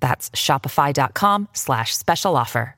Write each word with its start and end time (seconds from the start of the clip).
That's 0.00 0.30
shopify.com 0.30 1.48
slash 1.52 1.96
special 1.96 2.36
offer. 2.36 2.76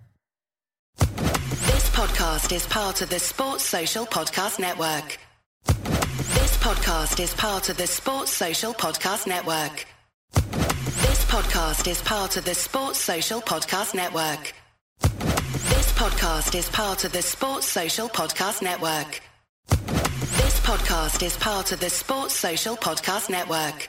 This 0.99 1.91
podcast 1.91 2.53
is 2.55 2.67
part 2.67 3.03
of 3.03 3.11
the 3.11 3.19
Sports 3.19 3.65
Social 3.65 4.07
Podcast 4.07 4.59
Network. 4.59 5.19
This 5.65 6.57
podcast 6.59 7.21
is 7.21 7.35
part 7.35 7.69
of 7.69 7.77
the 7.77 7.87
Sports 7.87 8.33
Social 8.33 8.73
Podcast 8.73 9.27
Network. 9.27 9.87
This 10.33 11.25
podcast 11.27 11.89
is 11.89 12.01
part 12.03 12.37
of 12.37 12.45
the 12.45 12.55
Sports 12.55 12.99
Social 13.01 13.41
Podcast 13.41 13.95
Network. 13.95 14.53
This 15.01 15.93
podcast 15.93 16.55
is 16.57 16.69
part 16.71 17.05
of 17.05 17.13
the 17.13 17.23
Sports 17.23 17.67
Social 17.67 18.09
Podcast 18.09 18.63
Network. 18.63 19.21
This 19.69 20.61
podcast 20.61 21.23
is 21.25 21.37
part 21.37 21.73
of 21.73 21.81
the 21.81 21.91
Sports 21.91 22.35
Social 22.35 22.77
Podcast 22.77 23.31
Network. 23.31 23.89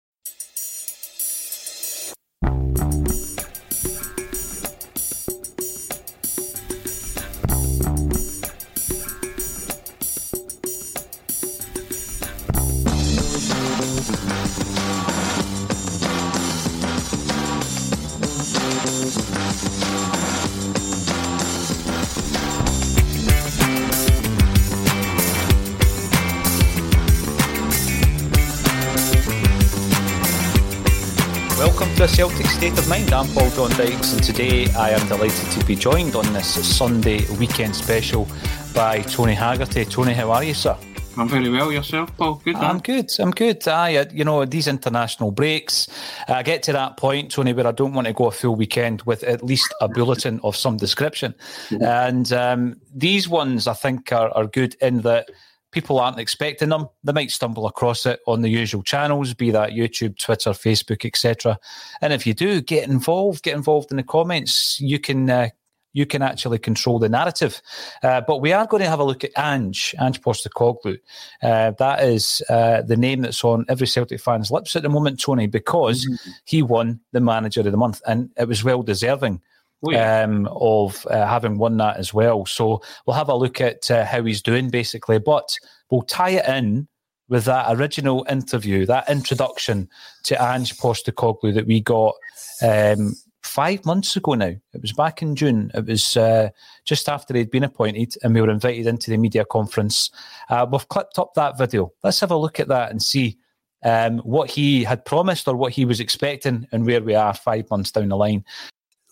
Celtic 32.21 32.45
State 32.45 32.77
of 32.77 32.87
Mind. 32.87 33.11
I'm 33.13 33.27
Paul 33.29 33.49
John 33.49 33.71
Dykes, 33.71 34.13
and 34.13 34.23
today 34.23 34.67
I 34.77 34.91
am 34.91 35.07
delighted 35.07 35.59
to 35.59 35.65
be 35.65 35.75
joined 35.75 36.15
on 36.15 36.31
this 36.33 36.53
Sunday 36.77 37.25
weekend 37.39 37.75
special 37.75 38.27
by 38.75 39.01
Tony 39.01 39.33
Haggerty. 39.33 39.85
Tony, 39.85 40.13
how 40.13 40.29
are 40.29 40.43
you, 40.43 40.53
sir? 40.53 40.77
I'm 41.17 41.27
very 41.27 41.49
well. 41.49 41.71
Yourself, 41.71 42.15
Paul? 42.17 42.35
Good. 42.35 42.57
I'm 42.57 42.75
huh? 42.75 42.81
good. 42.83 43.09
I'm 43.17 43.31
good. 43.31 43.67
Aye, 43.67 43.95
uh, 43.95 44.05
you 44.13 44.23
know 44.23 44.45
these 44.45 44.67
international 44.67 45.31
breaks. 45.31 45.87
I 46.27 46.43
get 46.43 46.61
to 46.63 46.73
that 46.73 46.95
point, 46.97 47.31
Tony, 47.31 47.53
where 47.53 47.65
I 47.65 47.71
don't 47.71 47.93
want 47.93 48.05
to 48.05 48.13
go 48.13 48.27
a 48.27 48.31
full 48.31 48.55
weekend 48.55 49.01
with 49.01 49.23
at 49.23 49.43
least 49.43 49.73
a 49.81 49.87
bulletin 49.87 50.39
of 50.43 50.55
some 50.55 50.77
description. 50.77 51.33
And 51.71 52.31
um, 52.31 52.79
these 52.93 53.27
ones, 53.27 53.65
I 53.65 53.73
think, 53.73 54.11
are, 54.11 54.29
are 54.37 54.45
good 54.45 54.75
in 54.79 55.01
that 55.01 55.31
people 55.71 55.99
aren't 55.99 56.19
expecting 56.19 56.69
them. 56.69 56.87
They 57.03 57.13
might 57.13 57.31
stumble 57.31 57.67
across 57.67 58.05
it 58.05 58.19
on 58.27 58.41
the 58.41 58.49
usual 58.49 58.83
channels, 58.83 59.33
be 59.33 59.51
that 59.51 59.71
YouTube, 59.71 60.17
Twitter, 60.17 60.51
Facebook, 60.51 61.05
etc. 61.05 61.57
And 62.01 62.13
if 62.13 62.27
you 62.27 62.33
do, 62.33 62.61
get 62.61 62.87
involved. 62.87 63.43
Get 63.43 63.55
involved 63.55 63.91
in 63.91 63.97
the 63.97 64.03
comments. 64.03 64.79
You 64.79 64.99
can. 64.99 65.29
Uh, 65.29 65.49
you 65.93 66.05
can 66.05 66.21
actually 66.21 66.57
control 66.57 66.99
the 66.99 67.09
narrative. 67.09 67.61
Uh, 68.01 68.21
but 68.21 68.37
we 68.37 68.53
are 68.53 68.65
going 68.65 68.81
to 68.81 68.89
have 68.89 68.99
a 68.99 69.03
look 69.03 69.23
at 69.23 69.37
Ange, 69.37 69.93
Ange 69.99 70.21
Postecoglou. 70.21 70.97
Uh, 71.43 71.71
that 71.71 72.03
is 72.03 72.41
uh, 72.49 72.81
the 72.81 72.95
name 72.95 73.21
that's 73.21 73.43
on 73.43 73.65
every 73.67 73.87
Celtic 73.87 74.21
fan's 74.21 74.51
lips 74.51 74.75
at 74.75 74.83
the 74.83 74.89
moment, 74.89 75.19
Tony, 75.19 75.47
because 75.47 76.07
he 76.45 76.63
won 76.63 77.01
the 77.11 77.19
Manager 77.19 77.61
of 77.61 77.71
the 77.71 77.77
Month, 77.77 78.01
and 78.07 78.29
it 78.37 78.47
was 78.47 78.63
well 78.63 78.83
deserving. 78.83 79.41
Um, 79.83 80.47
of 80.51 81.07
uh, 81.09 81.25
having 81.25 81.57
won 81.57 81.77
that 81.77 81.97
as 81.97 82.13
well. 82.13 82.45
So 82.45 82.83
we'll 83.05 83.15
have 83.15 83.29
a 83.29 83.35
look 83.35 83.59
at 83.61 83.89
uh, 83.89 84.05
how 84.05 84.23
he's 84.23 84.43
doing 84.43 84.69
basically, 84.69 85.17
but 85.17 85.57
we'll 85.89 86.03
tie 86.03 86.31
it 86.31 86.47
in 86.47 86.87
with 87.29 87.45
that 87.45 87.65
original 87.75 88.25
interview, 88.29 88.85
that 88.85 89.09
introduction 89.09 89.89
to 90.23 90.35
Ange 90.39 90.77
Postecoglou 90.77 91.53
that 91.55 91.65
we 91.65 91.79
got 91.79 92.13
um, 92.61 93.15
five 93.41 93.85
months 93.85 94.15
ago 94.15 94.33
now. 94.33 94.53
It 94.73 94.81
was 94.81 94.93
back 94.93 95.21
in 95.21 95.35
June. 95.35 95.71
It 95.73 95.85
was 95.85 96.17
uh, 96.17 96.49
just 96.85 97.09
after 97.09 97.33
he'd 97.33 97.49
been 97.49 97.63
appointed, 97.63 98.15
and 98.21 98.35
we 98.35 98.41
were 98.41 98.49
invited 98.49 98.85
into 98.85 99.09
the 99.09 99.17
media 99.17 99.45
conference. 99.45 100.11
Uh, 100.49 100.67
we've 100.71 100.87
clipped 100.89 101.19
up 101.19 101.33
that 101.35 101.57
video. 101.57 101.91
Let's 102.03 102.19
have 102.19 102.31
a 102.31 102.37
look 102.37 102.59
at 102.59 102.67
that 102.67 102.91
and 102.91 103.01
see 103.01 103.37
um, 103.83 104.19
what 104.19 104.49
he 104.49 104.83
had 104.83 105.05
promised 105.05 105.47
or 105.47 105.55
what 105.55 105.71
he 105.71 105.85
was 105.85 105.99
expecting 105.99 106.67
and 106.71 106.85
where 106.85 107.01
we 107.01 107.15
are 107.15 107.33
five 107.33 107.69
months 107.69 107.91
down 107.91 108.09
the 108.09 108.17
line. 108.17 108.43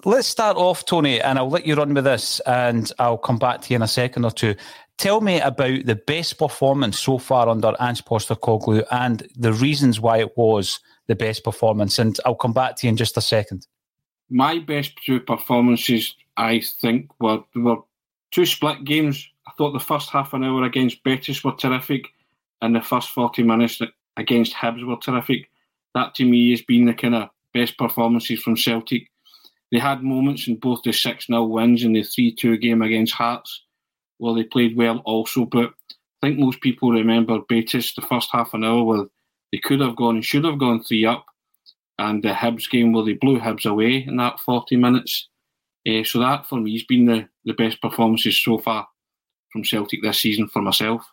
Let's 0.06 0.30
start 0.30 0.56
off, 0.56 0.86
Tony, 0.86 1.20
and 1.20 1.38
I'll 1.38 1.50
let 1.50 1.68
you 1.68 1.76
run 1.76 1.94
with 1.94 2.06
this, 2.06 2.40
and 2.46 2.90
I'll 3.00 3.18
come 3.18 3.38
back 3.38 3.62
to 3.62 3.70
you 3.70 3.76
in 3.76 3.82
a 3.82 3.88
second 3.88 4.24
or 4.24 4.32
two. 4.32 4.56
Tell 4.98 5.20
me 5.20 5.42
about 5.42 5.86
the 5.86 5.96
best 5.96 6.38
performance 6.38 6.98
so 6.98 7.18
far 7.18 7.50
under 7.50 7.76
Ange 7.82 8.06
Postecoglou 8.06 8.86
and 8.92 9.28
the 9.36 9.52
reasons 9.52 10.00
why 10.00 10.20
it 10.20 10.38
was 10.38 10.80
the 11.08 11.16
best 11.16 11.44
performance. 11.44 12.00
And 12.00 12.18
I'll 12.26 12.36
come 12.36 12.54
back 12.54 12.78
to 12.78 12.88
you 12.88 12.92
in 12.92 12.98
just 12.98 13.18
a 13.18 13.22
second. 13.22 13.68
My 14.30 14.60
best 14.60 14.94
two 15.06 15.20
performances, 15.20 16.16
I 16.38 16.62
think, 16.80 17.12
were 17.20 17.44
were 17.56 17.80
two 18.32 18.46
split 18.46 18.86
games. 18.86 19.28
I 19.48 19.52
thought 19.58 19.74
the 19.74 19.80
first 19.80 20.12
half 20.12 20.34
an 20.34 20.46
hour 20.46 20.64
against 20.64 21.04
Betis 21.04 21.44
were 21.44 21.56
terrific, 21.56 22.08
and 22.62 22.74
the 22.74 22.82
first 22.82 23.10
forty 23.10 23.44
minutes 23.44 23.82
against 24.16 24.54
Hibs 24.54 24.86
were 24.86 24.96
terrific. 24.98 25.50
That 25.94 26.16
to 26.16 26.26
me 26.26 26.52
has 26.52 26.62
been 26.62 26.86
the 26.86 26.94
kind 26.94 27.16
of 27.16 27.30
best 27.54 27.78
performances 27.78 28.42
from 28.42 28.56
Celtic. 28.56 29.10
They 29.72 29.80
had 29.80 30.04
moments 30.04 30.48
in 30.48 30.56
both 30.58 30.82
the 30.84 30.92
6 30.92 31.28
0 31.28 31.44
wins 31.46 31.84
and 31.84 31.96
the 31.96 32.04
3 32.04 32.34
2 32.34 32.58
game 32.58 32.82
against 32.82 33.14
Hearts 33.14 33.64
where 34.18 34.36
they 34.36 34.44
played 34.44 34.76
well 34.76 35.00
also. 35.06 35.46
But 35.46 35.74
I 36.22 36.28
think 36.28 36.40
most 36.40 36.62
people 36.62 36.92
remember 36.92 37.40
Betis, 37.48 37.94
the 37.94 38.02
first 38.02 38.30
half 38.32 38.54
an 38.54 38.64
hour 38.64 38.84
where 38.84 39.06
they 39.52 39.60
could 39.60 39.80
have 39.80 39.96
gone 39.96 40.16
and 40.16 40.26
should 40.26 40.46
have 40.46 40.60
gone 40.60 40.84
3 40.84 41.06
up. 41.06 41.26
and 41.98 42.24
the 42.24 42.30
Hibs 42.30 42.70
game 42.70 42.94
where 42.94 43.06
they 43.06 43.14
blew 43.14 43.40
Hibs 43.40 43.66
away 43.66 44.06
in 44.08 44.18
that 44.18 44.40
40 44.40 44.76
minutes. 44.78 45.28
Uh, 45.88 46.04
so 46.04 46.20
that 46.20 46.48
for 46.48 46.60
me 46.60 46.74
has 46.74 46.84
been 46.84 47.06
the, 47.06 47.28
the 47.46 47.54
best 47.54 47.82
performances 47.82 48.42
so 48.42 48.58
far 48.58 48.88
from 49.52 49.64
Celtic 49.64 50.02
this 50.02 50.20
season 50.20 50.48
for 50.48 50.62
myself. 50.62 51.04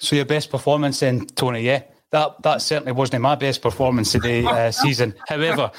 So 0.00 0.16
your 0.16 0.24
best 0.24 0.50
performance 0.50 1.00
then, 1.00 1.26
Tony? 1.26 1.62
Yeah, 1.62 1.82
that 2.10 2.42
that 2.42 2.62
certainly 2.62 2.92
wasn't 2.92 3.22
my 3.22 3.36
best 3.36 3.62
performance 3.62 4.14
of 4.14 4.22
the 4.22 4.46
uh, 4.46 4.70
season. 4.70 5.14
However, 5.28 5.70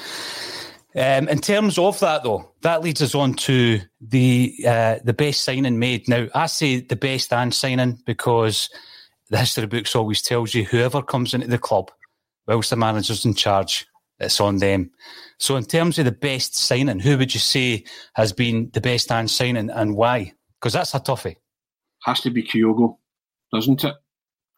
um, 0.96 1.28
in 1.28 1.38
terms 1.38 1.78
of 1.78 1.98
that 2.00 2.22
though, 2.22 2.52
that 2.62 2.82
leads 2.82 3.02
us 3.02 3.14
on 3.14 3.34
to 3.34 3.80
the 4.00 4.54
uh, 4.66 4.98
the 5.02 5.12
best 5.12 5.42
signing 5.42 5.78
made. 5.78 6.08
Now 6.08 6.28
I 6.34 6.46
say 6.46 6.80
the 6.80 6.96
best 6.96 7.32
and 7.32 7.52
signing 7.52 7.98
because 8.06 8.70
the 9.30 9.38
history 9.38 9.66
books 9.66 9.96
always 9.96 10.22
tells 10.22 10.54
you 10.54 10.64
whoever 10.64 11.02
comes 11.02 11.34
into 11.34 11.48
the 11.48 11.58
club, 11.58 11.90
whilst 12.46 12.70
the 12.70 12.76
manager's 12.76 13.24
in 13.24 13.34
charge, 13.34 13.86
it's 14.20 14.40
on 14.40 14.58
them. 14.58 14.90
So 15.38 15.56
in 15.56 15.64
terms 15.64 15.98
of 15.98 16.04
the 16.04 16.12
best 16.12 16.56
signing, 16.56 17.00
who 17.00 17.18
would 17.18 17.34
you 17.34 17.40
say 17.40 17.84
has 18.14 18.32
been 18.32 18.70
the 18.72 18.80
best 18.80 19.10
and 19.10 19.30
signing 19.30 19.70
and 19.70 19.96
why? 19.96 20.32
Because 20.60 20.74
that's 20.74 20.94
a 20.94 21.00
toughie. 21.00 21.36
Has 22.04 22.20
to 22.20 22.30
be 22.30 22.42
Kyogo, 22.42 22.98
doesn't 23.52 23.82
it? 23.82 23.94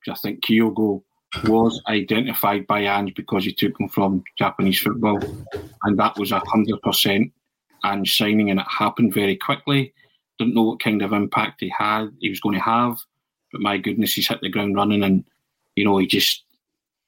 I 0.09 0.15
think 0.15 0.45
Kyogo 0.45 1.03
was 1.45 1.83
identified 1.89 2.67
by 2.67 2.81
Ange 2.81 3.15
because 3.15 3.45
he 3.45 3.53
took 3.53 3.79
him 3.79 3.89
from 3.89 4.25
Japanese 4.37 4.81
football, 4.81 5.19
and 5.83 5.99
that 5.99 6.17
was 6.19 6.31
hundred 6.31 6.81
percent 6.83 7.33
Ange 7.85 8.17
signing, 8.17 8.51
and 8.51 8.61
it 8.61 8.67
happened 8.69 9.13
very 9.13 9.37
quickly. 9.37 9.93
Didn't 10.39 10.55
know 10.55 10.63
what 10.63 10.81
kind 10.81 11.03
of 11.03 11.13
impact 11.13 11.61
he 11.61 11.73
had, 11.77 12.09
he 12.21 12.29
was 12.29 12.41
going 12.41 12.55
to 12.55 12.61
have, 12.61 12.99
but 13.53 13.61
my 13.61 13.79
goodness, 13.79 14.15
he's 14.15 14.29
hit 14.29 14.41
the 14.41 14.49
ground 14.49 14.77
running, 14.77 15.03
and 15.03 15.25
you 15.77 15.85
know 15.85 15.99
he 15.99 16.07
just 16.07 16.45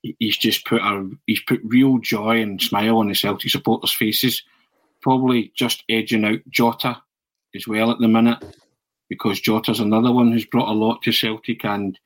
he's 0.02 0.36
just 0.36 0.64
put 0.66 0.80
a 0.80 1.10
he's 1.26 1.40
put 1.40 1.60
real 1.64 1.98
joy 1.98 2.40
and 2.40 2.60
smile 2.60 2.98
on 2.98 3.08
the 3.08 3.14
Celtic 3.14 3.50
supporters' 3.50 3.92
faces. 3.92 4.42
Probably 5.00 5.52
just 5.54 5.84
edging 5.88 6.24
out 6.24 6.40
Jota 6.50 7.00
as 7.54 7.68
well 7.68 7.90
at 7.90 7.98
the 7.98 8.08
minute, 8.08 8.44
because 9.08 9.40
Jota's 9.40 9.80
another 9.80 10.12
one 10.12 10.32
who's 10.32 10.44
brought 10.44 10.68
a 10.68 10.72
lot 10.72 11.02
to 11.02 11.12
Celtic, 11.12 11.64
and 11.64 11.98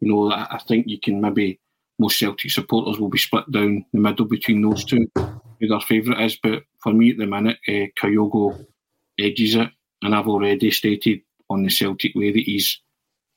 you 0.00 0.12
know 0.12 0.30
I 0.32 0.60
think 0.66 0.86
you 0.88 0.98
can 0.98 1.20
maybe 1.20 1.60
most 1.98 2.18
Celtic 2.18 2.50
supporters 2.50 2.98
will 2.98 3.10
be 3.10 3.18
split 3.18 3.50
down 3.52 3.84
the 3.92 4.00
middle 4.00 4.24
between 4.24 4.62
those 4.62 4.84
two, 4.84 5.06
who 5.14 5.68
their 5.68 5.80
favourite 5.80 6.24
is. 6.24 6.38
But 6.42 6.62
for 6.82 6.92
me 6.92 7.10
at 7.10 7.18
the 7.18 7.26
minute, 7.26 7.58
uh, 7.68 7.92
Kyogo 8.00 8.64
edges 9.18 9.54
it, 9.54 9.68
and 10.02 10.14
I've 10.14 10.26
already 10.26 10.70
stated 10.70 11.20
on 11.50 11.62
the 11.62 11.70
Celtic 11.70 12.14
way 12.14 12.32
that 12.32 12.42
he's 12.42 12.80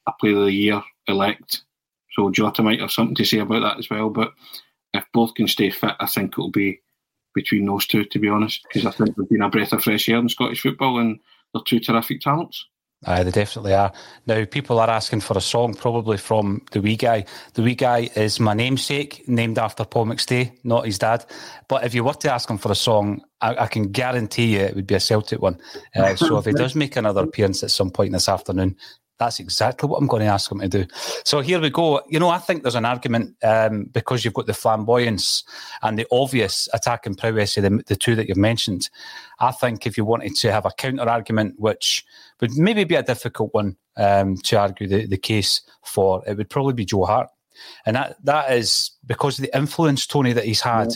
a 0.08 0.14
Player 0.20 0.38
of 0.38 0.46
the 0.46 0.54
Year 0.54 0.82
elect. 1.08 1.64
So 2.12 2.30
Jota 2.30 2.64
might 2.64 2.80
have 2.80 2.92
something 2.92 3.16
to 3.16 3.26
say 3.26 3.40
about 3.40 3.62
that 3.64 3.80
as 3.80 3.90
well. 3.90 4.10
But 4.10 4.34
if 4.94 5.04
both 5.14 5.34
can 5.34 5.48
stay 5.48 5.70
fit, 5.70 5.96
I 6.00 6.06
think 6.06 6.34
it'll 6.34 6.52
be 6.52 6.82
between 7.34 7.66
those 7.66 7.88
two, 7.88 8.06
to 8.06 8.20
be 8.20 8.30
honest, 8.30 8.64
because 8.64 8.86
I 8.86 8.92
think 8.92 9.16
they've 9.16 9.30
been 9.30 9.42
a 9.42 9.50
breath 9.50 9.74
of 9.74 9.84
fresh 9.84 10.08
air 10.08 10.20
in 10.20 10.30
Scottish 10.30 10.62
football 10.62 11.00
and 11.00 11.20
they're 11.54 11.64
two 11.66 11.80
terrific 11.80 12.22
talents. 12.22 12.68
Aye, 13.06 13.24
they 13.24 13.32
definitely 13.32 13.74
are. 13.74 13.92
Now, 14.28 14.46
people 14.46 14.80
are 14.80 14.90
asking 14.90 15.22
for 15.22 15.38
a 15.38 15.42
song, 15.42 15.74
probably 15.74 16.18
from 16.18 16.62
the 16.72 16.82
wee 16.82 16.96
guy. 16.96 17.26
The 17.54 17.62
wee 17.62 17.76
guy 17.76 18.10
is 18.16 18.40
my 18.40 18.54
namesake, 18.54 19.28
named 19.28 19.58
after 19.58 19.84
Paul 19.84 20.06
McStay, 20.06 20.52
not 20.64 20.86
his 20.86 21.00
dad. 21.00 21.26
But 21.68 21.84
if 21.84 21.94
you 21.94 22.04
were 22.04 22.14
to 22.14 22.34
ask 22.34 22.50
him 22.50 22.58
for 22.58 22.72
a 22.72 22.76
song, 22.76 23.22
I, 23.42 23.56
I 23.64 23.68
can 23.68 23.92
guarantee 23.92 24.54
you 24.54 24.60
it 24.60 24.76
would 24.76 24.88
be 24.88 24.96
a 24.96 25.00
Celtic 25.00 25.42
one. 25.42 25.60
Uh, 25.96 26.16
so 26.16 26.38
if 26.38 26.46
he 26.46 26.54
does 26.54 26.76
make 26.76 26.96
another 26.96 27.24
appearance 27.24 27.62
at 27.64 27.72
some 27.72 27.90
point 27.92 28.14
this 28.14 28.30
afternoon, 28.30 28.78
that's 29.24 29.40
exactly 29.40 29.88
what 29.88 29.98
I'm 29.98 30.08
going 30.08 30.22
to 30.22 30.28
ask 30.28 30.52
him 30.52 30.60
to 30.60 30.68
do. 30.68 30.86
So 31.24 31.40
here 31.40 31.60
we 31.60 31.70
go. 31.70 32.02
You 32.10 32.20
know, 32.20 32.30
I 32.30 32.38
think 32.38 32.62
there's 32.62 32.76
an 32.76 32.86
argument 32.86 33.36
um, 33.44 33.86
because 33.86 34.24
you've 34.24 34.34
got 34.34 34.46
the 34.46 34.54
flamboyance 34.54 35.44
and 35.82 35.98
the 35.98 36.06
obvious 36.12 36.68
attacking 36.74 37.16
prowess 37.16 37.58
of 37.58 37.64
the, 37.64 37.84
the 37.88 37.96
two 37.96 38.16
that 38.16 38.28
you've 38.28 38.38
mentioned. 38.38 38.90
I 39.40 39.52
think 39.52 39.88
if 39.88 39.98
you 39.98 40.06
wanted 40.06 40.36
to 40.36 40.52
have 40.52 40.66
a 40.66 40.72
counter 40.72 41.08
argument, 41.10 41.56
which 41.58 42.06
would 42.42 42.52
maybe 42.58 42.84
be 42.84 42.96
a 42.96 43.04
difficult 43.04 43.54
one 43.54 43.78
um, 43.98 44.38
to 44.38 44.60
argue 44.60 44.88
the, 44.88 45.08
the 45.08 45.18
case 45.18 45.62
for, 45.84 46.24
it 46.28 46.38
would 46.38 46.50
probably 46.50 46.74
be 46.74 46.86
Joe 46.86 47.06
Hart. 47.06 47.30
And 47.86 47.96
that 47.96 48.18
that 48.24 48.52
is 48.52 48.92
because 49.06 49.40
of 49.40 49.46
the 49.46 49.56
influence, 49.58 50.06
Tony, 50.06 50.34
that 50.34 50.46
he's 50.46 50.62
had. 50.62 50.90
Yeah 50.90 50.96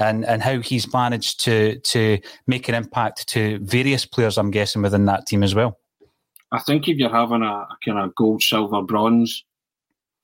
and 0.00 0.24
and 0.26 0.42
how 0.42 0.60
he's 0.60 0.92
managed 0.92 1.40
to 1.40 1.76
to 1.80 2.20
make 2.46 2.68
an 2.68 2.74
impact 2.76 3.26
to 3.26 3.58
various 3.58 4.06
players. 4.06 4.38
I'm 4.38 4.52
guessing 4.52 4.80
within 4.80 5.06
that 5.06 5.26
team 5.26 5.42
as 5.42 5.56
well. 5.56 5.76
I 6.52 6.58
think 6.60 6.88
if 6.88 6.96
you're 6.96 7.10
having 7.10 7.42
a, 7.42 7.46
a 7.46 7.76
kind 7.84 7.98
of 7.98 8.14
gold, 8.14 8.42
silver, 8.42 8.82
bronze, 8.82 9.44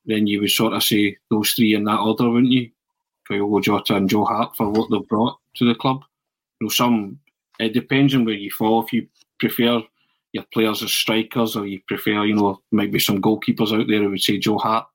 then 0.07 0.27
you 0.27 0.41
would 0.41 0.51
sort 0.51 0.73
of 0.73 0.83
say 0.83 1.17
those 1.31 1.53
three 1.53 1.75
in 1.75 1.85
that 1.85 2.01
order, 2.01 2.29
wouldn't 2.31 2.53
you? 2.53 2.71
Kyogo 3.29 3.63
Jota 3.63 3.97
and 3.97 4.09
Joe 4.09 4.25
Hart 4.25 4.57
for 4.57 4.71
what 4.71 4.91
they've 4.91 5.09
brought 5.09 5.39
to 5.57 5.67
the 5.67 5.75
club. 5.75 6.03
You 6.61 6.67
know, 6.67 6.71
some 6.71 7.19
it 7.59 7.73
depends 7.73 8.15
on 8.15 8.25
where 8.25 8.35
you 8.35 8.51
fall. 8.51 8.85
If 8.85 8.93
you 8.93 9.07
prefer 9.39 9.83
your 10.33 10.45
players 10.53 10.83
as 10.83 10.93
strikers, 10.93 11.57
or 11.57 11.67
you 11.67 11.81
prefer, 11.87 12.25
you 12.25 12.35
know, 12.35 12.61
maybe 12.73 12.99
some 12.99 13.23
goalkeepers 13.23 13.79
out 13.79 13.87
there 13.89 14.03
who 14.03 14.11
would 14.11 14.21
say 14.21 14.39
Joe 14.39 14.59
Hart, 14.59 14.87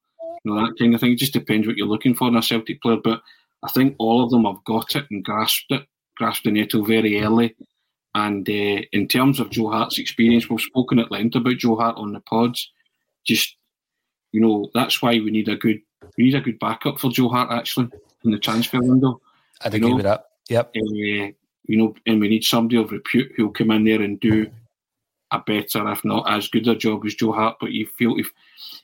you 0.43 0.53
know, 0.53 0.65
that 0.65 0.77
kind 0.77 0.93
of 0.93 1.01
thing. 1.01 1.13
It 1.13 1.19
just 1.19 1.33
depends 1.33 1.65
what 1.65 1.77
you're 1.77 1.87
looking 1.87 2.13
for 2.13 2.27
in 2.27 2.35
a 2.35 2.41
Celtic 2.41 2.81
player. 2.81 2.97
But 3.03 3.21
I 3.63 3.69
think 3.69 3.95
all 3.97 4.23
of 4.23 4.29
them 4.29 4.45
have 4.45 4.63
got 4.65 4.95
it 4.95 5.05
and 5.09 5.23
grasped 5.23 5.71
it, 5.71 5.85
grasped 6.17 6.43
the 6.43 6.51
nettle 6.51 6.83
very 6.85 7.21
early 7.21 7.55
and 8.15 8.47
uh, 8.49 8.81
in 8.91 9.07
terms 9.07 9.39
of 9.39 9.51
Joe 9.51 9.69
Hart's 9.69 9.99
experience, 9.99 10.49
we've 10.49 10.59
spoken 10.59 10.99
at 10.99 11.11
length 11.11 11.35
about 11.35 11.57
Joe 11.57 11.75
Hart 11.75 11.97
on 11.97 12.13
the 12.13 12.19
pods. 12.21 12.71
Just 13.25 13.55
you 14.31 14.41
know, 14.41 14.69
that's 14.73 15.01
why 15.01 15.11
we 15.13 15.31
need 15.31 15.47
a 15.47 15.55
good 15.55 15.81
we 16.17 16.25
need 16.25 16.35
a 16.35 16.41
good 16.41 16.59
backup 16.59 16.99
for 16.99 17.11
Joe 17.11 17.29
Hart 17.29 17.51
actually 17.51 17.89
in 18.23 18.31
the 18.31 18.39
transfer 18.39 18.79
window. 18.79 19.21
I'd 19.61 19.73
agree 19.73 19.89
know? 19.89 19.95
with 19.95 20.05
that. 20.05 20.25
Yep. 20.49 20.71
Uh, 20.75 21.31
you 21.69 21.77
know, 21.77 21.93
and 22.07 22.19
we 22.19 22.29
need 22.29 22.43
somebody 22.43 22.77
of 22.77 22.91
repute 22.91 23.31
who'll 23.35 23.51
come 23.51 23.71
in 23.71 23.83
there 23.83 24.01
and 24.01 24.19
do 24.19 24.49
a 25.31 25.39
better, 25.39 25.87
if 25.91 26.03
not 26.03 26.27
as 26.27 26.47
good 26.47 26.67
a 26.67 26.75
job 26.75 27.05
as 27.05 27.13
Joe 27.13 27.31
Hart. 27.31 27.57
But 27.59 27.71
you 27.71 27.85
feel 27.97 28.17
if 28.17 28.31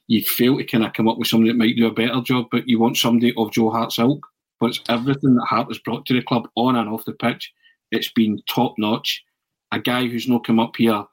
you 0.08 0.24
feel 0.24 0.58
to 0.58 0.64
kind 0.64 0.86
of 0.86 0.94
come 0.94 1.08
up 1.08 1.18
with 1.18 1.28
somebody 1.28 1.52
that 1.52 1.58
might 1.58 1.76
do 1.76 1.88
a 1.88 1.92
better 1.92 2.22
job, 2.22 2.46
but 2.52 2.68
you 2.68 2.80
want 2.80 2.98
somebody 2.98 3.34
of 3.38 3.52
Joe 3.52 3.72
Hart's 3.72 3.98
ilk. 3.98 4.26
But 4.60 4.68
it's 4.68 4.82
everything 4.88 5.36
that 5.36 5.46
Hart 5.46 5.68
has 5.68 5.80
brought 5.80 6.06
to 6.06 6.14
the 6.14 6.22
club 6.22 6.48
on 6.56 6.76
and 6.76 6.88
off 6.88 7.06
the 7.06 7.14
pitch 7.14 7.52
it's 7.92 8.12
been 8.12 8.42
top 8.48 8.76
notch. 8.78 9.24
A 9.72 9.80
guy 9.80 10.08
who's 10.08 10.28
not 10.28 10.46
come 10.46 10.60
up 10.60 10.76
here 10.78 11.04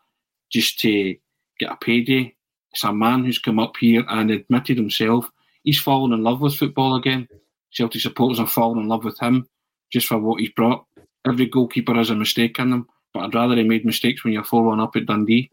just 0.50 0.78
to 0.80 1.16
get 1.58 1.72
a 1.72 1.76
payday. 1.76 2.34
It's 2.72 2.84
a 2.84 2.92
man 2.92 3.24
who's 3.24 3.38
come 3.38 3.58
up 3.58 3.76
here 3.78 4.04
and 4.08 4.30
admitted 4.30 4.76
himself 4.76 5.30
he's 5.64 5.78
fallen 5.80 6.12
in 6.12 6.22
love 6.22 6.40
with 6.40 6.56
football 6.56 6.96
again. 6.96 7.28
Celtic 7.70 8.00
supporters 8.00 8.38
have 8.38 8.50
fallen 8.50 8.78
in 8.78 8.88
love 8.88 9.04
with 9.04 9.18
him 9.18 9.48
just 9.92 10.06
for 10.06 10.18
what 10.18 10.40
he's 10.40 10.50
brought. 10.50 10.84
Every 11.26 11.46
goalkeeper 11.46 11.94
has 11.94 12.10
a 12.10 12.14
mistake 12.14 12.58
in 12.58 12.70
them, 12.70 12.86
but 13.14 13.20
I'd 13.20 13.34
rather 13.34 13.56
he 13.56 13.62
made 13.62 13.84
mistakes 13.84 14.24
when 14.24 14.32
you're 14.32 14.44
4 14.44 14.64
1 14.64 14.80
up 14.80 14.96
at 14.96 15.06
Dundee 15.06 15.50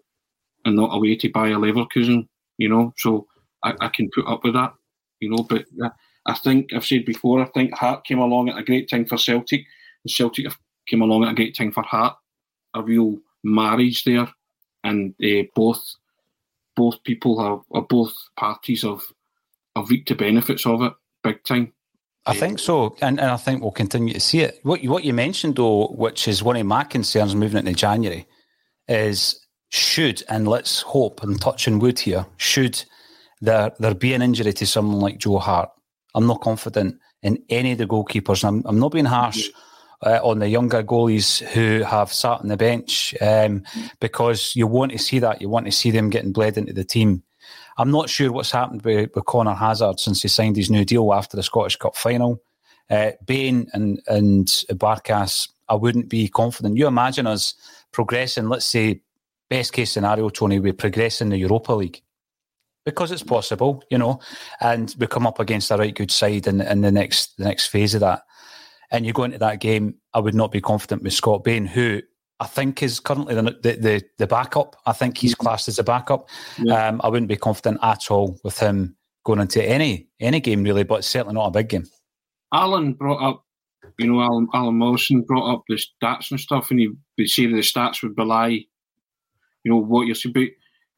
and 0.66 0.76
not 0.76 0.96
away 0.96 1.16
to 1.18 1.30
Bayer 1.30 1.56
Leverkusen, 1.56 2.28
you 2.58 2.70
know. 2.70 2.94
So 2.98 3.28
I, 3.64 3.74
I 3.80 3.88
can 3.90 4.10
put 4.14 4.28
up 4.28 4.44
with 4.44 4.54
that, 4.54 4.74
you 5.20 5.30
know. 5.30 5.44
But 5.44 5.66
uh, 5.84 5.90
I 6.26 6.34
think 6.34 6.74
I've 6.74 6.86
said 6.86 7.06
before, 7.06 7.42
I 7.42 7.46
think 7.46 7.74
Hart 7.74 8.06
came 8.06 8.20
along 8.20 8.50
at 8.50 8.58
a 8.58 8.64
great 8.64 8.90
time 8.90 9.06
for 9.06 9.18
Celtic. 9.18 9.66
Celtic 10.08 10.46
have 10.46 10.58
came 10.90 11.02
along 11.02 11.24
at 11.24 11.32
a 11.32 11.36
great 11.36 11.56
time 11.56 11.72
for 11.72 11.84
Hart. 11.84 12.18
A 12.74 12.82
real 12.82 13.18
marriage 13.44 14.04
there, 14.04 14.28
and 14.84 15.14
uh, 15.24 15.44
both 15.56 15.96
both 16.76 17.04
people 17.04 17.42
have, 17.44 17.62
or 17.70 17.86
both 17.86 18.14
parties 18.38 18.84
have, 18.84 19.02
have 19.76 19.90
reaped 19.90 20.08
the 20.10 20.16
benefits 20.16 20.66
of 20.66 20.82
it 20.82 20.94
big 21.24 21.44
time. 21.44 21.74
I 22.26 22.34
think 22.34 22.60
so, 22.60 22.96
and, 23.02 23.20
and 23.20 23.32
I 23.32 23.38
think 23.38 23.62
we'll 23.62 23.72
continue 23.72 24.14
to 24.14 24.20
see 24.20 24.42
it. 24.42 24.60
What 24.64 24.84
you, 24.84 24.92
what 24.92 25.04
you 25.04 25.14
mentioned, 25.14 25.56
though, 25.56 25.88
which 25.88 26.28
is 26.28 26.44
one 26.44 26.58
of 26.58 26.66
my 26.66 26.84
concerns 26.84 27.36
moving 27.36 27.58
into 27.58 27.74
January, 27.74 28.28
is 28.88 29.48
should 29.70 30.24
and 30.30 30.48
let's 30.48 30.82
hope 30.82 31.24
and 31.24 31.42
touch 31.42 31.68
in 31.68 31.80
wood 31.80 32.00
here, 32.00 32.26
should 32.38 32.84
there 33.42 33.72
there 33.80 33.96
be 33.96 34.14
an 34.14 34.22
injury 34.22 34.54
to 34.54 34.66
someone 34.66 35.00
like 35.00 35.18
Joe 35.18 35.40
Hart, 35.40 35.70
I'm 36.14 36.28
not 36.28 36.42
confident 36.42 37.00
in 37.24 37.44
any 37.50 37.72
of 37.72 37.78
the 37.78 37.88
goalkeepers. 37.88 38.44
I'm, 38.44 38.64
I'm 38.66 38.80
not 38.80 38.92
being 38.92 39.06
harsh 39.06 39.50
uh, 40.06 40.20
on 40.24 40.40
the 40.40 40.48
younger 40.48 40.84
goalies 40.84 41.46
who 41.50 41.84
have 41.84 42.14
sat 42.14 42.40
on 42.40 42.48
the 42.48 42.58
bench 42.58 43.14
um, 43.22 43.64
because 44.00 44.56
you 44.56 44.68
want 44.68 44.92
to 44.92 44.98
see 44.98 45.20
that. 45.20 45.42
You 45.42 45.50
want 45.50 45.66
to 45.66 45.72
see 45.72 45.92
them 45.92 46.10
getting 46.10 46.32
bled 46.32 46.58
into 46.58 46.74
the 46.74 46.84
team. 46.84 47.24
I'm 47.78 47.92
not 47.92 48.10
sure 48.10 48.32
what's 48.32 48.52
happened 48.52 48.82
with, 48.84 49.12
with 49.16 49.26
Conor 49.26 49.54
Hazard 49.54 50.00
since 50.00 50.22
he 50.22 50.28
signed 50.28 50.58
his 50.58 50.70
new 50.70 50.86
deal 50.86 51.14
after 51.14 51.38
the 51.38 51.44
Scottish 51.44 51.78
Cup 51.78 51.96
final. 51.96 52.42
Uh, 52.90 53.12
Bain 53.26 53.70
and, 53.74 54.02
and 54.08 54.48
Barkas, 54.72 55.50
I 55.70 55.76
wouldn't 55.76 56.10
be 56.10 56.28
confident. 56.28 56.78
You 56.78 56.88
imagine 56.88 57.28
us 57.28 57.54
progressing, 57.92 58.50
let's 58.50 58.66
say, 58.66 59.02
best 59.50 59.74
case 59.74 59.92
scenario, 59.92 60.30
Tony, 60.30 60.60
we 60.60 60.72
progress 60.72 61.22
in 61.22 61.30
the 61.30 61.38
Europa 61.38 61.74
League 61.74 62.02
because 62.86 63.12
it's 63.12 63.24
possible, 63.24 63.84
you 63.90 63.98
know, 63.98 64.20
and 64.62 64.96
we 65.00 65.08
come 65.08 65.28
up 65.28 65.40
against 65.40 65.72
a 65.72 65.78
right 65.78 65.94
good 65.94 66.12
side 66.12 66.48
in, 66.48 66.62
in 66.62 66.82
the 66.82 66.92
next 66.92 67.38
the 67.38 67.44
next 67.44 67.68
phase 67.68 67.94
of 67.94 68.02
that 68.02 68.24
and 68.92 69.06
you 69.06 69.14
go 69.14 69.24
into 69.24 69.38
that 69.38 69.60
game, 69.60 69.96
I 70.14 70.20
would 70.20 70.36
not 70.36 70.52
be 70.52 70.62
confident 70.62 71.04
with 71.04 71.14
Scott 71.14 71.44
Bain, 71.44 71.66
who 71.66 72.02
I 72.40 72.48
think 72.48 72.82
is 72.82 73.00
currently 73.00 73.36
the 73.36 73.42
the, 73.42 74.04
the, 74.18 74.28
backup. 74.28 74.76
I 74.86 74.94
think 74.94 75.18
he's 75.18 75.34
mm-hmm. 75.34 75.44
classed 75.44 75.68
as 75.68 75.80
a 75.80 75.84
backup. 75.84 76.30
Yeah. 76.58 76.88
Um, 76.88 77.02
I 77.04 77.10
wouldn't 77.10 77.30
be 77.30 77.36
confident 77.36 77.80
at 77.84 78.10
all 78.10 78.40
with 78.44 78.60
him 78.60 78.96
going 79.26 79.40
into 79.40 79.64
any 79.64 80.08
any 80.20 80.40
game 80.40 80.64
really, 80.64 80.84
but 80.84 81.04
certainly 81.04 81.36
not 81.36 81.48
a 81.48 81.52
big 81.52 81.70
game. 81.70 81.86
Alan 82.54 82.94
brought 82.94 83.22
up 83.22 83.46
you 83.98 84.08
know, 84.08 84.22
Alan, 84.22 84.48
Alan 84.54 84.76
Morrison 84.76 85.22
brought 85.22 85.54
up 85.54 85.64
the 85.68 85.76
stats 85.76 86.32
and 86.32 86.40
stuff, 86.40 86.72
and 86.72 86.80
he 86.80 86.90
would 87.18 87.30
say 87.30 87.46
the 87.46 87.58
stats 87.58 88.02
would 88.02 88.16
belie, 88.16 88.66
you 89.64 89.72
know, 89.72 89.78
what 89.78 90.08
you're 90.08 90.16
saying. 90.16 90.34
But 90.34 90.50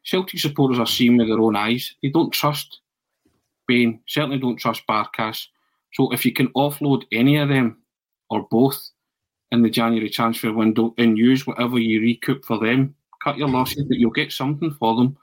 Celtic 0.03 0.39
supporters 0.39 0.79
are 0.79 0.85
seeing 0.85 1.17
with 1.17 1.27
their 1.27 1.39
own 1.39 1.55
eyes. 1.55 1.95
They 2.01 2.09
don't 2.09 2.31
trust 2.31 2.79
Bain, 3.67 4.01
certainly 4.07 4.37
don't 4.37 4.57
trust 4.57 4.83
Barkas. 4.87 5.47
So 5.93 6.11
if 6.11 6.25
you 6.25 6.33
can 6.33 6.47
offload 6.49 7.03
any 7.11 7.37
of 7.37 7.49
them 7.49 7.80
or 8.31 8.47
both 8.49 8.89
in 9.51 9.61
the 9.61 9.69
January 9.69 10.09
transfer 10.09 10.51
window 10.51 10.95
and 10.97 11.17
use 11.17 11.45
whatever 11.45 11.77
you 11.77 11.99
recoup 11.99 12.43
for 12.45 12.57
them, 12.57 12.95
cut 13.23 13.37
your 13.37 13.49
losses, 13.49 13.83
but 13.83 13.97
you'll 13.97 14.09
get 14.09 14.31
something 14.31 14.71
for 14.79 14.95
them 14.95 15.17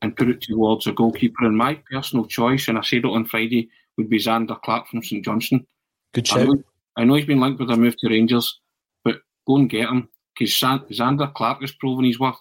and 0.00 0.16
put 0.16 0.30
it 0.30 0.40
towards 0.40 0.86
a 0.86 0.92
goalkeeper. 0.92 1.44
And 1.44 1.56
my 1.56 1.74
personal 1.92 2.26
choice, 2.26 2.66
and 2.66 2.78
I 2.78 2.80
said 2.80 2.98
it 2.98 3.04
on 3.04 3.26
Friday, 3.26 3.68
would 3.96 4.08
be 4.08 4.18
Zander 4.18 4.60
Clark 4.62 4.88
from 4.88 5.02
St 5.02 5.24
Johnstone. 5.24 5.66
Good 6.14 6.26
shout. 6.26 6.40
I 6.40 6.44
know, 6.44 6.62
I 6.96 7.04
know 7.04 7.14
he's 7.14 7.26
been 7.26 7.40
linked 7.40 7.60
with 7.60 7.70
a 7.70 7.76
move 7.76 7.96
to 7.98 8.08
Rangers, 8.08 8.58
but 9.04 9.20
go 9.46 9.56
and 9.56 9.68
get 9.68 9.88
him 9.88 10.08
because 10.36 10.54
Zander 10.54 11.32
Clark 11.34 11.60
has 11.60 11.72
proven 11.72 12.06
his 12.06 12.18
worth. 12.18 12.36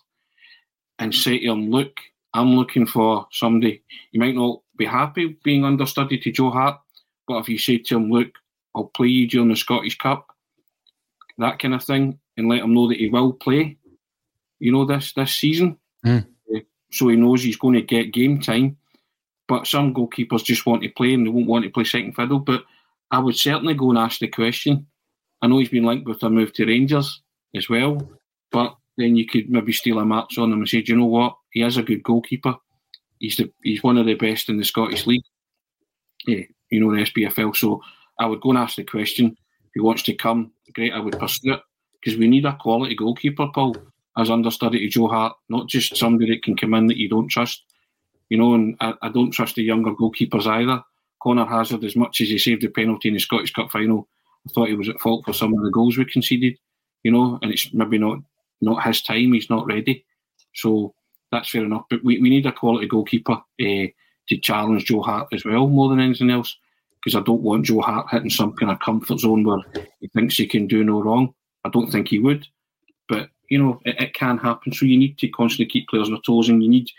And 0.99 1.13
say 1.13 1.37
to 1.39 1.51
him, 1.51 1.69
look, 1.69 1.91
I'm 2.33 2.55
looking 2.55 2.87
for 2.87 3.27
somebody. 3.31 3.83
You 4.11 4.19
might 4.19 4.35
not 4.35 4.61
be 4.77 4.85
happy 4.85 5.37
being 5.43 5.65
understudy 5.65 6.17
to 6.19 6.31
Joe 6.31 6.49
Hart, 6.51 6.79
but 7.27 7.39
if 7.39 7.49
you 7.49 7.57
say 7.59 7.77
to 7.77 7.97
him, 7.97 8.09
look, 8.09 8.29
I'll 8.77 8.85
play 8.85 9.07
you 9.07 9.27
during 9.27 9.49
the 9.49 9.55
Scottish 9.55 9.97
Cup, 9.97 10.27
that 11.39 11.57
kind 11.57 11.73
of 11.73 11.83
thing, 11.83 12.19
and 12.37 12.47
let 12.47 12.61
him 12.61 12.75
know 12.75 12.87
that 12.87 12.99
he 12.99 13.09
will 13.09 13.33
play, 13.33 13.77
you 14.59 14.71
know, 14.71 14.85
this 14.85 15.13
this 15.13 15.35
season. 15.35 15.77
Mm. 16.05 16.27
So 16.91 17.07
he 17.07 17.15
knows 17.15 17.41
he's 17.41 17.57
going 17.57 17.73
to 17.73 17.81
get 17.81 18.13
game 18.13 18.39
time. 18.39 18.77
But 19.47 19.65
some 19.65 19.93
goalkeepers 19.93 20.43
just 20.43 20.65
want 20.65 20.83
to 20.83 20.89
play 20.89 21.13
and 21.13 21.25
they 21.25 21.31
won't 21.31 21.47
want 21.47 21.63
to 21.63 21.71
play 21.71 21.85
second 21.85 22.13
fiddle. 22.13 22.39
But 22.39 22.63
I 23.11 23.19
would 23.19 23.35
certainly 23.35 23.73
go 23.73 23.89
and 23.89 23.97
ask 23.97 24.19
the 24.19 24.27
question. 24.27 24.85
I 25.41 25.47
know 25.47 25.57
he's 25.57 25.69
been 25.69 25.85
linked 25.85 26.07
with 26.07 26.21
a 26.23 26.29
move 26.29 26.53
to 26.53 26.65
Rangers 26.65 27.21
as 27.55 27.69
well, 27.69 27.97
but 28.51 28.75
then 28.97 29.15
you 29.15 29.25
could 29.25 29.49
maybe 29.49 29.71
steal 29.71 29.99
a 29.99 30.05
match 30.05 30.37
on 30.37 30.51
him 30.51 30.59
and 30.59 30.69
say, 30.69 30.81
Do 30.81 30.91
you 30.91 30.99
know 30.99 31.05
what? 31.05 31.37
He 31.51 31.63
is 31.63 31.77
a 31.77 31.83
good 31.83 32.03
goalkeeper. 32.03 32.55
He's 33.19 33.37
the 33.37 33.51
he's 33.63 33.83
one 33.83 33.97
of 33.97 34.05
the 34.05 34.15
best 34.15 34.49
in 34.49 34.57
the 34.57 34.65
Scottish 34.65 35.07
League. 35.07 35.23
Yeah, 36.25 36.43
you 36.69 36.79
know 36.79 36.93
the 36.93 37.03
SPFL. 37.03 37.55
So 37.55 37.81
I 38.19 38.25
would 38.25 38.41
go 38.41 38.49
and 38.49 38.59
ask 38.59 38.75
the 38.75 38.83
question. 38.83 39.35
If 39.65 39.71
he 39.73 39.81
wants 39.81 40.03
to 40.03 40.13
come, 40.13 40.51
great. 40.73 40.93
I 40.93 40.99
would 40.99 41.19
pursue 41.19 41.53
it 41.53 41.61
because 41.93 42.17
we 42.17 42.27
need 42.27 42.45
a 42.45 42.55
quality 42.55 42.95
goalkeeper, 42.95 43.47
Paul, 43.53 43.75
as 44.17 44.29
understudy 44.29 44.79
to 44.79 44.87
Joe 44.87 45.07
Hart, 45.07 45.35
not 45.49 45.67
just 45.67 45.95
somebody 45.95 46.31
that 46.31 46.43
can 46.43 46.55
come 46.55 46.73
in 46.73 46.87
that 46.87 46.97
you 46.97 47.09
don't 47.09 47.27
trust. 47.27 47.63
You 48.29 48.37
know, 48.37 48.55
and 48.55 48.75
I, 48.81 48.93
I 49.01 49.09
don't 49.09 49.31
trust 49.31 49.55
the 49.55 49.63
younger 49.63 49.91
goalkeepers 49.91 50.47
either. 50.47 50.83
Conor 51.21 51.45
Hazard, 51.45 51.83
as 51.83 51.95
much 51.95 52.21
as 52.21 52.29
he 52.29 52.37
saved 52.37 52.61
the 52.61 52.67
penalty 52.69 53.07
in 53.07 53.13
the 53.13 53.19
Scottish 53.19 53.53
Cup 53.53 53.71
final, 53.71 54.07
I 54.45 54.51
thought 54.51 54.67
he 54.67 54.75
was 54.75 54.89
at 54.89 54.99
fault 54.99 55.25
for 55.25 55.33
some 55.33 55.53
of 55.53 55.63
the 55.63 55.71
goals 55.71 55.97
we 55.97 56.05
conceded. 56.05 56.57
You 57.03 57.11
know, 57.11 57.39
and 57.41 57.51
it's 57.51 57.73
maybe 57.73 57.97
not 57.97 58.19
not 58.61 58.83
his 58.83 59.01
time. 59.01 59.33
He's 59.33 59.49
not 59.49 59.67
ready, 59.67 60.05
so 60.53 60.93
that's 61.31 61.49
fair 61.49 61.63
enough. 61.63 61.85
But 61.89 62.03
we, 62.03 62.19
we 62.19 62.29
need 62.29 62.45
a 62.45 62.51
quality 62.51 62.87
goalkeeper 62.87 63.33
uh, 63.33 63.87
to 64.29 64.37
challenge 64.41 64.85
Joe 64.85 65.01
Hart 65.01 65.27
as 65.31 65.45
well, 65.45 65.67
more 65.67 65.89
than 65.89 65.99
anything 65.99 66.29
else, 66.29 66.55
because 67.07 67.21
I 67.21 67.23
don't 67.23 67.41
want 67.41 67.63
Joe 67.63 67.79
Hart 67.79 68.07
hitting 68.11 68.29
some 68.29 68.51
kind 68.51 68.69
of 68.69 68.81
comfort 68.81 69.19
zone 69.19 69.45
where 69.45 69.59
he 70.01 70.09
thinks 70.09 70.35
he 70.35 70.45
can 70.45 70.67
do 70.67 70.83
no 70.83 71.01
wrong. 71.01 71.33
I 71.63 71.69
don't 71.69 71.89
think 71.89 72.09
he 72.09 72.19
would, 72.19 72.45
but 73.07 73.29
you 73.49 73.63
know 73.63 73.79
it, 73.85 73.95
it 74.01 74.13
can 74.13 74.37
happen. 74.37 74.73
So 74.73 74.85
you 74.85 74.97
need 74.97 75.17
to 75.19 75.29
constantly 75.29 75.67
keep 75.67 75.87
players 75.87 76.07
on 76.07 76.15
their 76.15 76.21
toes, 76.25 76.49
and 76.49 76.61
you 76.61 76.69
need 76.69 76.89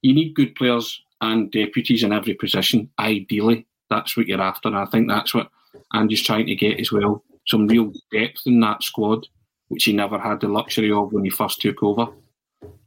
you 0.00 0.14
need 0.14 0.32
good 0.32 0.54
players 0.54 1.02
and 1.20 1.52
deputies 1.52 2.02
in 2.02 2.10
every 2.10 2.32
position. 2.32 2.88
Ideally, 2.98 3.66
that's 3.90 4.16
what 4.16 4.28
you're 4.28 4.40
after. 4.40 4.68
And 4.68 4.78
I 4.78 4.86
think 4.86 5.08
that's 5.08 5.34
what 5.34 5.50
Andy's 5.92 6.22
trying 6.22 6.46
to 6.46 6.54
get 6.54 6.80
as 6.80 6.90
well. 6.90 7.22
Some 7.46 7.66
real 7.66 7.92
depth 8.10 8.46
in 8.46 8.60
that 8.60 8.82
squad, 8.82 9.26
which 9.68 9.84
he 9.84 9.92
never 9.92 10.18
had 10.18 10.40
the 10.40 10.48
luxury 10.48 10.90
of 10.90 11.12
when 11.12 11.24
he 11.24 11.30
first 11.30 11.60
took 11.60 11.82
over 11.82 12.06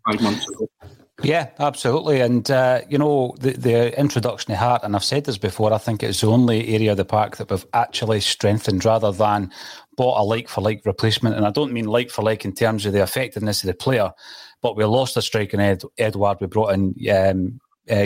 five 0.07 0.21
months 0.21 0.49
ago. 0.49 0.67
Yeah, 1.21 1.49
absolutely. 1.59 2.21
And, 2.21 2.49
uh, 2.49 2.81
you 2.89 2.97
know, 2.97 3.35
the, 3.39 3.51
the 3.51 3.99
introduction 3.99 4.51
of 4.51 4.59
Hart, 4.59 4.81
and 4.83 4.95
I've 4.95 5.03
said 5.03 5.25
this 5.25 5.37
before, 5.37 5.71
I 5.71 5.77
think 5.77 6.01
it's 6.01 6.21
the 6.21 6.27
only 6.27 6.73
area 6.73 6.91
of 6.91 6.97
the 6.97 7.05
park 7.05 7.37
that 7.37 7.51
we've 7.51 7.65
actually 7.73 8.19
strengthened 8.19 8.83
rather 8.83 9.11
than 9.11 9.51
bought 9.95 10.19
a 10.19 10.23
like 10.23 10.49
for 10.49 10.61
like 10.61 10.81
replacement. 10.85 11.35
And 11.35 11.45
I 11.45 11.51
don't 11.51 11.71
mean 11.71 11.85
like 11.85 12.09
for 12.09 12.23
like 12.23 12.45
in 12.45 12.53
terms 12.53 12.85
of 12.85 12.93
the 12.93 13.03
effectiveness 13.03 13.63
of 13.63 13.67
the 13.67 13.75
player, 13.75 14.11
but 14.61 14.75
we 14.75 14.83
lost 14.85 15.15
a 15.15 15.21
striker 15.21 15.55
in 15.55 15.61
Ed, 15.61 15.83
Edouard. 15.99 16.39
We 16.41 16.47
brought 16.47 16.73
in 16.73 16.95
um, 17.11 17.59
uh, 17.89 18.05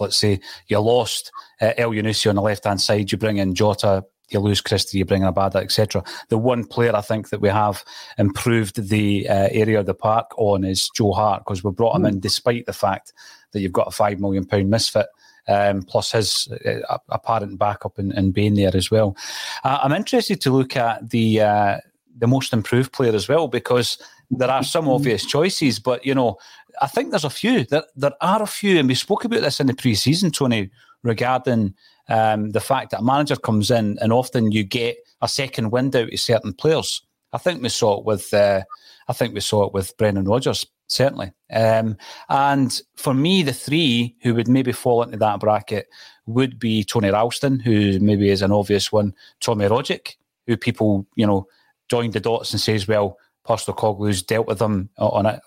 let's 0.00 0.16
say. 0.16 0.40
You 0.66 0.80
lost 0.80 1.30
uh, 1.60 1.72
Elyounoussi 1.78 2.28
on 2.28 2.36
the 2.36 2.42
left 2.42 2.64
hand 2.64 2.80
side. 2.80 3.12
You 3.12 3.18
bring 3.18 3.36
in 3.36 3.54
Jota. 3.54 4.04
You 4.30 4.40
lose 4.40 4.60
Christie, 4.60 4.98
you 4.98 5.04
bring 5.04 5.22
in 5.22 5.32
Abada, 5.32 5.56
etc. 5.56 6.02
The 6.28 6.38
one 6.38 6.64
player 6.64 6.96
I 6.96 7.02
think 7.02 7.28
that 7.28 7.40
we 7.40 7.48
have 7.48 7.84
improved 8.18 8.88
the 8.88 9.28
uh, 9.28 9.48
area 9.50 9.80
of 9.80 9.86
the 9.86 9.94
park 9.94 10.30
on 10.36 10.64
is 10.64 10.88
Joe 10.88 11.12
Hart 11.12 11.44
because 11.44 11.62
we 11.62 11.70
brought 11.70 11.96
him 11.96 12.02
mm. 12.02 12.08
in 12.08 12.20
despite 12.20 12.66
the 12.66 12.72
fact 12.72 13.12
that 13.52 13.60
you've 13.60 13.72
got 13.72 13.88
a 13.88 13.92
five 13.92 14.20
million 14.20 14.44
pound 14.44 14.70
misfit. 14.70 15.06
Um, 15.46 15.82
plus 15.82 16.12
his 16.12 16.48
uh, 16.64 16.96
apparent 17.10 17.58
backup 17.58 17.98
in, 17.98 18.12
in 18.12 18.32
Bain 18.32 18.54
there 18.54 18.74
as 18.74 18.90
well. 18.90 19.14
Uh, 19.62 19.78
I'm 19.82 19.92
interested 19.92 20.40
to 20.40 20.50
look 20.50 20.74
at 20.74 21.10
the 21.10 21.42
uh, 21.42 21.78
the 22.16 22.26
most 22.26 22.54
improved 22.54 22.92
player 22.92 23.14
as 23.14 23.28
well 23.28 23.48
because 23.48 23.98
there 24.30 24.50
are 24.50 24.64
some 24.64 24.88
obvious 24.88 25.26
choices, 25.26 25.78
but 25.78 26.04
you 26.06 26.14
know, 26.14 26.38
I 26.80 26.86
think 26.86 27.10
there's 27.10 27.24
a 27.24 27.30
few. 27.30 27.64
There, 27.64 27.84
there 27.96 28.14
are 28.20 28.42
a 28.42 28.46
few, 28.46 28.78
and 28.78 28.88
we 28.88 28.94
spoke 28.94 29.24
about 29.24 29.42
this 29.42 29.60
in 29.60 29.66
the 29.66 29.74
pre-season, 29.74 30.30
Tony, 30.30 30.70
regarding 31.02 31.74
um, 32.08 32.50
the 32.50 32.60
fact 32.60 32.90
that 32.90 33.00
a 33.00 33.04
manager 33.04 33.36
comes 33.36 33.70
in 33.70 33.98
and 34.00 34.12
often 34.12 34.52
you 34.52 34.64
get 34.64 34.96
a 35.22 35.28
second 35.28 35.70
wind 35.70 35.96
out 35.96 36.12
of 36.12 36.20
certain 36.20 36.52
players. 36.52 37.02
I 37.32 37.38
think 37.38 37.62
we 37.62 37.68
saw 37.68 37.98
it 37.98 38.04
with, 38.04 38.32
uh, 38.32 38.62
I 39.08 39.12
think 39.12 39.34
we 39.34 39.40
saw 39.40 39.66
it 39.66 39.72
with 39.72 39.96
Brendan 39.96 40.24
Rodgers 40.24 40.66
certainly. 40.88 41.32
Um, 41.52 41.96
and 42.28 42.80
for 42.96 43.14
me, 43.14 43.42
the 43.42 43.52
three 43.52 44.14
who 44.22 44.34
would 44.34 44.48
maybe 44.48 44.72
fall 44.72 45.02
into 45.02 45.16
that 45.18 45.40
bracket 45.40 45.88
would 46.26 46.58
be 46.58 46.84
Tony 46.84 47.10
Ralston, 47.10 47.60
who 47.60 47.98
maybe 48.00 48.30
is 48.30 48.42
an 48.42 48.52
obvious 48.52 48.92
one, 48.92 49.14
Tommy 49.40 49.66
Rogic, 49.66 50.16
who 50.46 50.56
people 50.56 51.06
you 51.16 51.26
know 51.26 51.46
joined 51.88 52.12
the 52.12 52.20
dots 52.20 52.52
and 52.52 52.60
says, 52.60 52.88
well, 52.88 53.18
Postecoglou's 53.46 54.22
dealt 54.22 54.46
with 54.46 54.58
them 54.58 54.88
on 54.96 55.26
a, 55.26 55.40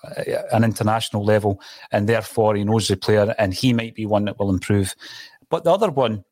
an 0.54 0.64
international 0.64 1.24
level, 1.24 1.60
and 1.92 2.08
therefore 2.08 2.56
he 2.56 2.64
knows 2.64 2.88
the 2.88 2.98
player, 2.98 3.34
and 3.40 3.54
he 3.54 3.74
might 3.74 3.96
be 3.96 4.06
one 4.06 4.26
that 4.26 4.38
will 4.40 4.52
improve. 4.52 4.96
But 5.50 5.64
the 5.64 5.72
other 5.72 5.90
one, 5.90 6.24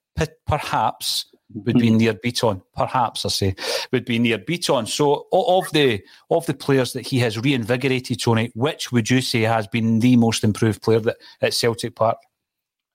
perhaps, 0.46 1.26
mm-hmm. 1.52 1.64
would 1.66 1.80
be 1.80 1.90
Nir 1.90 2.14
Bitton. 2.14 2.62
Perhaps 2.76 3.26
I 3.26 3.30
say 3.30 3.56
would 3.92 4.06
be 4.06 4.20
Nir 4.20 4.38
Bitton. 4.38 4.88
So 4.88 5.28
of 5.32 5.70
the 5.72 6.02
of 6.30 6.46
the 6.46 6.54
players 6.54 6.94
that 6.94 7.08
he 7.08 7.20
has 7.20 7.40
reinvigorated, 7.40 8.20
Tony, 8.20 8.52
which 8.56 8.92
would 8.92 9.10
you 9.10 9.22
say 9.22 9.42
has 9.42 9.68
been 9.68 10.00
the 10.00 10.16
most 10.16 10.44
improved 10.44 10.82
player 10.82 11.00
that, 11.02 11.18
at 11.42 11.54
Celtic 11.54 11.96
Park? 11.96 12.18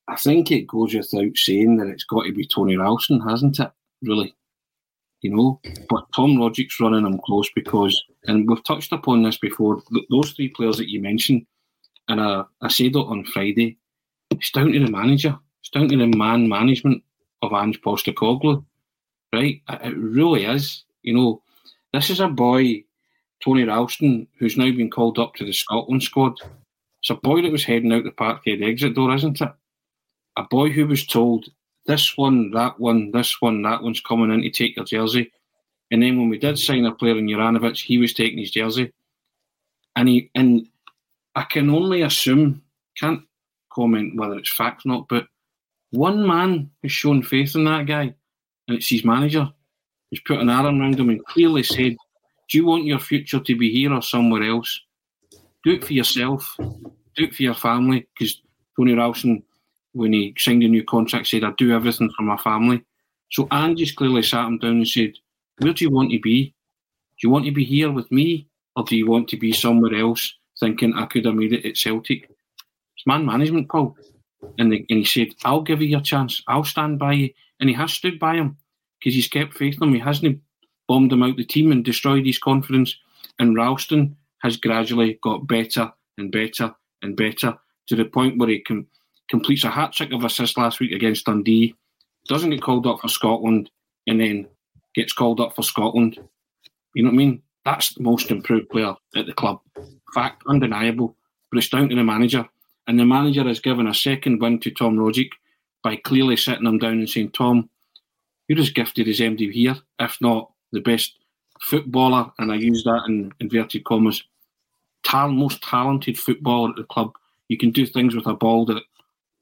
I 0.08 0.16
think 0.16 0.50
it 0.50 0.66
goes 0.66 0.94
without 0.94 1.36
saying 1.36 1.76
that 1.76 1.88
it's 1.88 2.04
got 2.04 2.24
to 2.24 2.32
be 2.32 2.46
Tony 2.46 2.76
Ralston, 2.76 3.20
hasn't 3.20 3.60
it? 3.60 3.70
Really, 4.02 4.34
you 5.20 5.34
know. 5.34 5.60
But 5.88 6.06
Tom 6.14 6.38
Rogic's 6.38 6.80
running 6.80 7.06
him 7.06 7.20
close 7.24 7.48
because, 7.54 8.02
and 8.24 8.48
we've 8.48 8.64
touched 8.64 8.92
upon 8.92 9.22
this 9.22 9.38
before. 9.38 9.82
Th- 9.92 10.06
those 10.10 10.32
three 10.32 10.48
players 10.48 10.78
that 10.78 10.90
you 10.90 11.00
mentioned, 11.00 11.46
and 12.08 12.20
I, 12.20 12.42
I 12.60 12.68
said 12.68 12.86
it 12.86 12.96
on 12.96 13.24
Friday. 13.24 13.78
It's 14.30 14.50
down 14.50 14.72
to 14.72 14.80
the 14.80 14.90
manager. 14.90 15.38
It's 15.60 15.70
down 15.70 15.88
to 15.88 15.96
the 15.96 16.06
man 16.06 16.48
management 16.48 17.04
of 17.42 17.52
Ange 17.52 17.80
Postecoglou, 17.80 18.64
right? 19.32 19.62
Uh, 19.68 19.78
it 19.84 19.96
really 19.96 20.44
is. 20.44 20.84
You 21.02 21.14
know, 21.14 21.42
this 21.92 22.10
is 22.10 22.20
a 22.20 22.28
boy, 22.28 22.84
Tony 23.42 23.64
Ralston, 23.64 24.26
who's 24.38 24.56
now 24.56 24.70
been 24.70 24.90
called 24.90 25.18
up 25.18 25.34
to 25.34 25.44
the 25.44 25.52
Scotland 25.52 26.02
squad. 26.02 26.34
It's 27.00 27.10
a 27.10 27.14
boy 27.14 27.42
that 27.42 27.52
was 27.52 27.64
heading 27.64 27.92
out 27.92 28.04
the 28.04 28.10
parkhead 28.10 28.62
exit 28.62 28.94
door, 28.94 29.14
isn't 29.14 29.40
it? 29.40 29.52
A 30.36 30.42
boy 30.44 30.70
who 30.70 30.86
was 30.86 31.06
told 31.06 31.46
this 31.86 32.16
one, 32.16 32.50
that 32.52 32.78
one, 32.78 33.10
this 33.10 33.40
one, 33.40 33.62
that 33.62 33.82
one's 33.82 34.00
coming 34.00 34.30
in 34.30 34.42
to 34.42 34.50
take 34.50 34.76
your 34.76 34.84
jersey. 34.84 35.32
And 35.90 36.02
then 36.02 36.18
when 36.18 36.28
we 36.28 36.38
did 36.38 36.58
sign 36.58 36.84
a 36.84 36.92
player 36.92 37.18
in 37.18 37.26
Juranovic, 37.26 37.80
he 37.82 37.98
was 37.98 38.14
taking 38.14 38.38
his 38.38 38.50
jersey. 38.50 38.92
And 39.96 40.08
he 40.08 40.30
and 40.34 40.66
I 41.34 41.42
can 41.42 41.70
only 41.70 42.02
assume, 42.02 42.62
can't 42.96 43.22
comment 43.72 44.16
whether 44.16 44.36
it's 44.36 44.52
fact 44.52 44.84
or 44.84 44.90
not, 44.90 45.08
but 45.08 45.26
one 45.90 46.26
man 46.26 46.70
has 46.82 46.92
shown 46.92 47.22
faith 47.22 47.54
in 47.54 47.64
that 47.64 47.86
guy, 47.86 48.14
and 48.68 48.76
it's 48.78 48.88
his 48.88 49.04
manager. 49.04 49.48
He's 50.10 50.20
put 50.20 50.40
an 50.40 50.50
arm 50.50 50.80
around 50.80 50.98
him 50.98 51.10
and 51.10 51.24
clearly 51.26 51.62
said, 51.62 51.96
Do 52.48 52.58
you 52.58 52.64
want 52.64 52.84
your 52.84 52.98
future 52.98 53.40
to 53.40 53.56
be 53.56 53.72
here 53.72 53.92
or 53.92 54.02
somewhere 54.02 54.42
else? 54.42 54.80
Do 55.64 55.72
it 55.72 55.84
for 55.84 55.92
yourself, 55.92 56.56
do 56.58 57.24
it 57.24 57.34
for 57.34 57.42
your 57.42 57.54
family, 57.54 58.06
because 58.14 58.40
Tony 58.76 58.94
Ralston 58.94 59.42
when 59.92 60.12
he 60.12 60.34
signed 60.38 60.62
a 60.62 60.68
new 60.68 60.84
contract, 60.84 61.26
said, 61.26 61.44
I 61.44 61.52
do 61.52 61.72
everything 61.72 62.10
for 62.16 62.22
my 62.22 62.36
family. 62.36 62.82
So 63.30 63.48
Andy's 63.50 63.92
clearly 63.92 64.22
sat 64.22 64.46
him 64.46 64.58
down 64.58 64.78
and 64.78 64.88
said, 64.88 65.12
Where 65.58 65.72
do 65.72 65.84
you 65.84 65.90
want 65.90 66.10
to 66.12 66.20
be? 66.20 66.46
Do 66.46 67.26
you 67.26 67.30
want 67.30 67.44
to 67.46 67.50
be 67.52 67.64
here 67.64 67.90
with 67.90 68.10
me? 68.10 68.48
Or 68.76 68.84
do 68.84 68.96
you 68.96 69.06
want 69.06 69.28
to 69.28 69.36
be 69.36 69.52
somewhere 69.52 69.94
else 69.94 70.34
thinking 70.58 70.94
I 70.94 71.06
could 71.06 71.24
have 71.24 71.34
made 71.34 71.52
it 71.52 71.66
at 71.66 71.76
Celtic? 71.76 72.30
It's 72.96 73.06
man 73.06 73.26
management, 73.26 73.68
Paul. 73.68 73.96
And, 74.58 74.72
the, 74.72 74.86
and 74.88 74.98
he 74.98 75.04
said, 75.04 75.34
I'll 75.44 75.62
give 75.62 75.82
you 75.82 75.88
your 75.88 76.00
chance. 76.00 76.42
I'll 76.48 76.64
stand 76.64 76.98
by 76.98 77.12
you. 77.12 77.30
And 77.60 77.68
he 77.68 77.74
has 77.74 77.92
stood 77.92 78.18
by 78.18 78.34
him 78.34 78.56
because 78.98 79.14
he's 79.14 79.28
kept 79.28 79.54
faith 79.54 79.76
in 79.80 79.88
him. 79.88 79.94
He 79.94 80.00
hasn't 80.00 80.40
bombed 80.88 81.12
him 81.12 81.22
out 81.22 81.36
the 81.36 81.44
team 81.44 81.72
and 81.72 81.84
destroyed 81.84 82.26
his 82.26 82.38
confidence. 82.38 82.96
And 83.38 83.56
Ralston 83.56 84.16
has 84.42 84.56
gradually 84.56 85.18
got 85.22 85.46
better 85.46 85.92
and 86.18 86.32
better 86.32 86.74
and 87.02 87.16
better 87.16 87.56
to 87.86 87.96
the 87.96 88.04
point 88.04 88.38
where 88.38 88.48
he 88.48 88.60
com- 88.60 88.86
completes 89.28 89.64
a 89.64 89.70
hat 89.70 89.92
trick 89.92 90.12
of 90.12 90.24
assists 90.24 90.56
last 90.56 90.80
week 90.80 90.92
against 90.92 91.26
Dundee, 91.26 91.74
doesn't 92.28 92.50
get 92.50 92.62
called 92.62 92.86
up 92.86 93.00
for 93.00 93.08
Scotland, 93.08 93.70
and 94.06 94.20
then 94.20 94.46
gets 94.94 95.12
called 95.12 95.40
up 95.40 95.54
for 95.54 95.62
Scotland. 95.62 96.18
You 96.94 97.02
know 97.02 97.10
what 97.10 97.14
I 97.14 97.18
mean? 97.18 97.42
That's 97.64 97.94
the 97.94 98.02
most 98.02 98.30
improved 98.30 98.70
player 98.70 98.94
at 99.16 99.26
the 99.26 99.32
club. 99.32 99.60
Fact, 100.14 100.42
undeniable. 100.48 101.16
But 101.50 101.58
it's 101.58 101.68
down 101.68 101.88
to 101.88 101.94
the 101.94 102.04
manager. 102.04 102.48
And 102.90 102.98
the 102.98 103.04
manager 103.04 103.44
has 103.44 103.60
given 103.60 103.86
a 103.86 103.94
second 103.94 104.40
win 104.42 104.58
to 104.58 104.70
Tom 104.72 104.96
Rogic 104.96 105.30
by 105.84 105.94
clearly 105.94 106.36
sitting 106.36 106.66
him 106.66 106.78
down 106.78 106.94
and 106.94 107.08
saying, 107.08 107.30
Tom, 107.30 107.70
you're 108.48 108.58
as 108.58 108.70
gifted 108.70 109.06
as 109.06 109.20
MD 109.20 109.52
here, 109.52 109.76
if 110.00 110.16
not 110.20 110.50
the 110.72 110.80
best 110.80 111.14
footballer, 111.60 112.32
and 112.40 112.50
I 112.50 112.56
use 112.56 112.82
that 112.82 113.04
in 113.06 113.32
inverted 113.38 113.84
commas, 113.84 114.24
most 115.14 115.62
talented 115.62 116.18
footballer 116.18 116.70
at 116.70 116.76
the 116.78 116.82
club. 116.82 117.12
You 117.46 117.56
can 117.56 117.70
do 117.70 117.86
things 117.86 118.16
with 118.16 118.26
a 118.26 118.34
ball 118.34 118.66
that 118.66 118.82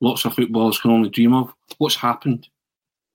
lots 0.03 0.27
of 0.27 0.35
footballers 0.35 0.79
can 0.79 0.91
only 0.91 1.09
dream 1.09 1.33
of. 1.33 1.51
What's 1.79 1.97
happened? 1.97 2.47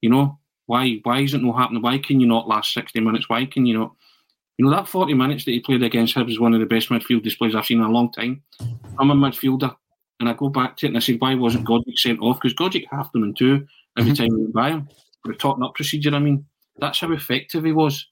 You 0.02 0.10
know, 0.10 0.40
why 0.66 1.00
why 1.04 1.20
is 1.20 1.36
it 1.36 1.44
not 1.44 1.60
happening? 1.60 1.84
Why 1.84 2.00
can 2.00 2.20
you 2.20 2.26
not 2.26 2.48
last 2.48 2.74
60 2.74 3.00
minutes? 3.02 3.30
Why 3.30 3.46
can 3.46 3.68
you 3.68 3.78
not? 3.78 3.92
You 4.58 4.66
know, 4.66 4.72
that 4.72 4.88
40 4.88 5.14
minutes 5.14 5.46
that 5.46 5.52
he 5.52 5.60
played 5.60 5.84
against 5.84 6.16
Hibs 6.16 6.32
is 6.32 6.40
one 6.40 6.56
of 6.56 6.60
the 6.60 6.66
best 6.66 6.90
midfield 6.90 7.22
displays 7.22 7.54
I've 7.54 7.68
seen 7.68 7.82
in 7.82 7.86
a 7.86 7.92
long 7.92 8.12
time. 8.12 8.42
I'm 8.98 9.12
a 9.12 9.16
midfielder, 9.16 9.76
and 10.24 10.30
I 10.30 10.34
go 10.34 10.48
back 10.48 10.78
to 10.78 10.86
it 10.86 10.90
and 10.90 10.98
I 10.98 11.02
say, 11.02 11.18
why 11.18 11.36
wasn't 11.36 11.68
Gogic 11.68 11.98
sent 11.98 12.22
off? 12.22 12.40
Because 12.42 12.56
Gogic 12.56 12.86
half 12.90 13.12
them 13.12 13.24
in 13.24 13.34
two 13.34 13.68
every 13.98 14.14
mm-hmm. 14.14 14.24
time 14.24 14.34
we 14.34 14.44
went 14.44 14.54
by 14.54 14.70
him. 14.70 14.88
The 15.26 15.34
talking 15.34 15.64
up 15.64 15.76
procedure, 15.76 16.16
I 16.16 16.20
mean. 16.20 16.46
That's 16.80 17.00
how 17.00 17.12
effective 17.12 17.66
he 17.66 17.72
was. 17.72 18.08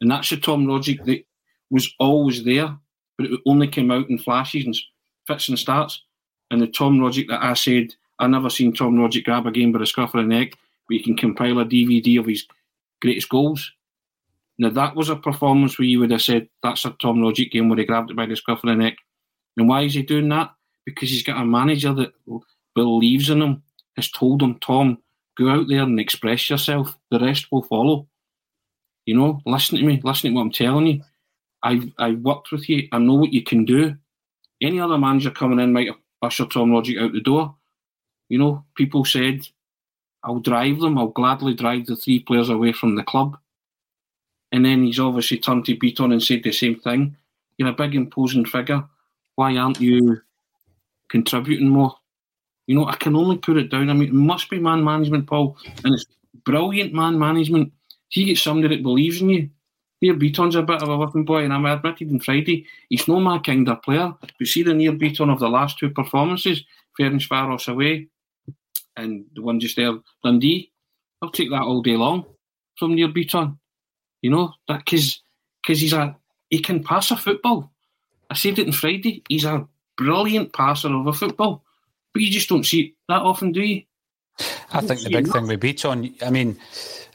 And 0.00 0.10
that's 0.10 0.28
the 0.28 0.36
Tom 0.36 0.66
Rogic 0.66 1.04
that 1.06 1.24
was 1.70 1.94
always 1.98 2.44
there, 2.44 2.76
but 3.16 3.26
it 3.26 3.40
only 3.46 3.68
came 3.68 3.90
out 3.90 4.10
in 4.10 4.18
flashes 4.18 4.66
and 4.66 4.76
fits 5.26 5.48
and 5.48 5.58
starts. 5.58 6.02
And 6.50 6.60
the 6.60 6.66
Tom 6.66 6.98
Rogic 6.98 7.28
that 7.28 7.42
I 7.42 7.54
said, 7.54 7.94
I 8.18 8.26
never 8.26 8.50
seen 8.50 8.74
Tom 8.74 8.96
Rogic 8.96 9.24
grab 9.24 9.46
a 9.46 9.50
game 9.50 9.72
by 9.72 9.78
the 9.78 9.86
scruff 9.86 10.14
of 10.14 10.22
the 10.22 10.28
neck, 10.28 10.50
but 10.88 10.96
you 10.96 11.02
can 11.02 11.16
compile 11.16 11.60
a 11.60 11.64
DVD 11.64 12.18
of 12.18 12.26
his 12.26 12.46
greatest 13.00 13.28
goals. 13.28 13.72
Now 14.58 14.70
that 14.70 14.94
was 14.94 15.08
a 15.08 15.16
performance 15.16 15.78
where 15.78 15.86
you 15.86 16.00
would 16.00 16.10
have 16.10 16.22
said 16.22 16.48
that's 16.62 16.84
a 16.84 16.90
Tom 17.00 17.18
Rogic 17.18 17.50
game 17.50 17.68
where 17.68 17.78
he 17.78 17.84
grabbed 17.84 18.10
it 18.10 18.16
by 18.16 18.26
the 18.26 18.36
scruff 18.36 18.62
of 18.62 18.68
the 18.68 18.76
neck. 18.76 18.96
And 19.56 19.68
why 19.68 19.82
is 19.82 19.94
he 19.94 20.02
doing 20.02 20.28
that? 20.28 20.50
Because 20.86 21.10
he's 21.10 21.22
got 21.22 21.40
a 21.40 21.44
manager 21.44 21.92
that 21.94 22.12
believes 22.74 23.30
in 23.30 23.40
him, 23.40 23.62
has 23.96 24.10
told 24.10 24.42
him, 24.42 24.58
Tom, 24.58 24.98
go 25.38 25.48
out 25.48 25.66
there 25.68 25.82
and 25.82 25.98
express 25.98 26.50
yourself. 26.50 26.96
The 27.10 27.18
rest 27.18 27.50
will 27.50 27.62
follow. 27.62 28.06
You 29.06 29.16
know, 29.16 29.40
listen 29.46 29.78
to 29.78 29.84
me, 29.84 30.00
listen 30.02 30.30
to 30.30 30.36
what 30.36 30.42
I'm 30.42 30.52
telling 30.52 30.86
you. 30.86 31.02
I've 31.62 31.90
I've 31.98 32.18
worked 32.20 32.52
with 32.52 32.68
you. 32.68 32.88
I 32.92 32.98
know 32.98 33.14
what 33.14 33.32
you 33.32 33.42
can 33.42 33.64
do. 33.64 33.96
Any 34.60 34.80
other 34.80 34.98
manager 34.98 35.30
coming 35.30 35.60
in 35.60 35.72
might 35.72 35.90
usher 36.22 36.46
Tom 36.46 36.70
Rogic 36.70 37.02
out 37.02 37.12
the 37.12 37.20
door. 37.20 37.54
You 38.28 38.38
know, 38.38 38.64
people 38.76 39.04
said, 39.04 39.46
I'll 40.22 40.40
drive 40.40 40.80
them, 40.80 40.98
I'll 40.98 41.08
gladly 41.08 41.54
drive 41.54 41.86
the 41.86 41.96
three 41.96 42.20
players 42.20 42.48
away 42.48 42.72
from 42.72 42.96
the 42.96 43.02
club. 43.02 43.36
And 44.52 44.64
then 44.64 44.84
he's 44.84 44.98
obviously 44.98 45.38
turned 45.38 45.66
to 45.66 45.76
Bitton 45.76 46.12
and 46.12 46.22
said 46.22 46.42
the 46.42 46.52
same 46.52 46.80
thing. 46.80 47.16
You're 47.58 47.68
a 47.68 47.72
big 47.72 47.94
imposing 47.94 48.46
figure. 48.46 48.84
Why 49.34 49.56
aren't 49.56 49.80
you 49.80 50.22
contributing 51.14 51.68
more? 51.68 51.94
You 52.66 52.74
know, 52.74 52.86
I 52.86 52.96
can 52.96 53.14
only 53.14 53.38
put 53.38 53.56
it 53.56 53.70
down. 53.70 53.88
I 53.88 53.92
mean, 53.92 54.08
it 54.08 54.14
must 54.14 54.50
be 54.50 54.58
man 54.58 54.82
management, 54.82 55.28
Paul, 55.28 55.56
and 55.84 55.94
it's 55.94 56.06
brilliant 56.44 56.92
man 56.92 57.18
management. 57.18 57.72
He 58.08 58.24
gets 58.24 58.42
somebody 58.42 58.74
that 58.74 58.82
believes 58.82 59.20
in 59.22 59.28
you. 59.28 59.50
Neil 60.02 60.16
Bitton's 60.16 60.56
a 60.56 60.62
bit 60.62 60.82
of 60.82 60.88
a 60.88 60.96
whipping 60.96 61.24
boy, 61.24 61.44
and 61.44 61.52
I'm 61.52 61.66
admitted 61.66 62.10
on 62.10 62.18
Friday, 62.18 62.66
he's 62.88 63.06
no 63.06 63.20
my 63.20 63.38
kind 63.38 63.68
of 63.68 63.80
player. 63.82 64.12
But 64.20 64.32
see 64.48 64.64
the 64.64 64.74
Neil 64.74 64.94
Bitton 64.94 65.32
of 65.32 65.38
the 65.38 65.48
last 65.48 65.78
two 65.78 65.90
performances, 65.90 66.64
Ferencváros 66.98 67.68
away 67.68 68.08
and 68.96 69.24
the 69.34 69.42
one 69.42 69.60
just 69.60 69.76
there, 69.76 69.92
Dundee, 70.22 70.72
I'll 71.22 71.30
take 71.30 71.50
that 71.50 71.62
all 71.62 71.80
day 71.80 71.96
long 71.96 72.26
from 72.76 72.94
Neil 72.94 73.08
Bitton. 73.08 73.56
You 74.20 74.30
know, 74.30 74.52
that 74.68 74.84
because 74.84 75.22
because 75.62 75.80
he's 75.80 75.92
a 75.92 76.16
he 76.50 76.58
can 76.58 76.82
pass 76.82 77.10
a 77.10 77.16
football. 77.16 77.70
I 78.30 78.34
said 78.34 78.58
it 78.58 78.66
on 78.66 78.72
Friday. 78.72 79.22
He's 79.28 79.44
a 79.44 79.66
brilliant 79.96 80.52
passer 80.52 80.94
of 80.94 81.06
a 81.06 81.12
football, 81.12 81.64
but 82.12 82.22
you 82.22 82.30
just 82.30 82.48
don't 82.48 82.64
see 82.64 82.80
it 82.80 82.92
that 83.08 83.22
often, 83.22 83.52
do 83.52 83.62
you? 83.62 83.82
I 84.72 84.80
think 84.80 85.02
the 85.02 85.10
big 85.10 85.28
thing 85.28 85.46
with 85.46 85.60
Bitton, 85.60 86.20
I 86.22 86.30
mean, 86.30 86.58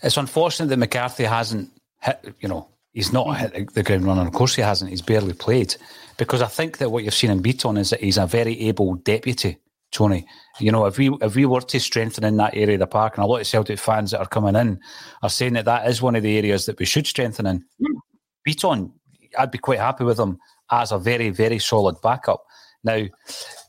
it's 0.01 0.17
unfortunate 0.17 0.67
that 0.67 0.77
McCarthy 0.77 1.25
hasn't 1.25 1.69
hit, 2.01 2.33
you 2.39 2.47
know, 2.47 2.69
he's 2.93 3.11
not 3.11 3.37
hit 3.37 3.73
the 3.73 3.83
ground 3.83 4.05
running. 4.05 4.27
Of 4.27 4.33
course 4.33 4.55
he 4.55 4.61
hasn't. 4.61 4.89
He's 4.89 5.01
barely 5.01 5.33
played. 5.33 5.75
Because 6.17 6.41
I 6.41 6.47
think 6.47 6.77
that 6.77 6.91
what 6.91 7.03
you've 7.03 7.13
seen 7.13 7.31
in 7.31 7.43
Bitton 7.43 7.77
is 7.77 7.89
that 7.89 8.01
he's 8.01 8.17
a 8.17 8.25
very 8.25 8.59
able 8.67 8.95
deputy, 8.95 9.57
Tony. 9.91 10.25
You 10.59 10.71
know, 10.71 10.85
if 10.85 10.97
we 10.97 11.09
if 11.21 11.35
we 11.35 11.45
were 11.45 11.61
to 11.61 11.79
strengthen 11.79 12.23
in 12.23 12.37
that 12.37 12.55
area 12.55 12.75
of 12.75 12.79
the 12.79 12.87
park, 12.87 13.15
and 13.17 13.23
a 13.23 13.27
lot 13.27 13.41
of 13.41 13.47
Celtic 13.47 13.79
fans 13.79 14.11
that 14.11 14.19
are 14.19 14.27
coming 14.27 14.55
in 14.55 14.79
are 15.21 15.29
saying 15.29 15.53
that 15.53 15.65
that 15.65 15.87
is 15.87 16.01
one 16.01 16.15
of 16.15 16.23
the 16.23 16.37
areas 16.37 16.65
that 16.65 16.79
we 16.79 16.85
should 16.85 17.07
strengthen 17.07 17.45
in. 17.45 17.59
Mm. 17.81 17.99
Bitton, 18.47 18.91
I'd 19.37 19.51
be 19.51 19.57
quite 19.57 19.79
happy 19.79 20.03
with 20.03 20.19
him 20.19 20.39
as 20.71 20.91
a 20.91 20.99
very, 20.99 21.29
very 21.29 21.59
solid 21.59 21.95
backup. 22.01 22.43
Now, 22.83 23.05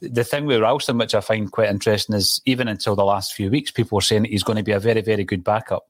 the 0.01 0.25
thing 0.25 0.46
with 0.46 0.61
Ralston, 0.61 0.99
which 0.99 1.14
I 1.14 1.20
find 1.20 1.51
quite 1.51 1.70
interesting, 1.70 2.14
is 2.14 2.40
even 2.44 2.68
until 2.68 2.94
the 2.94 3.05
last 3.05 3.35
few 3.35 3.51
weeks, 3.51 3.70
people 3.70 3.96
were 3.96 4.03
saying 4.03 4.25
he's 4.25 4.44
going 4.44 4.57
to 4.57 4.62
be 4.62 4.73
a 4.73 4.79
very, 4.79 5.01
very 5.01 5.25
good 5.25 5.42
backup. 5.42 5.88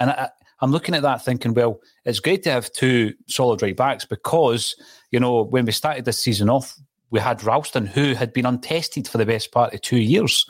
And 0.00 0.10
I, 0.10 0.30
I'm 0.60 0.72
looking 0.72 0.94
at 0.94 1.02
that 1.02 1.24
thinking, 1.24 1.54
well, 1.54 1.80
it's 2.04 2.20
great 2.20 2.42
to 2.44 2.50
have 2.50 2.72
two 2.72 3.14
solid 3.28 3.62
right 3.62 3.76
backs 3.76 4.04
because, 4.04 4.74
you 5.10 5.20
know, 5.20 5.42
when 5.42 5.66
we 5.66 5.72
started 5.72 6.04
this 6.04 6.20
season 6.20 6.50
off, 6.50 6.76
we 7.10 7.20
had 7.20 7.44
Ralston, 7.44 7.86
who 7.86 8.14
had 8.14 8.32
been 8.32 8.46
untested 8.46 9.08
for 9.08 9.18
the 9.18 9.26
best 9.26 9.52
part 9.52 9.72
of 9.72 9.80
two 9.80 9.98
years. 9.98 10.44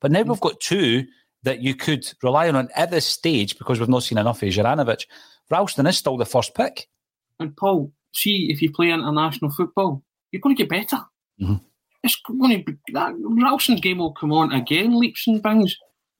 But 0.00 0.10
now 0.10 0.22
we've 0.22 0.40
got 0.40 0.60
two 0.60 1.04
that 1.44 1.62
you 1.62 1.74
could 1.74 2.12
rely 2.22 2.48
on 2.48 2.68
at 2.74 2.90
this 2.90 3.06
stage 3.06 3.56
because 3.56 3.78
we've 3.78 3.88
not 3.88 4.02
seen 4.02 4.18
enough 4.18 4.42
of 4.42 4.48
Juranovic. 4.48 5.06
Ralston 5.50 5.86
is 5.86 5.96
still 5.96 6.16
the 6.16 6.26
first 6.26 6.54
pick. 6.54 6.88
And 7.38 7.56
Paul, 7.56 7.92
see, 8.12 8.50
if 8.50 8.62
you 8.62 8.72
play 8.72 8.90
international 8.90 9.50
football, 9.50 10.02
you're 10.30 10.40
going 10.40 10.56
to 10.56 10.62
get 10.62 10.68
better. 10.68 11.04
Mm-hmm. 11.42 11.54
It's 12.02 12.16
going 12.16 12.58
to 12.58 12.64
be 12.64 12.78
that 12.92 13.14
Ralston's 13.16 13.80
game 13.80 13.98
will 13.98 14.12
come 14.12 14.32
on 14.32 14.52
again, 14.52 14.98
leaps 14.98 15.26
and 15.26 15.42
bounds, 15.42 15.76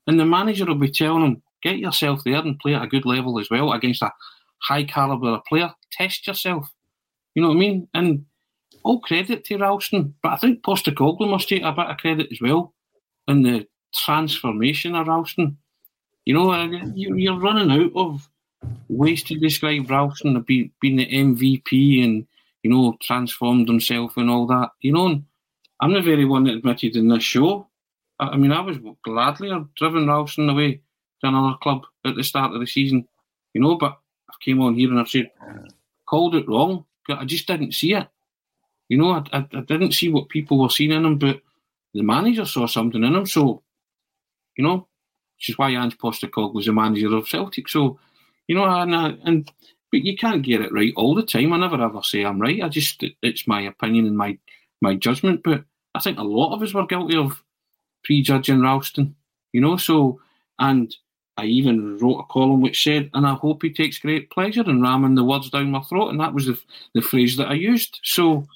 and 0.06 0.18
the 0.18 0.24
manager 0.24 0.64
will 0.64 0.76
be 0.76 0.90
telling 0.90 1.24
him, 1.24 1.42
"Get 1.62 1.78
yourself 1.78 2.22
there 2.24 2.36
and 2.36 2.58
play 2.58 2.74
at 2.74 2.82
a 2.82 2.86
good 2.86 3.04
level 3.04 3.38
as 3.40 3.50
well 3.50 3.72
against 3.72 4.02
a 4.02 4.12
high 4.62 4.84
caliber 4.84 5.40
player. 5.48 5.72
Test 5.92 6.26
yourself." 6.26 6.70
You 7.34 7.42
know 7.42 7.48
what 7.48 7.56
I 7.56 7.60
mean? 7.60 7.88
And 7.94 8.26
all 8.84 9.00
credit 9.00 9.44
to 9.44 9.58
Ralston, 9.58 10.14
but 10.22 10.32
I 10.32 10.36
think 10.36 10.62
Postecoglou 10.62 11.28
must 11.28 11.48
take 11.48 11.62
a 11.62 11.72
bit 11.72 11.86
of 11.86 11.96
credit 11.98 12.28
as 12.30 12.40
well 12.40 12.74
in 13.28 13.42
the 13.42 13.66
transformation 13.94 14.94
of 14.94 15.06
Ralston. 15.06 15.56
You 16.24 16.34
know, 16.34 16.52
uh, 16.52 16.68
you're 16.94 17.38
running 17.38 17.70
out 17.70 17.92
of 17.94 18.28
ways 18.88 19.22
to 19.24 19.38
describe 19.38 19.90
Ralston 19.90 20.40
being 20.42 20.70
the 20.80 21.06
MVP 21.06 22.04
and 22.04 22.26
you 22.62 22.70
know, 22.70 22.96
transformed 23.02 23.68
himself 23.68 24.16
and 24.16 24.30
all 24.30 24.46
that. 24.46 24.70
You 24.80 24.92
know, 24.92 25.22
I'm 25.80 25.92
the 25.92 26.00
very 26.00 26.24
one 26.24 26.44
that 26.44 26.54
admitted 26.54 26.96
in 26.96 27.08
this 27.08 27.24
show. 27.24 27.66
I, 28.20 28.36
mean, 28.36 28.52
I 28.52 28.60
was 28.60 28.78
gladly 29.04 29.50
have 29.50 29.74
driven 29.74 30.06
Ralston 30.06 30.48
away 30.48 30.80
to 31.20 31.28
another 31.28 31.56
club 31.60 31.82
at 32.04 32.14
the 32.14 32.22
start 32.22 32.54
of 32.54 32.60
the 32.60 32.66
season, 32.66 33.08
you 33.52 33.60
know, 33.60 33.76
but 33.76 33.98
I 34.30 34.34
came 34.40 34.60
on 34.60 34.74
here 34.74 34.90
and 34.90 35.00
I've 35.00 35.08
said, 35.08 35.30
called 36.06 36.36
it 36.36 36.48
wrong. 36.48 36.84
I 37.08 37.24
just 37.24 37.46
didn't 37.46 37.74
see 37.74 37.94
it. 37.94 38.06
You 38.88 38.98
know, 38.98 39.10
I, 39.10 39.38
I, 39.38 39.48
I 39.54 39.60
didn't 39.62 39.92
see 39.92 40.08
what 40.08 40.28
people 40.28 40.58
were 40.58 40.68
seeing 40.68 40.92
in 40.92 41.04
him, 41.04 41.18
but 41.18 41.40
the 41.94 42.02
manager 42.02 42.44
saw 42.44 42.66
something 42.66 43.02
in 43.02 43.14
him. 43.14 43.26
So, 43.26 43.62
you 44.56 44.62
know, 44.64 44.86
which 45.36 45.48
is 45.48 45.58
why 45.58 45.70
Ange 45.70 45.98
Postecoglou 45.98 46.54
was 46.54 46.66
the 46.66 46.72
manager 46.72 47.14
of 47.16 47.28
Celtic. 47.28 47.68
So, 47.68 47.98
you 48.46 48.54
know, 48.54 48.64
and, 48.64 48.94
uh, 48.94 49.12
and 49.24 49.50
but 49.92 50.04
you 50.04 50.16
can't 50.16 50.42
get 50.42 50.62
it 50.62 50.72
right 50.72 50.92
all 50.96 51.14
the 51.14 51.22
time. 51.22 51.52
I 51.52 51.58
never 51.58 51.80
ever 51.80 52.02
say 52.02 52.24
I'm 52.24 52.40
right. 52.40 52.62
I 52.62 52.68
just 52.68 53.04
it's 53.22 53.46
my 53.46 53.60
opinion 53.60 54.06
and 54.06 54.16
my 54.16 54.38
my 54.80 54.96
judgment. 54.96 55.42
But 55.44 55.64
I 55.94 56.00
think 56.00 56.18
a 56.18 56.22
lot 56.22 56.54
of 56.54 56.62
us 56.62 56.72
were 56.72 56.86
guilty 56.86 57.16
of 57.16 57.42
prejudging 58.02 58.62
Ralston, 58.62 59.14
you 59.52 59.60
know. 59.60 59.76
So 59.76 60.18
and 60.58 60.96
I 61.36 61.44
even 61.44 61.98
wrote 61.98 62.20
a 62.20 62.32
column 62.32 62.62
which 62.62 62.82
said, 62.82 63.10
"And 63.12 63.26
I 63.26 63.34
hope 63.34 63.62
he 63.62 63.70
takes 63.70 63.98
great 63.98 64.30
pleasure 64.30 64.68
in 64.68 64.80
ramming 64.80 65.14
the 65.14 65.24
words 65.24 65.50
down 65.50 65.70
my 65.70 65.82
throat," 65.82 66.08
and 66.08 66.20
that 66.20 66.34
was 66.34 66.46
the 66.46 66.58
the 66.94 67.02
phrase 67.02 67.36
that 67.36 67.48
I 67.48 67.54
used. 67.54 68.00
So 68.02 68.48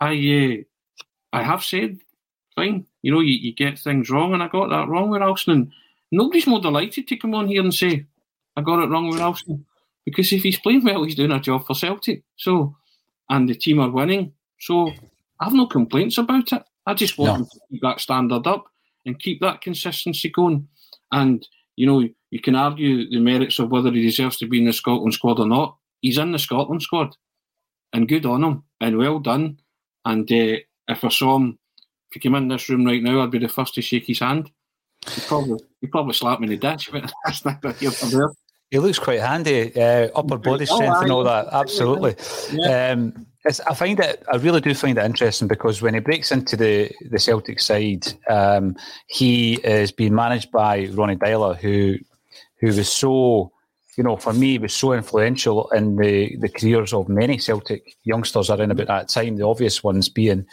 I 0.00 0.12
uh, 0.12 1.36
I 1.36 1.42
have 1.42 1.64
said, 1.64 1.98
fine, 2.54 2.86
you 3.02 3.12
know, 3.12 3.20
you, 3.20 3.34
you 3.34 3.52
get 3.52 3.78
things 3.78 4.10
wrong, 4.10 4.32
and 4.32 4.42
I 4.42 4.48
got 4.48 4.70
that 4.70 4.88
wrong 4.88 5.10
with 5.10 5.20
Ralston. 5.20 5.72
Nobody's 6.12 6.46
more 6.46 6.60
delighted 6.60 7.08
to 7.08 7.16
come 7.16 7.34
on 7.34 7.48
here 7.48 7.62
and 7.62 7.74
say 7.74 8.06
I 8.56 8.62
got 8.62 8.82
it 8.82 8.88
wrong 8.88 9.08
with 9.08 9.18
Ralston 9.18 9.66
because 10.08 10.32
if 10.32 10.42
he's 10.42 10.58
playing 10.58 10.84
well, 10.84 11.04
he's 11.04 11.14
doing 11.14 11.32
a 11.32 11.40
job 11.40 11.66
for 11.66 11.74
Celtic. 11.74 12.22
So, 12.36 12.74
and 13.28 13.46
the 13.46 13.54
team 13.54 13.78
are 13.78 13.90
winning. 13.90 14.32
So, 14.58 14.90
I 15.40 15.44
have 15.44 15.52
no 15.52 15.66
complaints 15.66 16.16
about 16.16 16.50
it. 16.52 16.62
I 16.86 16.94
just 16.94 17.18
want 17.18 17.40
no. 17.40 17.44
to 17.44 17.60
keep 17.70 17.82
that 17.82 18.00
standard 18.00 18.46
up 18.46 18.64
and 19.04 19.18
keep 19.18 19.40
that 19.42 19.60
consistency 19.60 20.30
going. 20.30 20.66
And 21.12 21.46
you 21.76 21.86
know, 21.86 22.08
you 22.30 22.40
can 22.40 22.56
argue 22.56 23.08
the 23.08 23.20
merits 23.20 23.58
of 23.58 23.70
whether 23.70 23.92
he 23.92 24.02
deserves 24.02 24.38
to 24.38 24.46
be 24.46 24.58
in 24.58 24.64
the 24.64 24.72
Scotland 24.72 25.14
squad 25.14 25.38
or 25.38 25.46
not. 25.46 25.76
he's 26.00 26.18
in 26.18 26.32
the 26.32 26.38
Scotland 26.38 26.82
squad, 26.82 27.14
and 27.92 28.08
good 28.08 28.24
on 28.24 28.42
him, 28.42 28.64
and 28.80 28.96
well 28.96 29.18
done. 29.18 29.60
And 30.04 30.30
uh, 30.32 30.56
if 30.88 31.04
I 31.04 31.08
saw 31.08 31.36
him, 31.36 31.58
if 32.10 32.14
he 32.14 32.20
came 32.20 32.34
in 32.34 32.48
this 32.48 32.68
room 32.68 32.86
right 32.86 33.02
now, 33.02 33.20
I'd 33.20 33.30
be 33.30 33.38
the 33.38 33.48
first 33.48 33.74
to 33.74 33.82
shake 33.82 34.06
his 34.06 34.20
hand. 34.20 34.50
He'd 35.08 35.24
probably, 35.24 35.58
he'd 35.80 35.92
probably 35.92 36.14
slap 36.14 36.40
me 36.40 36.46
in 36.46 36.50
the 36.50 36.56
ditch, 36.56 36.90
but 36.90 37.12
that's 37.24 37.44
not 37.44 37.62
here 37.76 37.90
for 37.90 38.06
there. 38.06 38.30
He 38.70 38.78
looks 38.78 38.98
quite 38.98 39.20
handy, 39.20 39.74
uh, 39.80 40.08
upper 40.14 40.36
body 40.36 40.66
strength 40.66 40.96
oh, 40.98 41.02
and 41.02 41.10
all 41.10 41.24
that. 41.24 41.46
Absolutely. 41.52 42.16
Yeah. 42.52 42.90
Um, 42.90 43.26
I 43.46 43.74
find 43.74 43.98
it. 43.98 44.22
I 44.30 44.36
really 44.36 44.60
do 44.60 44.74
find 44.74 44.98
it 44.98 45.04
interesting 45.04 45.48
because 45.48 45.80
when 45.80 45.94
he 45.94 46.00
breaks 46.00 46.32
into 46.32 46.56
the 46.56 46.90
the 47.10 47.18
Celtic 47.18 47.60
side, 47.60 48.06
um, 48.28 48.76
he 49.06 49.54
is 49.54 49.90
being 49.90 50.14
managed 50.14 50.50
by 50.50 50.86
Ronnie 50.92 51.16
Deila, 51.16 51.56
who 51.56 51.96
who 52.60 52.66
was 52.66 52.90
so, 52.90 53.52
you 53.96 54.04
know, 54.04 54.16
for 54.16 54.32
me 54.34 54.58
was 54.58 54.74
so 54.74 54.92
influential 54.92 55.70
in 55.70 55.96
the 55.96 56.36
the 56.36 56.48
careers 56.48 56.92
of 56.92 57.08
many 57.08 57.38
Celtic 57.38 57.96
youngsters 58.04 58.50
around 58.50 58.72
about 58.72 58.88
that 58.88 59.08
time. 59.08 59.36
The 59.36 59.46
obvious 59.46 59.82
ones 59.82 60.10
being 60.10 60.44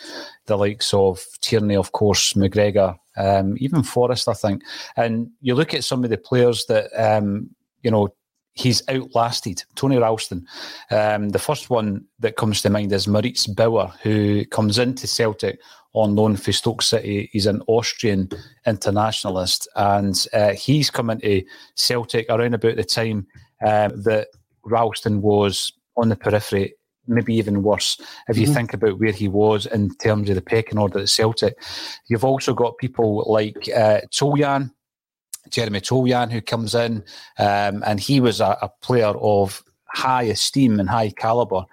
the 0.46 0.58
likes 0.58 0.94
of 0.94 1.26
Tierney, 1.42 1.76
of 1.76 1.92
course, 1.92 2.34
McGregor, 2.34 2.98
um, 3.18 3.58
even 3.60 3.84
Forrest, 3.84 4.30
I 4.30 4.34
think. 4.34 4.62
And 4.96 5.32
you 5.42 5.56
look 5.56 5.74
at 5.74 5.84
some 5.84 6.04
of 6.06 6.12
the 6.12 6.18
players 6.18 6.66
that 6.68 6.92
um, 6.96 7.50
you 7.86 7.92
know 7.92 8.10
he's 8.54 8.82
outlasted 8.90 9.64
Tony 9.76 9.98
Ralston. 9.98 10.46
Um, 10.90 11.30
the 11.30 11.40
first 11.40 11.70
one 11.70 12.06
that 12.20 12.38
comes 12.38 12.62
to 12.62 12.70
mind 12.70 12.92
is 12.92 13.08
Moritz 13.08 13.48
Bauer, 13.48 13.94
who 14.02 14.46
comes 14.46 14.80
into 14.80 15.08
Celtic 15.08 15.60
on 15.94 16.16
loan 16.16 16.36
for 16.36 16.52
Stoke 16.52 16.82
City. 16.82 17.30
He's 17.32 17.46
an 17.46 17.62
Austrian 17.68 18.30
internationalist, 18.66 19.68
and 19.76 20.26
uh, 20.34 20.54
he's 20.54 20.90
coming 20.90 21.20
to 21.20 21.44
Celtic 21.76 22.26
around 22.30 22.54
about 22.56 22.78
the 22.78 22.84
time 22.84 23.28
uh, 23.64 23.90
that 24.04 24.28
Ralston 24.64 25.22
was 25.22 25.72
on 25.96 26.10
the 26.10 26.16
periphery. 26.16 26.74
Maybe 27.08 27.36
even 27.36 27.62
worse 27.62 28.02
if 28.30 28.36
you 28.36 28.46
mm-hmm. 28.46 28.54
think 28.56 28.74
about 28.74 29.00
where 29.00 29.12
he 29.12 29.28
was 29.28 29.68
in 29.68 29.94
terms 29.98 30.28
of 30.30 30.36
the 30.36 30.42
pecking 30.42 30.80
order 30.80 31.00
at 31.00 31.10
Celtic. 31.10 31.56
You've 32.08 32.26
also 32.26 32.56
got 32.56 32.80
people 32.80 33.24
like 33.28 33.70
uh, 33.70 34.02
Toljan, 34.12 34.72
Jeremy 35.50 35.82
Toljan, 35.82 36.32
who 36.32 36.42
comes 36.42 36.76
in, 36.76 37.04
um, 37.38 37.84
and 37.86 38.00
he 38.00 38.20
was 38.20 38.42
a, 38.42 38.58
a, 38.62 38.70
player 38.82 39.14
of 39.20 39.64
high 39.96 40.24
esteem 40.24 40.80
and 40.80 40.90
high 40.90 41.10
caliber. 41.10 41.64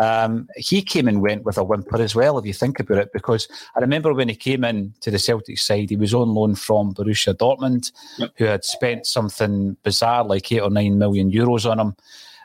Um, 0.00 0.48
he 0.56 0.82
came 0.82 1.08
and 1.08 1.22
went 1.22 1.44
with 1.44 1.56
a 1.56 1.64
whimper 1.64 2.00
as 2.00 2.14
well, 2.14 2.38
if 2.38 2.44
you 2.44 2.52
think 2.52 2.78
about 2.78 2.98
it, 2.98 3.12
because 3.12 3.48
I 3.74 3.80
remember 3.80 4.12
when 4.12 4.28
he 4.28 4.34
came 4.34 4.64
in 4.64 4.94
to 5.00 5.10
the 5.10 5.18
Celtic 5.18 5.58
side, 5.58 5.90
he 5.90 5.96
was 5.96 6.12
on 6.12 6.34
loan 6.34 6.54
from 6.54 6.94
Borussia 6.94 7.34
Dortmund, 7.34 7.92
yep. 8.18 8.30
who 8.36 8.44
had 8.44 8.64
spent 8.64 9.06
something 9.06 9.76
bizarre 9.82 10.24
like 10.24 10.52
eight 10.52 10.60
or 10.60 10.70
nine 10.70 10.98
million 10.98 11.30
euros 11.30 11.68
on 11.68 11.80
him. 11.80 11.96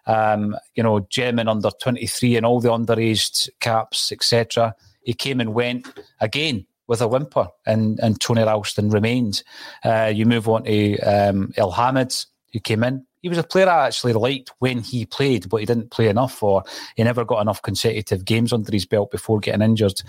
Um, 0.07 0.55
you 0.75 0.83
know, 0.83 0.99
German 1.09 1.47
under 1.47 1.71
23 1.81 2.37
and 2.37 2.45
all 2.45 2.61
the 2.61 2.69
underaged 2.69 3.49
caps, 3.59 4.11
etc. 4.11 4.75
He 5.01 5.13
came 5.13 5.41
and 5.41 5.53
went 5.53 5.87
again 6.21 6.65
with 6.87 7.01
a 7.01 7.07
whimper, 7.07 7.47
and, 7.65 7.99
and 7.99 8.19
Tony 8.19 8.43
Ralston 8.43 8.89
remained. 8.89 9.43
Uh, 9.83 10.11
you 10.13 10.25
move 10.25 10.47
on 10.47 10.63
to 10.63 10.99
um, 10.99 11.53
Elhamed, 11.57 12.25
who 12.53 12.59
came 12.59 12.83
in. 12.83 13.05
He 13.21 13.29
was 13.29 13.39
a 13.39 13.43
player 13.43 13.67
I 13.67 13.87
actually 13.87 14.13
liked 14.13 14.51
when 14.59 14.81
he 14.81 15.05
played, 15.05 15.49
but 15.49 15.57
he 15.57 15.65
didn't 15.65 15.89
play 15.89 16.09
enough, 16.09 16.43
or 16.43 16.63
he 16.95 17.03
never 17.03 17.25
got 17.25 17.41
enough 17.41 17.61
consecutive 17.61 18.23
games 18.23 18.53
under 18.53 18.71
his 18.71 18.85
belt 18.85 19.09
before 19.09 19.39
getting 19.39 19.63
injured. 19.63 19.99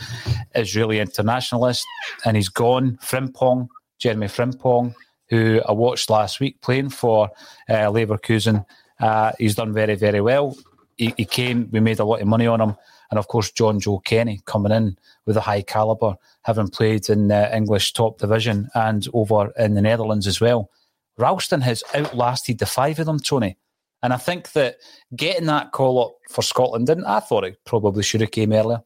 Israeli 0.55 1.01
internationalist, 1.01 1.87
and 2.27 2.37
he's 2.37 2.51
gone. 2.51 2.99
Frimpong, 3.03 3.69
Jeremy 3.99 4.27
Frimpong, 4.27 4.95
who 5.31 5.63
I 5.67 5.73
watched 5.73 6.11
last 6.11 6.41
week 6.41 6.61
playing 6.61 6.91
for 6.91 7.31
uh, 7.71 7.91
Leverkusen. 7.91 8.67
Uh, 9.01 9.33
he's 9.39 9.55
done 9.55 9.73
very, 9.73 9.95
very 9.95 10.21
well. 10.21 10.55
He, 10.97 11.15
he 11.17 11.25
came, 11.25 11.69
we 11.71 11.81
made 11.81 11.99
a 11.99 12.05
lot 12.05 12.21
of 12.21 12.27
money 12.27 12.47
on 12.47 12.61
him 12.61 12.77
and 13.11 13.19
of 13.19 13.29
course 13.29 13.51
Jonjoe 13.51 14.05
Kenny 14.05 14.41
coming 14.47 14.73
in 14.73 14.97
with 15.27 15.37
a 15.37 15.41
high 15.41 15.63
caliber, 15.63 16.15
having 16.43 16.69
played 16.69 17.09
in 17.09 17.29
the 17.29 17.55
English 17.55 17.93
top 17.93 18.19
division 18.19 18.69
and 18.75 19.07
over 19.13 19.53
in 19.59 19.75
the 19.75 19.83
Netherlands 19.83 20.27
as 20.27 20.41
well. 20.41 20.71
Ralston 21.19 21.61
has 21.63 21.83
outlasted 21.95 22.59
the 22.59 22.67
five 22.67 22.99
of 22.99 23.07
them, 23.07 23.19
Tony. 23.19 23.57
And 24.03 24.13
I 24.13 24.19
think 24.19 24.53
that 24.53 24.77
getting 25.15 25.47
that 25.47 25.73
call 25.73 26.05
up 26.05 26.17
for 26.29 26.43
Scotland 26.43 26.87
didn't 26.87 27.07
I 27.07 27.21
thought 27.21 27.45
it 27.45 27.59
probably 27.65 28.03
should 28.03 28.21
have 28.21 28.31
came 28.31 28.53
earlier. 28.53 28.83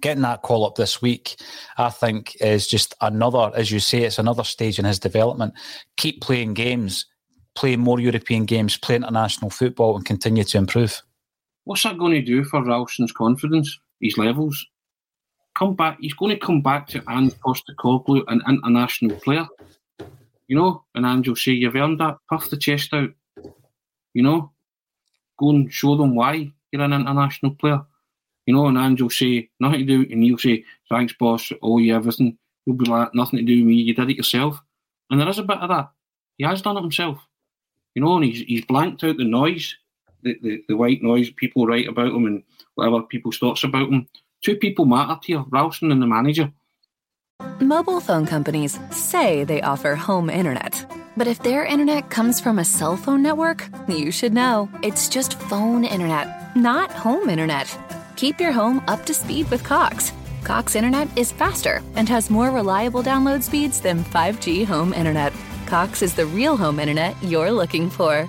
Getting 0.00 0.22
that 0.22 0.42
call 0.42 0.64
up 0.64 0.76
this 0.76 1.02
week, 1.02 1.36
I 1.76 1.90
think, 1.90 2.36
is 2.40 2.68
just 2.68 2.94
another, 3.00 3.50
as 3.56 3.72
you 3.72 3.80
say, 3.80 4.02
it's 4.02 4.18
another 4.18 4.44
stage 4.44 4.78
in 4.78 4.84
his 4.84 4.98
development. 4.98 5.54
Keep 5.96 6.20
playing 6.20 6.54
games, 6.54 7.06
play 7.56 7.74
more 7.74 7.98
European 7.98 8.44
games, 8.44 8.76
play 8.76 8.96
international 8.96 9.50
football, 9.50 9.96
and 9.96 10.04
continue 10.04 10.44
to 10.44 10.58
improve. 10.58 11.02
What's 11.68 11.82
that 11.82 11.98
going 11.98 12.14
to 12.14 12.22
do 12.22 12.44
for 12.44 12.64
Ralston's 12.64 13.12
confidence, 13.12 13.78
his 14.00 14.16
levels? 14.16 14.66
Come 15.54 15.74
back. 15.74 15.98
He's 16.00 16.14
going 16.14 16.34
to 16.34 16.40
come 16.40 16.62
back 16.62 16.88
to 16.88 17.04
Ange 17.10 17.34
Postecoglou, 17.44 18.24
an 18.28 18.40
international 18.48 19.14
player. 19.18 19.46
You 20.46 20.56
know, 20.56 20.84
and 20.94 21.04
Ange 21.04 21.28
will 21.28 21.36
say, 21.36 21.52
"You've 21.52 21.76
earned 21.76 22.00
that. 22.00 22.16
Puff 22.30 22.48
the 22.48 22.56
chest 22.56 22.94
out." 22.94 23.10
You 24.14 24.22
know, 24.22 24.50
go 25.38 25.50
and 25.50 25.70
show 25.70 25.94
them 25.94 26.14
why 26.14 26.50
you're 26.72 26.80
an 26.80 26.94
international 26.94 27.54
player. 27.54 27.84
You 28.46 28.54
know, 28.54 28.68
and 28.68 28.78
Ange 28.78 29.02
will 29.02 29.10
say, 29.10 29.50
"Nothing 29.60 29.80
to 29.80 29.84
do," 29.84 30.10
and 30.10 30.24
he'll 30.24 30.38
say, 30.38 30.64
"Thanks, 30.88 31.12
boss. 31.20 31.52
Oh, 31.60 31.76
yeah, 31.76 31.96
everything." 31.96 32.38
He'll 32.64 32.76
be 32.76 32.86
like, 32.86 33.14
"Nothing 33.14 33.40
to 33.40 33.44
do 33.44 33.58
with 33.58 33.66
me. 33.66 33.74
You 33.74 33.94
did 33.94 34.08
it 34.08 34.16
yourself." 34.16 34.58
And 35.10 35.20
there 35.20 35.28
is 35.28 35.38
a 35.38 35.42
bit 35.42 35.58
of 35.58 35.68
that. 35.68 35.90
He 36.38 36.44
has 36.44 36.62
done 36.62 36.78
it 36.78 36.80
himself. 36.80 37.18
You 37.94 38.00
know, 38.00 38.16
and 38.16 38.24
he's 38.24 38.40
he's 38.46 38.64
blanked 38.64 39.04
out 39.04 39.18
the 39.18 39.24
noise 39.24 39.76
the, 40.22 40.38
the, 40.42 40.64
the 40.68 40.76
white 40.76 41.02
noise 41.02 41.30
people 41.30 41.66
write 41.66 41.88
about 41.88 42.12
him 42.12 42.26
and 42.26 42.42
whatever 42.74 43.02
people's 43.02 43.38
thoughts 43.38 43.64
about 43.64 43.88
him. 43.88 44.08
Two 44.42 44.56
people 44.56 44.84
matter 44.84 45.18
here, 45.22 45.44
Ralston 45.50 45.90
and 45.92 46.00
the 46.00 46.06
manager. 46.06 46.52
Mobile 47.60 48.00
phone 48.00 48.26
companies 48.26 48.78
say 48.90 49.44
they 49.44 49.62
offer 49.62 49.94
home 49.94 50.30
internet. 50.30 50.84
But 51.16 51.26
if 51.26 51.42
their 51.42 51.64
internet 51.64 52.10
comes 52.10 52.40
from 52.40 52.58
a 52.58 52.64
cell 52.64 52.96
phone 52.96 53.22
network, 53.22 53.68
you 53.88 54.12
should 54.12 54.32
know. 54.32 54.68
It's 54.82 55.08
just 55.08 55.38
phone 55.40 55.84
internet, 55.84 56.54
not 56.56 56.92
home 56.92 57.28
internet. 57.28 57.76
Keep 58.14 58.40
your 58.40 58.52
home 58.52 58.82
up 58.86 59.04
to 59.06 59.14
speed 59.14 59.50
with 59.50 59.64
Cox. 59.64 60.12
Cox 60.44 60.76
internet 60.76 61.08
is 61.18 61.32
faster 61.32 61.82
and 61.96 62.08
has 62.08 62.30
more 62.30 62.50
reliable 62.50 63.02
download 63.02 63.42
speeds 63.42 63.80
than 63.80 64.04
5G 64.04 64.64
home 64.64 64.92
internet. 64.92 65.32
Cox 65.66 66.02
is 66.02 66.14
the 66.14 66.26
real 66.26 66.56
home 66.56 66.78
internet 66.78 67.20
you're 67.22 67.50
looking 67.50 67.90
for 67.90 68.28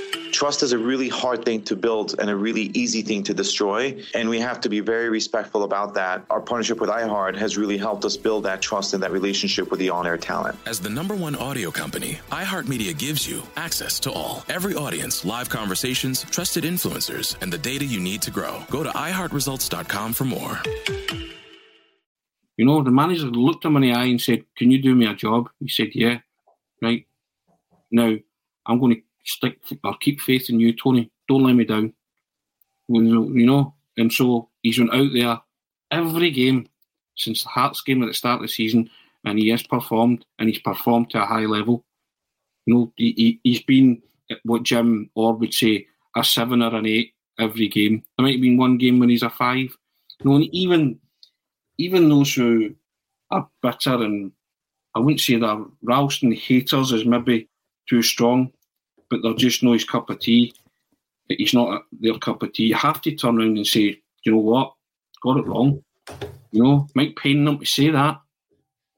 Trust 0.31 0.63
is 0.63 0.71
a 0.71 0.77
really 0.77 1.09
hard 1.09 1.43
thing 1.43 1.61
to 1.63 1.75
build 1.75 2.15
and 2.19 2.29
a 2.29 2.35
really 2.35 2.71
easy 2.73 3.01
thing 3.01 3.21
to 3.23 3.33
destroy. 3.33 4.01
And 4.13 4.29
we 4.29 4.39
have 4.39 4.61
to 4.61 4.69
be 4.69 4.79
very 4.79 5.09
respectful 5.09 5.63
about 5.63 5.93
that. 5.95 6.25
Our 6.29 6.39
partnership 6.39 6.79
with 6.79 6.89
iHeart 6.89 7.37
has 7.37 7.57
really 7.57 7.77
helped 7.77 8.05
us 8.05 8.15
build 8.15 8.45
that 8.45 8.61
trust 8.61 8.93
and 8.93 9.03
that 9.03 9.11
relationship 9.11 9.69
with 9.69 9.79
the 9.79 9.89
on 9.89 10.07
air 10.07 10.17
talent. 10.17 10.57
As 10.65 10.79
the 10.79 10.89
number 10.89 11.15
one 11.15 11.35
audio 11.35 11.69
company, 11.69 12.19
iHeartMedia 12.31 12.97
gives 12.97 13.27
you 13.27 13.43
access 13.57 13.99
to 14.01 14.11
all. 14.11 14.45
Every 14.47 14.73
audience, 14.73 15.25
live 15.25 15.49
conversations, 15.49 16.23
trusted 16.23 16.63
influencers, 16.63 17.35
and 17.41 17.51
the 17.51 17.57
data 17.57 17.85
you 17.85 17.99
need 17.99 18.21
to 18.23 18.31
grow. 18.31 18.63
Go 18.69 18.83
to 18.83 18.89
iHeartResults.com 18.89 20.13
for 20.13 20.23
more. 20.25 20.61
You 22.57 22.65
know, 22.65 22.83
the 22.83 22.91
manager 22.91 23.25
looked 23.25 23.65
him 23.65 23.75
in 23.75 23.81
the 23.81 23.93
eye 23.93 24.05
and 24.05 24.21
said, 24.21 24.45
Can 24.55 24.71
you 24.71 24.81
do 24.81 24.95
me 24.95 25.07
a 25.07 25.15
job? 25.15 25.49
He 25.59 25.67
said, 25.67 25.89
Yeah. 25.93 26.19
Right. 26.81 27.05
Now, 27.91 28.15
I'm 28.65 28.79
going 28.79 28.95
to 28.95 29.01
stick 29.23 29.59
or 29.83 29.97
keep 29.97 30.21
faith 30.21 30.49
in 30.49 30.59
you, 30.59 30.73
Tony. 30.73 31.11
Don't 31.27 31.43
let 31.43 31.53
me 31.53 31.65
down. 31.65 31.93
You 32.87 33.45
know, 33.45 33.73
and 33.97 34.11
so 34.11 34.49
he's 34.61 34.77
been 34.77 34.91
out 34.91 35.13
there 35.13 35.39
every 35.91 36.31
game 36.31 36.67
since 37.15 37.43
the 37.43 37.49
Hearts 37.49 37.81
game 37.81 38.03
at 38.03 38.07
the 38.07 38.13
start 38.13 38.37
of 38.37 38.41
the 38.41 38.47
season, 38.47 38.89
and 39.23 39.39
he 39.39 39.49
has 39.49 39.63
performed, 39.63 40.25
and 40.39 40.49
he's 40.49 40.59
performed 40.59 41.09
to 41.11 41.21
a 41.21 41.25
high 41.25 41.45
level. 41.45 41.85
You 42.65 42.73
know, 42.73 42.93
he, 42.95 43.39
he, 43.43 43.53
has 43.53 43.63
been 43.63 44.01
what 44.43 44.63
Jim 44.63 45.09
Orr 45.15 45.33
would 45.33 45.53
say 45.53 45.87
a 46.15 46.23
seven 46.23 46.61
or 46.61 46.75
an 46.75 46.85
eight 46.85 47.13
every 47.39 47.67
game. 47.67 48.03
There 48.17 48.25
might 48.25 48.33
have 48.33 48.41
been 48.41 48.57
one 48.57 48.77
game 48.77 48.99
when 48.99 49.09
he's 49.09 49.23
a 49.23 49.29
five. 49.29 49.75
You 50.19 50.29
know, 50.29 50.35
and 50.35 50.53
even 50.53 50.99
even 51.77 52.09
those 52.09 52.33
who 52.33 52.75
are 53.31 53.47
bitter 53.61 53.95
and 54.03 54.31
I 54.93 54.99
wouldn't 54.99 55.21
say 55.21 55.37
that 55.37 55.65
Ralston 55.81 56.29
the 56.29 56.35
haters 56.35 56.91
is 56.91 57.05
maybe 57.05 57.47
too 57.87 58.01
strong, 58.01 58.51
but 59.11 59.21
they're 59.21 59.33
just 59.33 59.61
not 59.61 59.73
his 59.73 59.83
cup 59.83 60.09
of 60.09 60.19
tea. 60.19 60.53
He's 61.27 61.53
not 61.53 61.83
their 61.91 62.17
cup 62.17 62.41
of 62.41 62.53
tea. 62.53 62.67
You 62.67 62.75
have 62.75 63.01
to 63.01 63.15
turn 63.15 63.37
around 63.37 63.57
and 63.57 63.67
say, 63.67 64.01
you 64.23 64.31
know 64.31 64.39
what, 64.39 64.73
got 65.21 65.37
it 65.37 65.45
wrong. 65.45 65.83
You 66.51 66.63
know, 66.63 66.87
might 66.95 67.15
pain 67.15 67.45
them 67.45 67.59
to 67.59 67.65
say 67.65 67.89
that, 67.89 68.19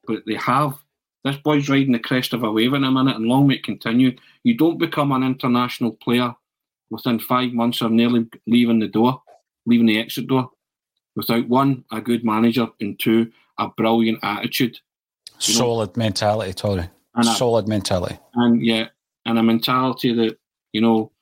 but 0.06 0.22
they 0.26 0.36
have. 0.36 0.78
This 1.24 1.36
boy's 1.36 1.68
riding 1.68 1.92
the 1.92 1.98
crest 1.98 2.32
of 2.32 2.44
a 2.44 2.50
wave 2.50 2.74
in 2.74 2.84
a 2.84 2.90
minute, 2.90 3.16
and 3.16 3.26
long 3.26 3.46
may 3.48 3.54
it 3.54 3.64
continue. 3.64 4.16
You 4.42 4.56
don't 4.56 4.78
become 4.78 5.12
an 5.12 5.22
international 5.22 5.92
player 5.92 6.34
within 6.90 7.18
five 7.18 7.52
months 7.52 7.80
of 7.80 7.90
nearly 7.90 8.26
leaving 8.46 8.78
the 8.78 8.88
door, 8.88 9.22
leaving 9.66 9.86
the 9.86 9.98
exit 9.98 10.26
door, 10.26 10.50
without 11.16 11.48
one, 11.48 11.84
a 11.90 12.00
good 12.00 12.24
manager, 12.24 12.68
and 12.80 12.98
two, 12.98 13.32
a 13.58 13.68
brilliant 13.68 14.18
attitude. 14.22 14.78
Solid 15.38 15.96
know? 15.96 16.04
mentality, 16.04 16.52
Tory. 16.52 16.88
And 17.14 17.24
Solid 17.24 17.66
a, 17.66 17.68
mentality. 17.68 18.18
And 18.34 18.64
yeah, 18.64 18.88
and 19.26 19.38
a 19.38 19.42
mentality 19.42 20.12
that, 20.14 20.36
you 20.72 20.80
know, 20.80 21.12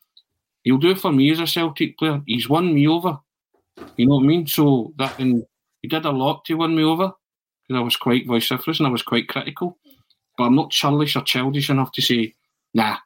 he'll 0.64 0.78
do 0.78 0.90
it 0.90 1.00
for 1.00 1.12
me 1.12 1.30
as 1.30 1.40
a 1.40 1.46
Celtic 1.46 1.98
player. 1.98 2.22
He's 2.26 2.48
won 2.48 2.74
me 2.74 2.88
over. 2.88 3.18
You 3.96 4.06
know 4.06 4.16
what 4.16 4.24
I 4.24 4.26
mean? 4.26 4.46
So 4.46 4.92
that 4.98 5.18
and 5.18 5.44
he 5.80 5.88
did 5.88 6.04
a 6.04 6.10
lot 6.10 6.44
to 6.46 6.54
win 6.54 6.76
me 6.76 6.84
over 6.84 7.12
because 7.66 7.80
I 7.80 7.82
was 7.82 7.96
quite 7.96 8.26
vociferous 8.26 8.78
and 8.78 8.86
I 8.86 8.90
was 8.90 9.02
quite 9.02 9.28
critical. 9.28 9.78
But 10.36 10.44
I'm 10.44 10.54
not 10.54 10.70
churlish 10.70 11.16
or 11.16 11.22
childish 11.22 11.70
enough 11.70 11.92
to 11.92 12.02
say, 12.02 12.34
nah, 12.74 12.96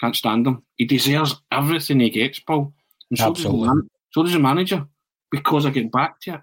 can't 0.00 0.16
stand 0.16 0.46
him. 0.46 0.62
He 0.76 0.84
deserves 0.84 1.40
everything 1.50 2.00
he 2.00 2.10
gets, 2.10 2.40
Paul. 2.40 2.72
And 3.10 3.18
so 3.18 3.30
Absolutely. 3.30 3.60
does, 3.60 3.68
the 3.68 3.74
man- 3.74 3.88
so 4.10 4.22
does 4.22 4.32
the 4.32 4.38
manager. 4.38 4.86
Because 5.30 5.64
I 5.64 5.70
get 5.70 5.90
back 5.90 6.20
to 6.22 6.34
it, 6.34 6.40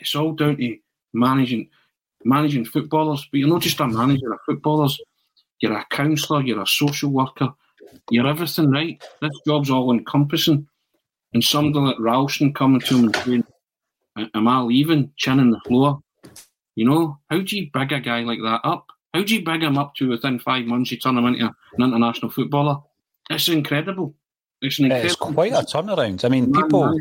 it's 0.00 0.14
all 0.14 0.32
down 0.32 0.56
to 0.56 0.76
managing 1.12 1.68
managing 2.24 2.64
footballers. 2.64 3.28
But 3.30 3.38
you're 3.38 3.48
not 3.48 3.62
just 3.62 3.80
a 3.80 3.86
manager 3.86 4.32
of 4.32 4.40
footballers. 4.44 5.00
You're 5.60 5.76
a 5.76 5.86
counsellor. 5.90 6.42
You're 6.42 6.62
a 6.62 6.66
social 6.66 7.10
worker. 7.10 7.52
You're 8.10 8.26
everything, 8.26 8.70
right? 8.70 9.02
This 9.20 9.38
job's 9.46 9.70
all 9.70 9.92
encompassing. 9.92 10.66
And 11.32 11.42
somebody 11.42 11.84
like 11.84 11.96
Ralston 11.98 12.52
coming 12.52 12.80
to 12.80 12.96
him 12.96 13.04
and 13.04 13.16
saying, 13.16 13.44
"Am 14.34 14.48
I 14.48 14.60
leaving?" 14.60 15.12
Chin 15.16 15.40
in 15.40 15.50
the 15.50 15.60
floor. 15.60 16.00
You 16.76 16.84
know, 16.86 17.18
how 17.30 17.40
do 17.40 17.56
you 17.56 17.70
big 17.72 17.92
a 17.92 18.00
guy 18.00 18.20
like 18.20 18.40
that 18.40 18.60
up? 18.64 18.86
How 19.12 19.22
do 19.22 19.34
you 19.34 19.44
big 19.44 19.62
him 19.62 19.78
up 19.78 19.94
to 19.96 20.08
within 20.08 20.38
five 20.40 20.66
months 20.66 20.90
you 20.90 20.98
turn 20.98 21.16
him 21.16 21.26
into 21.26 21.46
an 21.46 21.82
international 21.82 22.30
footballer? 22.30 22.78
It's 23.30 23.48
incredible. 23.48 24.14
It's 24.60 24.78
an 24.78 24.86
incredible. 24.86 25.06
It's 25.06 25.16
quite 25.16 25.52
a 25.52 25.56
turnaround. 25.56 26.24
I 26.24 26.28
mean, 26.28 26.52
people. 26.52 27.00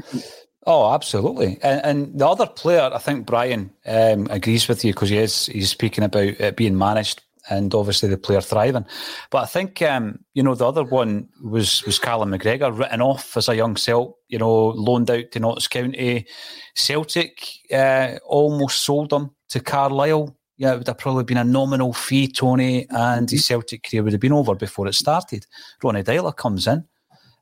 Oh, 0.65 0.93
absolutely. 0.93 1.59
And, 1.61 1.85
and, 1.85 2.19
the 2.19 2.27
other 2.27 2.47
player, 2.47 2.89
I 2.93 2.97
think 2.97 3.25
Brian 3.25 3.71
um, 3.85 4.27
agrees 4.29 4.67
with 4.67 4.85
you 4.85 4.93
because 4.93 5.09
he 5.09 5.17
is 5.17 5.47
he's 5.47 5.69
speaking 5.69 6.03
about 6.03 6.23
it 6.23 6.55
being 6.55 6.77
managed 6.77 7.21
and 7.49 7.73
obviously 7.73 8.09
the 8.09 8.17
player 8.17 8.41
thriving. 8.41 8.85
But 9.29 9.43
I 9.43 9.45
think 9.45 9.81
um, 9.81 10.19
you 10.33 10.43
know 10.43 10.55
the 10.55 10.67
other 10.67 10.83
one 10.83 11.29
was 11.43 11.83
was 11.85 11.99
Callum 11.99 12.31
McGregor 12.31 12.77
written 12.77 13.01
off 13.01 13.35
as 13.37 13.49
a 13.49 13.55
young 13.55 13.75
Celt, 13.75 14.15
you 14.27 14.39
know, 14.39 14.69
loaned 14.69 15.11
out 15.11 15.31
to 15.31 15.39
Notts 15.39 15.67
County. 15.67 16.27
Celtic 16.75 17.47
uh, 17.73 18.17
almost 18.25 18.81
sold 18.81 19.11
him 19.11 19.31
to 19.49 19.59
Carlisle 19.59 20.35
yeah, 20.57 20.73
it 20.73 20.77
would 20.77 20.87
have 20.87 20.97
probably 20.97 21.23
been 21.23 21.37
a 21.37 21.43
nominal 21.43 21.93
fee, 21.93 22.27
Tony, 22.27 22.85
and 22.89 23.29
his 23.29 23.41
mm-hmm. 23.41 23.53
Celtic 23.53 23.83
career 23.83 24.03
would 24.03 24.13
have 24.13 24.21
been 24.21 24.33
over 24.33 24.55
before 24.55 24.87
it 24.87 24.93
started. 24.93 25.45
Ronnie 25.83 26.03
Deila 26.03 26.35
comes 26.35 26.67
in, 26.67 26.85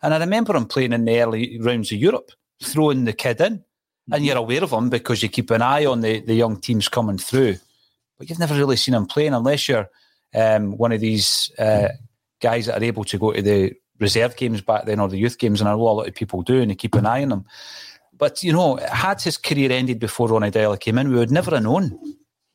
and 0.02 0.14
I 0.14 0.18
remember 0.18 0.56
him 0.56 0.66
playing 0.66 0.94
in 0.94 1.06
the 1.06 1.20
early 1.20 1.60
rounds 1.60 1.92
of 1.92 1.98
Europe, 1.98 2.32
throwing 2.64 3.04
the 3.04 3.14
kid 3.14 3.42
in, 3.42 3.46
and 3.46 3.64
mm-hmm. 4.12 4.24
you're 4.24 4.38
aware 4.38 4.64
of 4.64 4.72
him 4.72 4.90
because 4.90 5.22
you 5.22 5.30
keep 5.30 5.52
an 5.52 5.62
eye 5.62 5.86
on 5.86 6.02
the, 6.02 6.22
the 6.22 6.34
young 6.34 6.60
teams 6.60 6.88
coming 6.88 7.18
through, 7.18 7.58
but 8.22 8.30
you've 8.30 8.38
never 8.38 8.54
really 8.54 8.76
seen 8.76 8.94
him 8.94 9.08
playing 9.08 9.34
unless 9.34 9.68
you're 9.68 9.90
um, 10.36 10.78
one 10.78 10.92
of 10.92 11.02
these 11.02 11.52
uh, 11.58 11.88
guys 12.40 12.68
that 12.68 12.80
are 12.80 12.84
able 12.84 13.04
to 13.04 13.18
go 13.18 13.34
to 13.34 13.42
the 13.42 13.74
reserve 14.00 14.36
games 14.36 14.62
back 14.62 14.86
then 14.86 15.00
or 15.00 15.10
the 15.10 15.18
youth 15.18 15.40
games, 15.40 15.60
and 15.60 15.68
I 15.68 15.74
know 15.74 15.82
a 15.82 15.90
lot 15.90 16.08
of 16.08 16.14
people 16.14 16.44
do, 16.44 16.62
and 16.62 16.70
you 16.70 16.76
keep 16.76 16.94
an 16.94 17.08
eye 17.08 17.24
on 17.24 17.32
him. 17.32 17.46
But 18.16 18.44
you 18.44 18.54
know, 18.54 18.76
had 18.76 19.20
his 19.24 19.38
career 19.38 19.72
ended 19.72 19.98
before 19.98 20.28
Ronnie 20.28 20.52
Deila 20.52 20.80
came 20.80 21.00
in, 21.00 21.10
we 21.10 21.16
would 21.16 21.32
never 21.32 21.50
have 21.50 21.64
known 21.64 21.98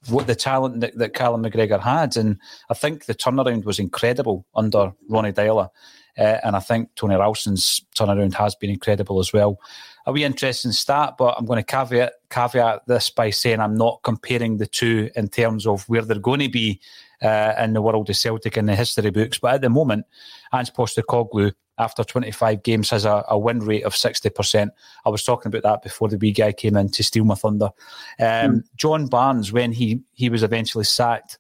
what 0.09 0.29
the 0.29 0.37
talent 0.37 0.83
that, 0.83 0.97
that 0.99 1.15
Callum 1.15 1.43
McGregor 1.43 1.81
had. 1.81 2.17
And 2.17 2.39
I 2.71 2.75
think 2.75 3.07
the 3.07 3.15
turnaround 3.17 3.65
was 3.65 3.81
incredible 3.81 4.47
under 4.55 4.93
Ronnie 5.09 5.33
Deila. 5.33 5.71
Uh, 6.17 6.39
and 6.45 6.55
I 6.55 6.61
think 6.61 6.91
Tony 6.95 7.17
Ralston's 7.17 7.85
turnaround 7.97 8.35
has 8.35 8.55
been 8.55 8.71
incredible 8.71 9.19
as 9.19 9.33
well. 9.33 9.59
A 10.07 10.13
wee 10.13 10.25
interesting 10.25 10.73
stat, 10.73 11.17
but 11.19 11.35
I'm 11.37 11.47
going 11.47 11.63
to 11.63 11.65
caveat 11.65 12.13
caveat 12.31 12.87
this 12.87 13.11
by 13.11 13.31
saying 13.31 13.61
I'm 13.61 13.75
not 13.75 14.01
comparing 14.03 14.59
the 14.59 14.67
two 14.67 15.11
in 15.17 15.29
terms 15.29 15.67
of 15.67 15.89
where 15.89 16.03
they're 16.03 16.19
going 16.19 16.41
to 16.41 16.49
be 16.49 16.81
uh, 17.23 17.55
in 17.59 17.73
the 17.73 17.83
world 17.83 18.09
of 18.09 18.17
Celtic 18.17 18.57
in 18.57 18.67
the 18.67 18.77
history 18.77 19.11
books. 19.11 19.39
But 19.39 19.55
at 19.55 19.61
the 19.63 19.71
moment, 19.71 20.07
Ange 20.55 20.73
Postecoglou 20.73 21.53
after 21.79 22.05
25 22.05 22.63
games 22.63 22.91
has 22.91 23.05
a, 23.05 23.25
a, 23.29 23.39
win 23.39 23.61
rate 23.61 23.85
of 23.85 23.93
60%. 23.93 24.71
I 25.05 25.09
was 25.11 25.23
talking 25.23 25.51
about 25.51 25.63
that 25.63 25.83
before 25.83 26.09
the 26.09 26.17
wee 26.17 26.33
guy 26.33 26.53
came 26.53 26.77
in 26.77 26.89
to 26.91 27.05
steal 27.05 27.25
my 27.25 27.35
thunder. 27.35 27.71
Um, 28.19 28.23
mm. 28.23 28.63
John 28.77 29.07
Barnes, 29.07 29.53
when 29.53 29.73
he, 29.73 30.01
he 30.15 30.31
was 30.31 30.43
eventually 30.43 30.85
sacked, 30.85 31.39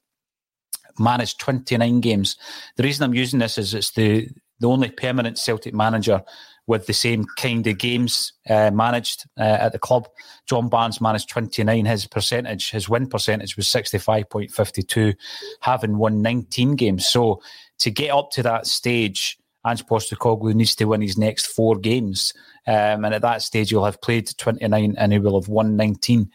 managed 0.99 1.41
29 1.41 2.01
games. 2.01 2.37
The 2.77 2.83
reason 2.83 3.05
I'm 3.05 3.15
using 3.15 3.39
this 3.39 3.57
is 3.57 3.73
it's 3.73 3.93
the, 3.93 4.29
the 4.61 4.69
only 4.69 4.91
permanent 4.91 5.39
Celtic 5.39 5.75
manager 5.75 6.23
with 6.67 6.87
the 6.87 6.93
same 6.93 7.25
kind 7.37 7.67
of 7.67 7.79
games 7.79 8.33
uh, 8.49 8.71
managed 8.71 9.27
uh, 9.39 9.43
at 9.43 9.73
the 9.73 9.79
club. 9.79 10.09
John 10.47 10.69
Barnes 10.69 11.01
managed 11.01 11.29
29. 11.29 11.85
His 11.85 12.07
percentage, 12.07 12.71
his 12.71 12.89
win 12.89 13.09
percentage 13.09 13.57
was 13.57 13.67
65.52, 13.67 15.15
having 15.61 15.99
won 15.99 16.23
19 16.23 16.77
games. 16.77 17.07
So 17.07 17.41
to 17.79 17.91
get 17.91 18.11
up 18.11 18.31
to 18.33 18.43
that 18.43 18.67
stage, 18.67 19.39
Ange 19.67 19.85
Postecoglou 19.87 20.55
needs 20.55 20.75
to 20.77 20.85
win 20.85 21.03
his 21.03 21.19
next 21.19 21.47
four 21.47 21.77
games. 21.77 22.33
Um, 22.67 23.05
and 23.05 23.15
at 23.15 23.23
that 23.23 23.43
stage, 23.43 23.71
he'll 23.71 23.85
have 23.85 24.01
played 24.01 24.37
29 24.39 24.95
and 24.97 25.13
he 25.13 25.19
will 25.19 25.41
have 25.41 25.49
won 25.49 25.77
19. 25.77 26.31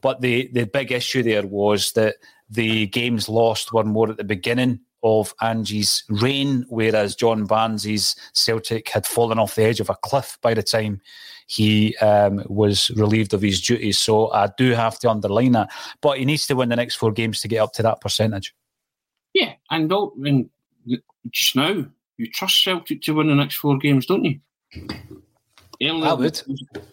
But 0.00 0.20
the, 0.20 0.48
the 0.52 0.66
big 0.66 0.92
issue 0.92 1.22
there 1.22 1.46
was 1.46 1.92
that 1.92 2.16
the 2.48 2.86
games 2.86 3.28
lost 3.28 3.72
were 3.72 3.84
more 3.84 4.10
at 4.10 4.16
the 4.16 4.24
beginning 4.24 4.80
of 5.06 5.32
Angie's 5.40 6.02
reign, 6.08 6.66
whereas 6.68 7.14
John 7.14 7.46
Barnes's 7.46 8.16
Celtic 8.34 8.88
had 8.88 9.06
fallen 9.06 9.38
off 9.38 9.54
the 9.54 9.62
edge 9.62 9.78
of 9.78 9.88
a 9.88 9.94
cliff 9.94 10.36
by 10.42 10.52
the 10.52 10.64
time 10.64 11.00
he 11.46 11.96
um, 11.98 12.42
was 12.48 12.90
relieved 12.96 13.32
of 13.32 13.40
his 13.40 13.60
duties. 13.60 13.98
So 13.98 14.32
I 14.32 14.48
do 14.58 14.72
have 14.72 14.98
to 15.00 15.10
underline 15.10 15.52
that. 15.52 15.70
But 16.00 16.18
he 16.18 16.24
needs 16.24 16.48
to 16.48 16.56
win 16.56 16.70
the 16.70 16.76
next 16.76 16.96
four 16.96 17.12
games 17.12 17.40
to 17.40 17.48
get 17.48 17.58
up 17.58 17.72
to 17.74 17.82
that 17.84 18.00
percentage. 18.00 18.52
Yeah, 19.32 19.52
and, 19.70 19.92
and 19.92 20.50
just 21.30 21.54
now, 21.54 21.84
you 22.16 22.30
trust 22.32 22.64
Celtic 22.64 23.02
to 23.02 23.12
win 23.12 23.28
the 23.28 23.34
next 23.34 23.56
four 23.56 23.78
games, 23.78 24.06
don't 24.06 24.24
you? 24.24 24.40
Early, 25.80 26.02
I 26.02 26.12
would. 26.14 26.42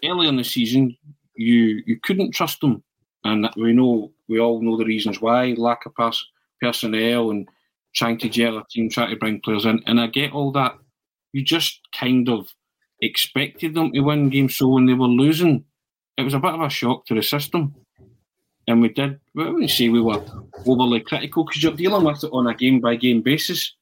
Early 0.04 0.28
in 0.28 0.36
the 0.36 0.44
season, 0.44 0.96
you 1.34 1.82
you 1.86 1.98
couldn't 2.02 2.32
trust 2.32 2.60
them, 2.60 2.82
and 3.24 3.48
we 3.56 3.72
know 3.72 4.12
we 4.28 4.38
all 4.38 4.60
know 4.60 4.76
the 4.76 4.84
reasons 4.84 5.20
why: 5.20 5.54
lack 5.56 5.86
of 5.86 5.94
pass, 5.94 6.22
personnel 6.60 7.30
and 7.30 7.48
trying 7.94 8.18
to 8.18 8.28
gel 8.28 8.58
a 8.58 8.64
team, 8.70 8.90
trying 8.90 9.10
to 9.10 9.16
bring 9.16 9.40
players 9.40 9.64
in. 9.64 9.82
And 9.86 10.00
I 10.00 10.08
get 10.08 10.32
all 10.32 10.52
that. 10.52 10.76
You 11.32 11.44
just 11.44 11.80
kind 11.98 12.28
of 12.28 12.48
expected 13.00 13.74
them 13.74 13.92
to 13.92 14.00
win 14.00 14.30
games, 14.30 14.56
so 14.56 14.68
when 14.68 14.86
they 14.86 14.94
were 14.94 15.06
losing, 15.06 15.64
it 16.16 16.22
was 16.22 16.34
a 16.34 16.38
bit 16.38 16.54
of 16.54 16.60
a 16.60 16.70
shock 16.70 17.06
to 17.06 17.14
the 17.14 17.22
system. 17.22 17.74
And 18.66 18.80
we 18.80 18.88
did. 18.88 19.20
Well, 19.34 19.48
I 19.48 19.50
wouldn't 19.50 19.70
say 19.70 19.88
we 19.88 20.00
were 20.00 20.24
overly 20.66 21.00
critical 21.00 21.44
because 21.44 21.62
you're 21.62 21.72
dealing 21.72 22.04
with 22.04 22.24
it 22.24 22.30
on 22.32 22.46
a 22.46 22.54
game 22.54 22.80
by 22.80 22.96
game 22.96 23.20
basis. 23.20 23.74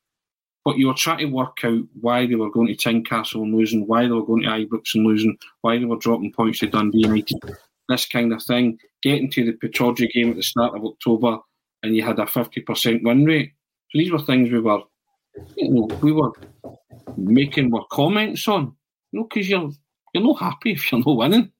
But 0.65 0.79
you 0.79 0.87
were 0.87 0.95
trying 0.95 1.19
to 1.19 1.25
work 1.27 1.59
out 1.65 1.83
why 2.01 2.27
they 2.27 2.37
were 2.37 2.51
going 2.51 2.69
to 2.69 2.75
Tynecastle 2.75 3.43
and 3.43 3.55
losing, 3.55 3.87
why 3.87 4.03
they 4.03 4.13
were 4.13 4.25
going 4.25 4.43
to 4.43 4.49
Ibrox 4.49 4.95
and 4.95 5.05
losing, 5.05 5.37
why 5.61 5.79
they 5.79 5.85
were 5.85 5.97
dropping 5.97 6.33
points 6.33 6.61
to 6.61 6.69
Dundee 6.69 7.01
United, 7.01 7.41
this 7.89 8.07
kind 8.07 8.33
of 8.33 8.43
thing. 8.43 8.79
Getting 9.03 9.31
to 9.33 9.45
the 9.45 9.53
Pittodrie 9.53 10.13
game 10.13 10.31
at 10.31 10.37
the 10.37 10.43
start 10.43 10.77
of 10.77 10.85
October 10.85 11.39
and 11.83 11.97
you 11.97 12.03
had 12.05 12.19
a 12.19 12.25
50% 12.25 13.03
win 13.03 13.25
rate. 13.25 13.53
So 13.93 13.99
these 13.99 14.11
were 14.11 14.19
things 14.19 14.51
we 14.51 14.61
were, 14.61 14.81
you 15.57 15.71
know, 15.71 15.89
we 16.03 16.13
were 16.13 16.33
making 17.17 17.71
more 17.71 17.87
comments 17.91 18.49
on. 18.49 18.75
You 19.11 19.21
know, 19.21 19.25
because 19.25 19.49
you're, 19.49 19.71
you're 20.15 20.25
not 20.25 20.41
happy 20.41 20.73
if 20.73 20.91
you're 20.91 21.03
not 21.05 21.17
winning. 21.17 21.53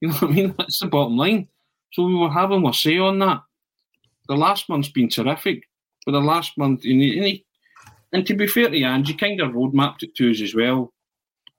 You 0.00 0.08
know 0.08 0.14
what 0.14 0.30
I 0.30 0.34
mean? 0.34 0.54
That's 0.58 0.78
the 0.78 0.86
bottom 0.86 1.16
line. 1.16 1.48
So 1.92 2.04
we 2.04 2.14
were 2.14 2.30
having 2.30 2.66
a 2.66 2.72
say 2.72 2.98
on 2.98 3.18
that. 3.20 3.42
The 4.28 4.36
last 4.36 4.68
month's 4.68 4.88
been 4.88 5.10
terrific, 5.10 5.64
but 6.06 6.12
the 6.12 6.20
last 6.20 6.56
month, 6.56 6.84
you 6.84 6.96
need, 6.96 7.44
and 8.12 8.26
to 8.26 8.34
be 8.34 8.46
fair 8.46 8.70
to 8.70 8.78
you 8.78 9.16
kind 9.16 9.40
of 9.40 9.52
roadmapped 9.52 10.02
it 10.02 10.14
to 10.14 10.30
us 10.30 10.40
as 10.40 10.54
well. 10.54 10.92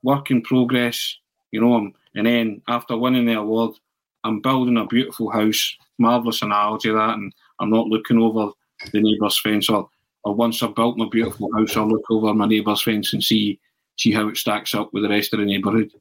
Work 0.02 0.32
in 0.32 0.42
progress, 0.42 1.18
you 1.52 1.62
know, 1.62 1.76
um, 1.76 1.94
and 2.16 2.26
then 2.26 2.62
after 2.68 2.98
winning 2.98 3.26
the 3.26 3.34
award, 3.34 3.76
I'm 4.24 4.42
building 4.42 4.78
a 4.78 4.88
beautiful 4.88 5.30
house. 5.30 5.76
Marvellous 6.00 6.42
analogy 6.42 6.92
that, 6.92 7.16
and 7.16 7.34
I'm 7.60 7.70
not 7.70 7.88
looking 7.88 8.18
over 8.18 8.52
the 8.92 9.02
neighbour's 9.02 9.40
fence. 9.40 9.70
Or, 9.70 9.90
or 10.26 10.34
once 10.34 10.62
I've 10.62 10.76
built 10.76 10.98
my 10.98 11.08
beautiful 11.10 11.54
house, 11.54 11.78
I'll 11.78 11.88
look 11.88 12.10
over 12.10 12.34
my 12.34 12.48
neighbour's 12.48 12.82
fence 12.82 13.14
and 13.14 13.24
see 13.24 13.60
see 13.98 14.12
how 14.12 14.28
it 14.28 14.36
stacks 14.36 14.76
up 14.76 14.92
with 14.92 15.04
the 15.04 15.10
rest 15.10 15.34
of 15.34 15.40
the 15.40 15.46
neighbourhood. 15.46 15.92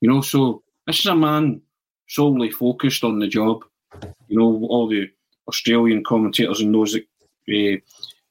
You 0.00 0.10
know, 0.10 0.20
so 0.20 0.62
this 0.86 0.98
is 0.98 1.06
a 1.06 1.14
man 1.14 1.60
solely 2.08 2.50
focused 2.50 3.04
on 3.04 3.20
the 3.20 3.28
job. 3.28 3.64
You 4.28 4.38
know, 4.38 4.66
all 4.68 4.88
the 4.88 5.08
Australian 5.46 6.02
commentators 6.02 6.60
and 6.60 6.74
those 6.74 6.94
that 6.94 7.02
uh, 7.02 7.78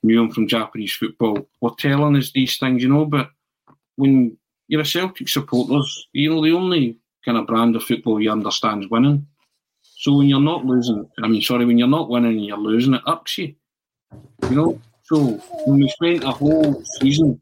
knew 0.04 0.22
him 0.22 0.32
from 0.32 0.48
Japanese 0.48 0.94
football 0.94 1.48
were 1.62 1.72
telling 1.78 2.18
us 2.18 2.32
these 2.32 2.58
things, 2.58 2.84
you 2.84 2.90
know. 2.90 3.06
But 3.06 3.30
when 3.96 4.38
you're 4.68 4.82
a 4.82 4.86
Celtic 4.86 5.30
supporters, 5.30 6.08
you 6.12 6.30
know, 6.30 6.44
the 6.44 6.52
only 6.52 6.98
kind 7.24 7.38
of 7.38 7.48
brand 7.48 7.76
of 7.76 7.84
football 7.84 8.20
you 8.20 8.32
understand 8.32 8.84
is 8.84 8.90
winning. 8.90 9.26
So 9.82 10.18
when 10.18 10.28
you're 10.28 10.42
not 10.42 10.66
losing, 10.66 11.10
I 11.24 11.28
mean, 11.28 11.42
sorry, 11.42 11.66
when 11.66 11.78
you're 11.78 11.88
not 11.88 12.10
winning 12.10 12.32
and 12.32 12.46
you're 12.46 12.58
losing, 12.58 12.96
it 12.96 13.02
ups 13.06 13.38
you. 13.38 13.56
You 14.50 14.56
know, 14.56 14.82
So 15.06 15.40
we 15.68 15.88
spent 15.90 16.24
a 16.24 16.32
whole 16.32 16.84
season 17.00 17.40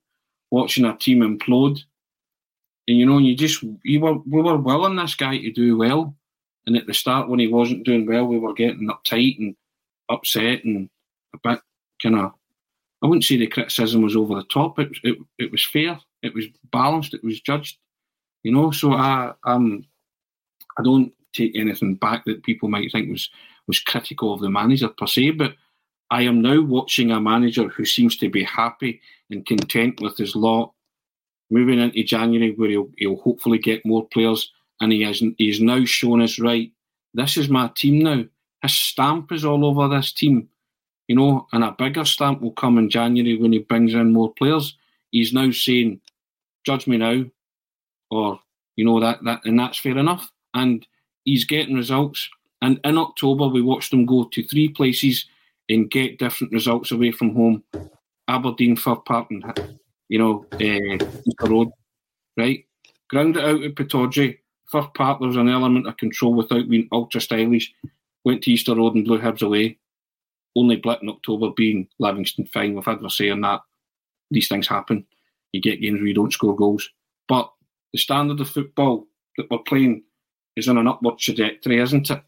watching 0.52 0.84
our 0.84 0.97
team 0.97 1.19
implode, 1.19 1.80
and 2.88 2.97
you 2.97 3.06
know, 3.06 3.19
you 3.19 3.36
just 3.36 3.63
you 3.84 4.02
were 4.02 4.15
we 4.30 4.41
were 4.41 4.58
willing 4.58 4.97
this 4.97 5.15
guy 5.15 5.38
to 5.38 5.52
do 5.52 5.78
well, 5.78 6.13
and 6.67 6.76
at 6.76 6.88
the 6.88 6.93
start 6.93 7.30
when 7.30 7.39
he 7.39 7.47
wasn't 7.47 7.86
doing 7.86 8.06
well, 8.06 8.26
we 8.26 8.38
were 8.38 8.54
getting 8.54 8.89
uptight 8.89 9.39
and 9.39 9.56
upset 10.10 10.65
and 10.65 10.89
a 11.34 11.38
bit 11.41 11.62
kind 12.02 12.15
of. 12.19 12.34
I 13.02 13.08
wouldn't 13.08 13.23
say 13.23 13.38
the 13.38 13.47
criticism 13.47 14.02
was 14.02 14.15
over 14.15 14.36
the 14.36 14.43
top. 14.43 14.78
It, 14.80 14.91
it 15.04 15.17
it 15.38 15.52
was 15.52 15.65
fair. 15.65 15.97
It 16.21 16.34
was 16.34 16.45
balanced. 16.69 17.13
It 17.13 17.23
was 17.23 17.39
judged. 17.39 17.78
You 18.43 18.52
know, 18.52 18.71
so 18.71 18.91
I 18.91 19.34
um 19.45 19.86
I 20.78 20.84
don't 20.84 21.13
take 21.32 21.56
anything 21.56 21.95
back 21.95 22.26
that 22.26 22.43
people 22.43 22.67
might 22.67 22.91
think 22.91 23.10
was 23.10 23.30
was 23.67 23.80
critical 23.80 24.34
of 24.34 24.41
the 24.41 24.49
manager 24.49 24.89
per 24.89 25.08
se, 25.08 25.32
but 25.32 25.56
I 26.13 26.21
am 26.21 26.43
now 26.43 26.62
watching 26.62 27.10
a 27.10 27.19
manager 27.19 27.69
who 27.69 27.86
seems 27.86 28.15
to 28.17 28.30
be 28.30 28.43
happy 28.43 29.02
and 29.32 29.43
content 29.47 29.99
with 29.99 30.15
his 30.15 30.36
lot 30.36 30.71
moving 31.49 31.80
into 31.80 32.04
January 32.04 32.52
where 32.52 32.69
he'll, 32.69 32.91
he'll 32.99 33.17
hopefully 33.17 33.58
get 33.58 33.84
more 33.84 34.08
players 34.10 34.52
and 34.80 34.91
he 34.91 35.02
has 35.02 35.23
he's 35.39 35.60
now 35.60 35.84
shown 35.86 36.21
us 36.21 36.38
right. 36.38 36.71
This 37.15 37.36
is 37.36 37.49
my 37.49 37.71
team 37.76 38.04
now. 38.04 38.26
His 38.62 38.78
stamp 38.78 39.32
is 39.32 39.43
all 39.43 39.65
over 39.65 39.88
this 39.88 40.12
team, 40.12 40.49
you 41.08 41.15
know, 41.15 41.47
and 41.52 41.63
a 41.63 41.71
bigger 41.71 42.06
stamp 42.06 42.41
will 42.41 42.52
come 42.52 42.78
in 42.78 42.91
January 42.91 43.36
when 43.36 43.52
he 43.52 43.60
brings 43.60 43.95
in 43.95 44.13
more 44.13 44.32
players. 44.34 44.78
He's 45.10 45.34
now 45.34 45.49
saying, 45.49 45.99
"Judge 46.63 46.86
me 46.86 46.97
now," 46.97 47.26
or 48.12 48.39
you 48.76 48.86
know 48.86 48.99
that 48.99 49.23
that, 49.23 49.41
and 49.45 49.58
that's 49.58 49.80
fair 49.80 49.97
enough. 49.97 50.32
And 50.54 50.86
he's 51.26 51.45
getting 51.45 51.76
results. 51.76 52.30
And 52.62 52.80
in 52.84 52.99
October, 52.99 53.47
we 53.47 53.63
watched 53.63 53.91
him 53.91 54.06
go 54.06 54.26
to 54.26 54.43
three 54.43 54.69
places 54.69 55.26
and 55.69 55.89
get 55.89 56.19
different 56.19 56.54
results 56.54 56.91
away 56.91 57.12
from 57.12 57.36
home. 57.36 57.63
Aberdeen, 58.28 58.76
Fir 58.76 58.95
Park, 58.95 59.28
and 59.32 59.43
you 60.10 60.19
know, 60.19 60.45
uh, 60.54 61.45
Road, 61.45 61.71
right? 62.38 62.65
Ground 63.10 63.38
it 63.38 63.43
out 63.43 63.63
at 63.63 63.76
Pittodrie. 63.76 64.39
Fir 64.71 64.88
Park, 64.95 65.19
there 65.19 65.28
was 65.28 65.38
an 65.38 65.49
element 65.49 65.88
of 65.88 65.97
control 65.97 66.34
without 66.34 66.69
being 66.69 66.88
ultra 66.91 67.21
stylish. 67.21 67.73
Went 68.26 68.41
to 68.43 68.52
Easter 68.52 68.76
Road 68.76 68.95
and 68.95 69.06
blew 69.06 69.19
Hibs 69.19 69.41
away. 69.41 69.78
Only 70.56 70.78
blip 70.78 71.02
in 71.02 71.10
October 71.10 71.52
being 71.56 71.88
Livingston. 71.99 72.45
Fine, 72.45 72.76
we've 72.76 72.86
had 72.86 73.04
our 73.04 73.10
say 73.10 73.30
on 73.30 73.41
that. 73.41 73.62
These 74.32 74.47
things 74.47 74.67
happen. 74.67 75.06
You 75.52 75.62
get 75.62 75.82
games 75.82 75.99
where 75.99 76.08
you 76.08 76.13
don't 76.13 76.32
score 76.32 76.56
goals. 76.56 76.89
But 77.28 77.52
the 77.91 77.99
standard 77.99 78.39
of 78.39 78.49
football 78.49 79.08
that 79.38 79.49
we're 79.49 79.60
playing 79.60 80.04
is 80.56 80.67
on 80.67 80.78
an 80.78 80.88
upward 80.88 81.19
trajectory, 81.19 81.80
isn't 81.80 82.10
it? 82.10 82.23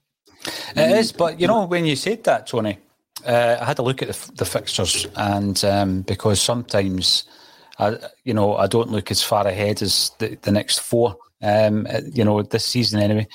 It 0.76 0.98
is, 0.98 1.12
but 1.12 1.40
you 1.40 1.48
know, 1.48 1.66
when 1.66 1.86
you 1.86 1.96
said 1.96 2.24
that, 2.26 2.48
Tony, 2.48 2.78
uh, 3.26 3.58
I 3.62 3.66
had 3.66 3.80
a 3.80 3.84
look 3.84 4.02
at 4.02 4.10
the, 4.10 4.32
the 4.36 4.46
fixtures, 4.46 5.08
and 5.16 5.64
um, 5.66 6.02
because 6.02 6.42
sometimes, 6.42 7.26
I, 7.80 7.98
you 8.24 8.34
know, 8.34 8.56
I 8.56 8.68
don't 8.68 8.92
look 8.92 9.12
as 9.12 9.22
far 9.22 9.48
ahead 9.48 9.82
as 9.82 10.12
the, 10.20 10.38
the 10.42 10.52
next 10.52 10.80
four. 10.80 11.18
Um, 11.42 11.86
uh, 11.90 12.02
you 12.12 12.24
know, 12.24 12.42
this 12.42 12.66
season 12.66 13.02
anyway. 13.02 13.28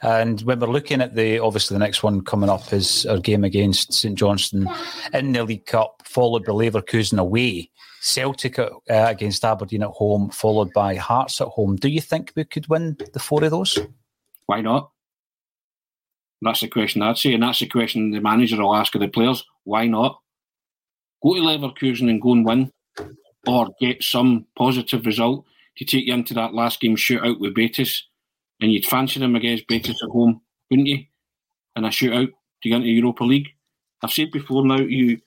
And 0.00 0.40
when 0.42 0.60
we're 0.60 0.68
looking 0.68 1.02
at 1.02 1.16
the 1.16 1.40
obviously 1.40 1.74
the 1.74 1.84
next 1.84 2.02
one 2.02 2.22
coming 2.22 2.48
up 2.48 2.72
is 2.72 3.04
our 3.04 3.18
game 3.18 3.44
against 3.44 3.92
St 3.92 4.16
Johnstone 4.16 4.68
in 5.12 5.32
the 5.32 5.44
League 5.44 5.66
Cup, 5.66 6.02
followed 6.04 6.44
by 6.44 6.52
Leverkusen 6.52 7.18
away. 7.18 7.70
Celtic 8.00 8.58
uh, 8.58 8.70
against 8.88 9.44
Aberdeen 9.44 9.82
at 9.82 9.90
home, 9.90 10.30
followed 10.30 10.72
by 10.72 10.94
Hearts 10.94 11.40
at 11.40 11.48
home. 11.48 11.76
Do 11.76 11.88
you 11.88 12.00
think 12.00 12.32
we 12.36 12.44
could 12.44 12.68
win 12.68 12.96
the 13.12 13.18
four 13.18 13.44
of 13.44 13.50
those? 13.50 13.78
Why 14.46 14.60
not? 14.60 14.92
That's 16.40 16.60
the 16.60 16.68
question 16.68 17.02
I'd 17.02 17.18
say, 17.18 17.34
and 17.34 17.42
that's 17.42 17.58
the 17.58 17.66
question 17.66 18.10
the 18.10 18.20
manager 18.20 18.62
will 18.62 18.74
ask 18.74 18.94
of 18.94 19.00
the 19.00 19.08
players. 19.08 19.44
Why 19.64 19.86
not? 19.86 20.20
Go 21.22 21.34
to 21.34 21.40
Leverkusen 21.40 22.08
and 22.08 22.22
go 22.22 22.32
and 22.32 22.46
win, 22.46 22.72
or 23.46 23.68
get 23.80 24.02
some 24.02 24.46
positive 24.56 25.04
result 25.04 25.44
to 25.78 25.84
take 25.84 26.06
you 26.06 26.14
into 26.14 26.34
that 26.34 26.54
last 26.54 26.80
game 26.80 26.96
shootout 26.96 27.40
with 27.40 27.54
Betis, 27.54 28.04
and 28.60 28.72
you'd 28.72 28.86
fancy 28.86 29.18
them 29.18 29.34
against 29.34 29.66
Betis 29.66 30.00
at 30.02 30.10
home, 30.10 30.40
wouldn't 30.70 30.88
you? 30.88 31.04
In 31.74 31.84
a 31.84 31.88
shootout 31.88 32.30
to 32.62 32.68
get 32.68 32.76
into 32.76 32.88
Europa 32.88 33.24
League. 33.24 33.48
I've 34.02 34.12
said 34.12 34.30
before 34.30 34.64
now, 34.64 34.78
you 34.78 35.20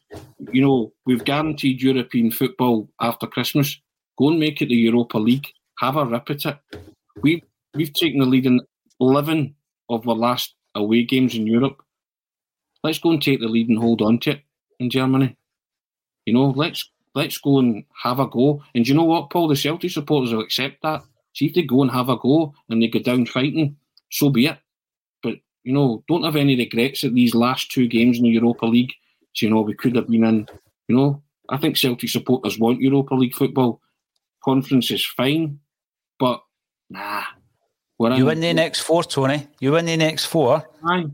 you 0.52 0.62
know, 0.62 0.94
we've 1.06 1.26
guaranteed 1.26 1.82
European 1.82 2.32
football 2.32 2.90
after 3.02 3.28
Christmas. 3.28 3.80
Go 4.18 4.30
and 4.30 4.40
make 4.40 4.62
it 4.62 4.70
the 4.70 4.76
Europa 4.76 5.18
League. 5.18 5.48
Have 5.80 5.98
a 5.98 6.06
rip 6.06 6.30
at 6.30 6.46
it. 6.46 6.58
We've 7.22 7.42
we've 7.74 7.94
taken 7.94 8.20
the 8.20 8.26
lead 8.26 8.46
in 8.46 8.62
eleven 9.02 9.56
of 9.90 10.04
the 10.04 10.16
last 10.16 10.56
away 10.76 11.04
games 11.04 11.36
in 11.36 11.48
Europe. 11.48 11.82
Let's 12.84 13.00
go 13.00 13.12
and 13.12 13.22
take 13.22 13.40
the 13.40 13.48
lead 13.48 13.70
and 13.70 13.78
hold 13.78 14.02
on 14.02 14.20
to 14.20 14.32
it 14.32 14.42
in 14.80 14.90
Germany. 14.90 15.36
You 16.26 16.34
know, 16.34 16.50
let's 16.50 16.90
let's 17.14 17.38
go 17.38 17.60
and 17.60 17.84
have 18.04 18.20
a 18.20 18.28
go. 18.28 18.64
And 18.74 18.88
you 18.88 18.96
know 18.96 19.04
what, 19.04 19.30
Paul? 19.30 19.48
The 19.48 19.56
Celtic 19.56 19.92
supporters 19.92 20.34
will 20.34 20.42
accept 20.42 20.82
that. 20.84 21.04
See 21.34 21.46
if 21.46 21.54
they 21.54 21.62
go 21.62 21.82
and 21.82 21.92
have 21.92 22.10
a 22.10 22.18
go 22.18 22.54
and 22.70 22.82
they 22.82 22.88
go 22.88 23.00
down 23.00 23.26
fighting, 23.26 23.78
so 24.10 24.30
be 24.30 24.48
it. 24.48 24.58
But 25.24 25.36
you 25.64 25.74
know, 25.74 26.04
don't 26.08 26.24
have 26.24 26.36
any 26.36 26.56
regrets 26.56 27.04
at 27.04 27.14
these 27.14 27.36
last 27.36 27.72
two 27.72 27.88
games 27.88 28.18
in 28.18 28.24
the 28.24 28.30
Europa 28.30 28.66
League. 28.66 28.94
So, 29.34 29.46
you 29.46 29.52
know, 29.52 29.62
we 29.62 29.74
could 29.74 29.96
have 29.96 30.10
been 30.10 30.24
in. 30.24 30.48
You 30.88 30.96
know, 30.98 31.24
I 31.50 31.58
think 31.58 31.78
Celtic 31.78 32.10
supporters 32.10 32.60
want 32.60 32.82
Europa 32.82 33.16
League 33.16 33.36
football. 33.36 33.82
Conference 34.44 34.92
is 34.92 35.06
fine, 35.06 35.60
but 36.20 36.42
nah, 36.90 37.24
you 38.10 38.26
win 38.26 38.40
the 38.40 38.54
next 38.54 38.82
four, 38.82 39.04
Tony. 39.04 39.48
You 39.60 39.74
win 39.74 39.86
the 39.86 39.98
next 39.98 40.26
four. 40.26 40.68
Aye. 40.86 41.06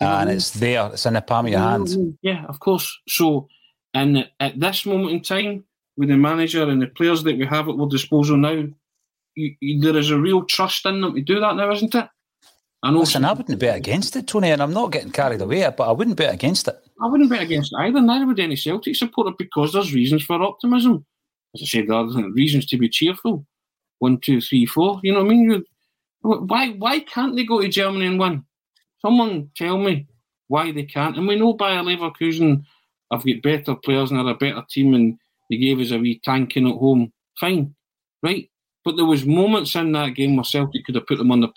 And 0.00 0.30
it's 0.30 0.50
there. 0.50 0.90
It's 0.92 1.06
in 1.06 1.14
the 1.14 1.22
palm 1.22 1.46
of 1.46 1.52
your 1.52 1.60
hand. 1.60 2.18
Yeah, 2.22 2.44
of 2.46 2.60
course. 2.60 2.98
So, 3.08 3.48
and 3.94 4.28
at 4.40 4.60
this 4.60 4.84
moment 4.84 5.12
in 5.12 5.22
time, 5.22 5.64
with 5.96 6.10
the 6.10 6.16
manager 6.16 6.68
and 6.68 6.80
the 6.82 6.86
players 6.86 7.22
that 7.22 7.38
we 7.38 7.46
have 7.46 7.68
at 7.68 7.78
our 7.78 7.88
disposal 7.88 8.36
now, 8.36 8.66
you, 9.34 9.54
you, 9.60 9.80
there 9.80 9.96
is 9.96 10.10
a 10.10 10.18
real 10.18 10.44
trust 10.44 10.84
in 10.86 11.00
them 11.00 11.14
to 11.14 11.20
do 11.22 11.40
that 11.40 11.56
now, 11.56 11.72
isn't 11.72 11.94
it? 11.94 12.08
I 12.82 12.90
know. 12.90 13.00
Listen, 13.00 13.24
I 13.24 13.32
wouldn't 13.32 13.58
bet 13.58 13.76
against 13.76 14.14
it, 14.16 14.26
Tony, 14.26 14.50
and 14.50 14.62
I'm 14.62 14.74
not 14.74 14.92
getting 14.92 15.10
carried 15.10 15.40
away, 15.40 15.68
but 15.76 15.88
I 15.88 15.92
wouldn't 15.92 16.16
bet 16.16 16.34
against 16.34 16.68
it. 16.68 16.76
I 17.02 17.08
wouldn't 17.08 17.30
bet 17.30 17.42
against 17.42 17.72
it 17.72 17.80
either. 17.80 18.00
Neither 18.00 18.26
would 18.26 18.38
any 18.38 18.56
Celtic 18.56 18.96
supporter 18.96 19.32
because 19.38 19.72
there's 19.72 19.94
reasons 19.94 20.24
for 20.24 20.40
optimism. 20.42 21.04
As 21.54 21.62
I 21.62 21.64
said, 21.64 21.88
there 21.88 21.96
are 21.96 22.30
reasons 22.32 22.66
to 22.66 22.78
be 22.78 22.88
cheerful. 22.88 23.46
One, 23.98 24.18
two, 24.18 24.42
three, 24.42 24.66
four. 24.66 25.00
You 25.02 25.12
know 25.12 25.24
what 25.24 25.32
I 25.32 25.34
mean? 25.34 25.64
Why 26.26 26.70
why 26.70 27.00
can't 27.00 27.36
they 27.36 27.44
go 27.44 27.60
to 27.60 27.68
Germany 27.68 28.06
and 28.06 28.18
win? 28.18 28.44
Someone 29.00 29.50
tell 29.54 29.78
me 29.78 30.06
why 30.48 30.72
they 30.72 30.84
can't. 30.84 31.16
And 31.16 31.26
we 31.26 31.36
know 31.36 31.52
Bayer 31.52 31.82
Leverkusen 31.82 32.64
have 33.12 33.24
got 33.24 33.42
better 33.42 33.74
players 33.76 34.10
and 34.10 34.20
are 34.20 34.30
a 34.30 34.34
better 34.34 34.64
team 34.68 34.94
and 34.94 35.18
they 35.48 35.56
gave 35.56 35.78
us 35.78 35.92
a 35.92 35.98
wee 35.98 36.20
tanking 36.24 36.68
at 36.68 36.74
home. 36.74 37.12
Fine. 37.38 37.74
Right. 38.22 38.50
But 38.84 38.96
there 38.96 39.04
was 39.04 39.24
moments 39.24 39.74
in 39.76 39.92
that 39.92 40.14
game 40.14 40.36
where 40.36 40.44
Celtic 40.44 40.84
could 40.84 40.94
have 40.96 41.06
put 41.06 41.18
them 41.18 41.30
under 41.30 41.48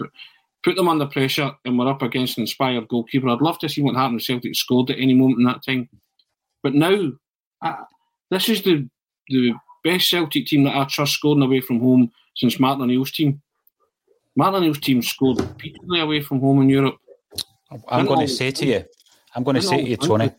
put 0.63 0.75
them 0.75 0.89
under 0.89 1.07
pressure 1.07 1.51
and 1.65 1.77
were 1.77 1.87
up 1.87 2.01
against 2.01 2.37
an 2.37 2.43
inspired 2.43 2.87
goalkeeper. 2.87 3.29
I'd 3.29 3.41
love 3.41 3.59
to 3.59 3.69
see 3.69 3.81
what 3.81 3.95
happened 3.95 4.19
if 4.19 4.25
Celtic 4.25 4.55
scored 4.55 4.89
at 4.89 4.99
any 4.99 5.13
moment 5.13 5.39
in 5.39 5.45
that 5.45 5.63
time. 5.65 5.89
But 6.61 6.73
now, 6.73 7.11
this 8.29 8.49
is 8.49 8.63
the 8.63 8.87
the 9.29 9.53
best 9.83 10.09
Celtic 10.09 10.47
team 10.47 10.63
that 10.65 10.75
I 10.75 10.85
trust 10.85 11.13
scoring 11.13 11.41
away 11.41 11.61
from 11.61 11.79
home 11.79 12.11
since 12.35 12.59
Martin 12.59 12.83
O'Neill's 12.83 13.11
team. 13.11 13.41
Martin 14.39 14.55
O'Neill's 14.55 14.79
team 14.79 15.01
scored 15.01 15.41
repeatedly 15.41 15.99
away 15.99 16.21
from 16.21 16.39
home 16.39 16.61
in 16.61 16.69
Europe. 16.69 16.95
I'm 17.89 18.05
going 18.05 18.25
to 18.25 18.33
say 18.33 18.51
to 18.51 18.65
you, 18.65 18.85
I'm 19.35 19.43
going 19.43 19.55
to 19.55 19.61
say 19.61 19.83
to 19.83 19.89
you, 19.89 19.97
Tony, 19.97 20.31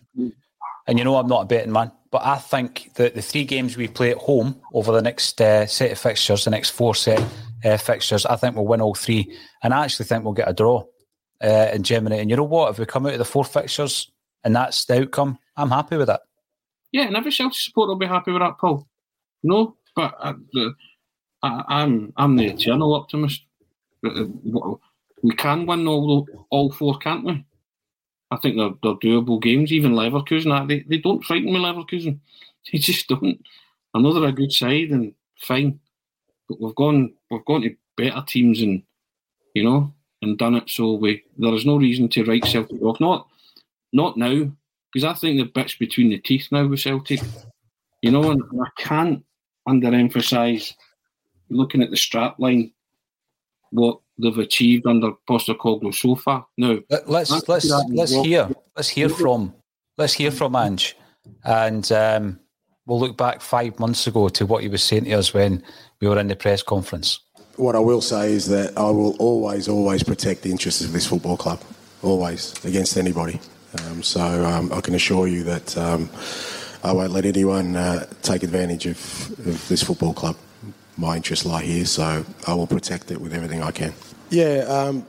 and 0.87 0.99
you 0.99 1.05
know 1.05 1.17
I'm 1.17 1.27
not 1.27 1.43
a 1.43 1.45
betting 1.45 1.71
man, 1.71 1.93
but 2.11 2.23
I 2.25 2.37
think 2.37 2.95
that 2.95 3.15
the 3.15 3.21
three 3.21 3.45
games 3.45 3.77
we 3.77 3.89
play 3.89 4.13
at 4.13 4.17
home 4.17 4.59
over 4.73 4.91
the 4.91 5.03
next 5.03 5.39
uh, 5.39 5.67
set 5.67 5.93
of 5.93 5.99
fixtures, 5.99 6.45
the 6.45 6.51
next 6.51 6.71
four 6.71 6.95
set 6.95 7.23
uh, 7.63 7.77
fixtures, 7.77 8.25
I 8.25 8.37
think 8.37 8.57
we'll 8.57 8.65
win 8.65 8.81
all 8.81 8.95
three, 8.95 9.37
and 9.63 9.75
I 9.75 9.85
actually 9.85 10.07
think 10.07 10.25
we'll 10.25 10.33
get 10.33 10.49
a 10.49 10.55
draw 10.55 10.83
uh, 11.45 11.69
in 11.75 11.83
Germany. 11.83 12.21
And 12.21 12.31
you 12.31 12.37
know 12.37 12.45
what? 12.45 12.71
If 12.71 12.79
we 12.79 12.87
come 12.87 13.05
out 13.05 13.13
of 13.13 13.19
the 13.19 13.27
four 13.27 13.45
fixtures 13.45 14.11
and 14.45 14.57
that's 14.57 14.87
the 14.87 15.03
outcome, 15.03 15.39
I'm 15.59 15.71
happy 15.71 15.99
with 15.99 16.07
that. 16.07 16.23
Yeah, 16.91 17.07
and 17.07 17.19
every 17.19 17.33
Celtic 17.33 17.59
supporter 17.59 17.91
will 17.91 17.99
be 17.99 18.07
happy 18.07 18.33
with 18.33 18.41
that, 18.41 18.57
Paul. 18.59 18.89
No, 19.43 19.77
but 19.95 20.15
uh, 20.23 20.33
I, 21.43 21.65
I'm 21.69 22.15
I'm 22.17 22.37
the 22.37 22.47
eternal 22.47 22.95
optimist. 22.95 23.43
Uh, 24.07 24.25
we 25.23 25.35
can 25.35 25.67
win 25.67 25.87
all 25.87 26.27
all 26.51 26.73
four, 26.73 26.99
can't 26.99 27.25
we? 27.25 27.45
I 28.31 28.37
think 28.37 28.57
they're, 28.57 28.71
they're 28.83 28.95
doable 28.95 29.43
games. 29.43 29.73
Even 29.73 29.93
Leverkusen, 29.93 30.69
they, 30.69 30.81
they 30.81 30.99
don't 30.99 31.25
frighten 31.25 31.53
me. 31.53 31.59
Leverkusen, 31.59 32.21
they 32.73 32.79
just 32.79 33.09
don't. 33.09 33.41
I 33.93 34.01
know 34.01 34.13
they're 34.13 34.29
a 34.29 34.33
good 34.33 34.53
side 34.53 34.91
and 34.91 35.13
fine, 35.41 35.81
but 36.49 36.61
we've 36.61 36.75
gone 36.75 37.13
we've 37.31 37.45
gone 37.45 37.63
to 37.63 37.75
better 37.97 38.23
teams 38.27 38.61
and 38.61 38.83
you 39.55 39.65
know 39.65 39.93
and 40.23 40.39
done 40.39 40.55
it. 40.55 40.71
So 40.71 40.95
we 40.95 41.23
there 41.37 41.55
is 41.55 41.67
no 41.67 41.77
reason 41.77 42.09
to 42.11 42.25
write 42.25 42.45
Celtic 42.45 42.81
off. 42.83 43.01
Not 43.01 43.29
not 43.93 44.17
now 44.17 44.51
because 44.93 45.05
I 45.05 45.15
think 45.15 45.39
the 45.39 45.45
bits 45.45 45.75
between 45.75 46.11
the 46.11 46.19
teeth 46.19 46.49
now 46.51 46.67
with 46.67 46.81
Celtic. 46.81 47.21
You 48.03 48.11
know, 48.13 48.31
and 48.31 48.43
I 48.63 48.83
can't 48.83 49.25
underemphasise 49.69 50.75
looking 51.51 51.83
at 51.83 51.91
the 51.91 51.97
strap 51.97 52.39
line 52.39 52.73
what 53.71 53.99
they've 54.19 54.39
achieved 54.39 54.87
under 54.87 55.13
Postecoglou 55.29 55.95
so 55.95 56.15
far. 56.15 56.47
Now, 56.57 56.79
let's 57.07 57.31
let's 57.49 57.71
let's 57.89 58.13
hear 58.13 58.49
let's 58.77 58.89
hear 58.89 59.09
from 59.09 59.55
let's 59.99 60.13
hear 60.13 60.31
from 60.31 60.57
Ange, 60.57 60.97
and 61.45 61.91
um, 61.93 62.41
we'll 62.87 63.01
look 63.01 63.17
back 63.17 63.41
five 63.41 63.79
months 63.79 64.07
ago 64.07 64.29
to 64.29 64.45
what 64.47 64.63
he 64.63 64.69
was 64.69 64.83
saying 64.83 65.05
to 65.05 65.13
us 65.13 65.33
when 65.33 65.63
we 66.01 66.09
were 66.09 66.19
in 66.19 66.29
the 66.29 66.37
press 66.37 66.63
conference? 66.63 67.21
What 67.57 67.77
I 67.77 67.79
will 67.79 68.01
say 68.01 68.33
is 68.33 68.49
that 68.49 68.77
I 68.77 68.91
will 68.91 69.17
always, 69.19 69.69
always 69.69 70.03
protect 70.03 70.43
the 70.43 70.51
interests 70.51 70.83
of 70.83 70.93
this 70.93 71.07
football 71.07 71.37
club, 71.37 71.61
always, 72.03 72.53
against 72.65 72.97
anybody. 72.97 73.39
Um, 73.79 74.03
so 74.03 74.21
um, 74.21 74.73
I 74.73 74.81
can 74.81 74.95
assure 74.95 75.29
you 75.29 75.45
that 75.45 75.77
um, 75.77 76.11
I 76.83 76.93
won't 76.93 77.13
let 77.13 77.27
anyone 77.27 77.77
uh, 77.77 78.07
take 78.23 78.43
advantage 78.43 78.87
of, 78.87 78.99
of, 79.47 79.69
this 79.69 79.83
football 79.83 80.13
club. 80.13 80.37
My 81.01 81.17
interests 81.17 81.47
lie 81.47 81.63
here, 81.63 81.87
so 81.87 82.27
I 82.47 82.53
will 82.53 82.67
protect 82.67 83.11
it 83.11 83.19
with 83.19 83.33
everything 83.33 83.63
I 83.63 83.71
can. 83.71 83.95
Yeah, 84.29 84.67
um, 84.69 85.07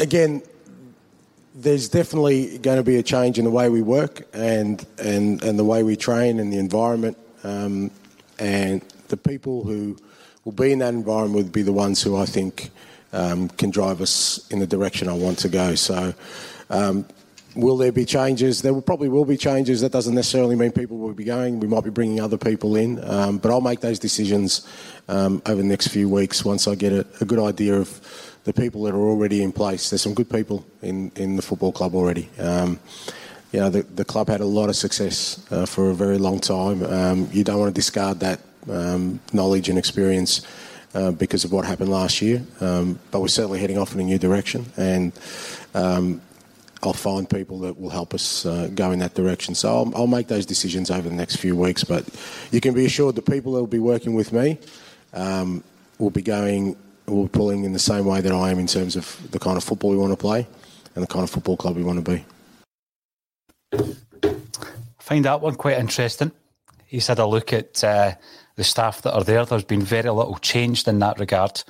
again, 0.00 0.42
there's 1.54 1.88
definitely 1.88 2.58
going 2.58 2.78
to 2.78 2.82
be 2.82 2.96
a 2.96 3.04
change 3.04 3.38
in 3.38 3.44
the 3.44 3.50
way 3.52 3.68
we 3.68 3.82
work 3.82 4.26
and, 4.32 4.84
and, 4.98 5.40
and 5.44 5.56
the 5.56 5.64
way 5.64 5.84
we 5.84 5.94
train 5.94 6.40
and 6.40 6.52
the 6.52 6.58
environment. 6.58 7.16
Um, 7.44 7.92
and 8.40 8.82
the 9.06 9.16
people 9.16 9.62
who 9.62 9.96
will 10.44 10.52
be 10.52 10.72
in 10.72 10.80
that 10.80 10.92
environment 10.92 11.36
would 11.36 11.52
be 11.52 11.62
the 11.62 11.72
ones 11.72 12.02
who 12.02 12.16
I 12.16 12.26
think 12.26 12.70
um, 13.12 13.48
can 13.50 13.70
drive 13.70 14.00
us 14.00 14.44
in 14.50 14.58
the 14.58 14.66
direction 14.66 15.08
I 15.08 15.14
want 15.14 15.38
to 15.38 15.48
go. 15.48 15.76
So, 15.76 16.14
um, 16.68 17.06
will 17.56 17.76
there 17.76 17.92
be 17.92 18.04
changes? 18.04 18.62
There 18.62 18.72
will, 18.74 18.82
probably 18.82 19.08
will 19.08 19.24
be 19.24 19.36
changes. 19.36 19.80
That 19.80 19.92
doesn't 19.92 20.14
necessarily 20.14 20.56
mean 20.56 20.72
people 20.72 20.98
will 20.98 21.14
be 21.14 21.24
going. 21.24 21.60
We 21.60 21.66
might 21.66 21.84
be 21.84 21.90
bringing 21.90 22.20
other 22.20 22.36
people 22.36 22.76
in. 22.76 23.02
Um, 23.02 23.38
but 23.38 23.50
I'll 23.50 23.60
make 23.60 23.80
those 23.80 23.98
decisions 23.98 24.66
um, 25.08 25.42
over 25.46 25.62
the 25.62 25.68
next 25.68 25.88
few 25.88 26.08
weeks 26.08 26.44
once 26.44 26.68
I 26.68 26.74
get 26.74 26.92
a, 26.92 27.06
a 27.20 27.24
good 27.24 27.38
idea 27.38 27.74
of 27.74 28.00
the 28.44 28.52
people 28.52 28.82
that 28.84 28.94
are 28.94 29.08
already 29.08 29.42
in 29.42 29.52
place. 29.52 29.90
There's 29.90 30.02
some 30.02 30.14
good 30.14 30.30
people 30.30 30.64
in, 30.82 31.10
in 31.16 31.36
the 31.36 31.42
football 31.42 31.72
club 31.72 31.94
already. 31.94 32.28
Um, 32.38 32.78
you 33.52 33.60
know, 33.60 33.70
the, 33.70 33.82
the 33.82 34.04
club 34.04 34.28
had 34.28 34.40
a 34.40 34.46
lot 34.46 34.68
of 34.68 34.76
success 34.76 35.44
uh, 35.50 35.66
for 35.66 35.90
a 35.90 35.94
very 35.94 36.18
long 36.18 36.38
time. 36.38 36.82
Um, 36.84 37.28
you 37.32 37.42
don't 37.42 37.58
want 37.58 37.74
to 37.74 37.78
discard 37.78 38.20
that 38.20 38.40
um, 38.70 39.20
knowledge 39.32 39.68
and 39.68 39.78
experience 39.78 40.46
uh, 40.94 41.10
because 41.10 41.44
of 41.44 41.52
what 41.52 41.64
happened 41.64 41.90
last 41.90 42.20
year. 42.22 42.42
Um, 42.60 42.98
but 43.10 43.20
we're 43.20 43.28
certainly 43.28 43.60
heading 43.60 43.78
off 43.78 43.94
in 43.94 44.00
a 44.00 44.04
new 44.04 44.18
direction, 44.18 44.66
and 44.76 45.12
um, 45.74 46.20
I'll 46.82 46.92
find 46.92 47.28
people 47.28 47.58
that 47.60 47.78
will 47.80 47.90
help 47.90 48.14
us 48.14 48.44
uh, 48.44 48.68
go 48.74 48.92
in 48.92 48.98
that 48.98 49.14
direction. 49.14 49.54
So 49.54 49.68
I'll, 49.68 49.92
I'll, 49.96 50.06
make 50.06 50.28
those 50.28 50.44
decisions 50.44 50.90
over 50.90 51.08
the 51.08 51.14
next 51.14 51.36
few 51.36 51.56
weeks. 51.56 51.84
But 51.84 52.06
you 52.52 52.60
can 52.60 52.74
be 52.74 52.84
assured 52.84 53.14
the 53.14 53.22
people 53.22 53.52
that 53.52 53.60
will 53.60 53.66
be 53.66 53.78
working 53.78 54.14
with 54.14 54.32
me 54.32 54.58
um, 55.14 55.64
will 55.98 56.10
be 56.10 56.22
going 56.22 56.76
will 57.06 57.24
be 57.24 57.30
pulling 57.30 57.64
in 57.64 57.72
the 57.72 57.78
same 57.78 58.04
way 58.04 58.20
that 58.20 58.32
I 58.32 58.50
am 58.50 58.58
in 58.58 58.66
terms 58.66 58.96
of 58.96 59.30
the 59.30 59.38
kind 59.38 59.56
of 59.56 59.64
football 59.64 59.90
we 59.90 59.96
want 59.96 60.12
to 60.12 60.16
play 60.16 60.46
and 60.94 61.02
the 61.02 61.06
kind 61.06 61.22
of 61.22 61.30
football 61.30 61.56
club 61.56 61.76
we 61.76 61.84
want 61.84 62.04
to 62.04 62.10
be. 62.10 62.24
I 64.28 65.02
find 65.02 65.24
that 65.24 65.40
one 65.40 65.54
quite 65.54 65.78
interesting. 65.78 66.32
He's 66.84 67.06
had 67.06 67.18
a 67.18 67.26
look 67.26 67.52
at 67.52 67.82
uh, 67.84 68.14
the 68.56 68.64
staff 68.64 69.02
that 69.02 69.14
are 69.14 69.22
there. 69.22 69.44
There's 69.44 69.64
been 69.64 69.82
very 69.82 70.10
little 70.10 70.38
changed 70.38 70.88
in 70.88 70.98
that 70.98 71.20
regard. 71.20 71.62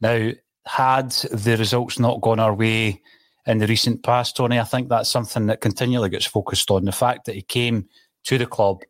Now, 0.00 0.30
had 0.66 1.10
the 1.32 1.56
results 1.56 1.98
not 1.98 2.20
gone 2.20 2.38
our 2.38 2.54
way 2.54 3.02
in 3.48 3.58
the 3.58 3.66
recent 3.66 4.02
past, 4.02 4.36
Tony, 4.36 4.60
I 4.60 4.64
think 4.64 4.88
that's 4.88 5.08
something 5.08 5.46
that 5.46 5.62
continually 5.62 6.10
gets 6.10 6.26
focused 6.26 6.70
on. 6.70 6.84
The 6.84 6.92
fact 6.92 7.24
that 7.24 7.34
he 7.34 7.42
came 7.42 7.88
to 8.24 8.36
the 8.36 8.46
club 8.46 8.82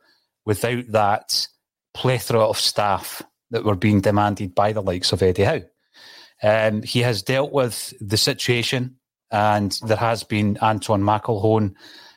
without 0.45 0.85
that 0.89 1.47
plethora 1.95 2.41
of 2.41 2.59
staff 2.59 3.23
that 3.51 3.65
were 3.65 3.77
being 3.77 4.01
demanded 4.01 4.55
by 4.57 4.73
the 4.73 4.83
likes 4.83 5.13
of 5.13 5.23
Eddie 5.23 5.45
Howe. 5.45 5.63
Um, 6.43 6.83
he 6.83 7.01
has 7.01 7.23
dealt 7.23 7.53
with 7.53 7.95
the 8.01 8.17
situation, 8.17 8.97
and 9.31 9.79
there 9.87 9.97
has 9.97 10.25
been 10.25 10.59
Anton 10.61 11.03
McElhone 11.03 11.75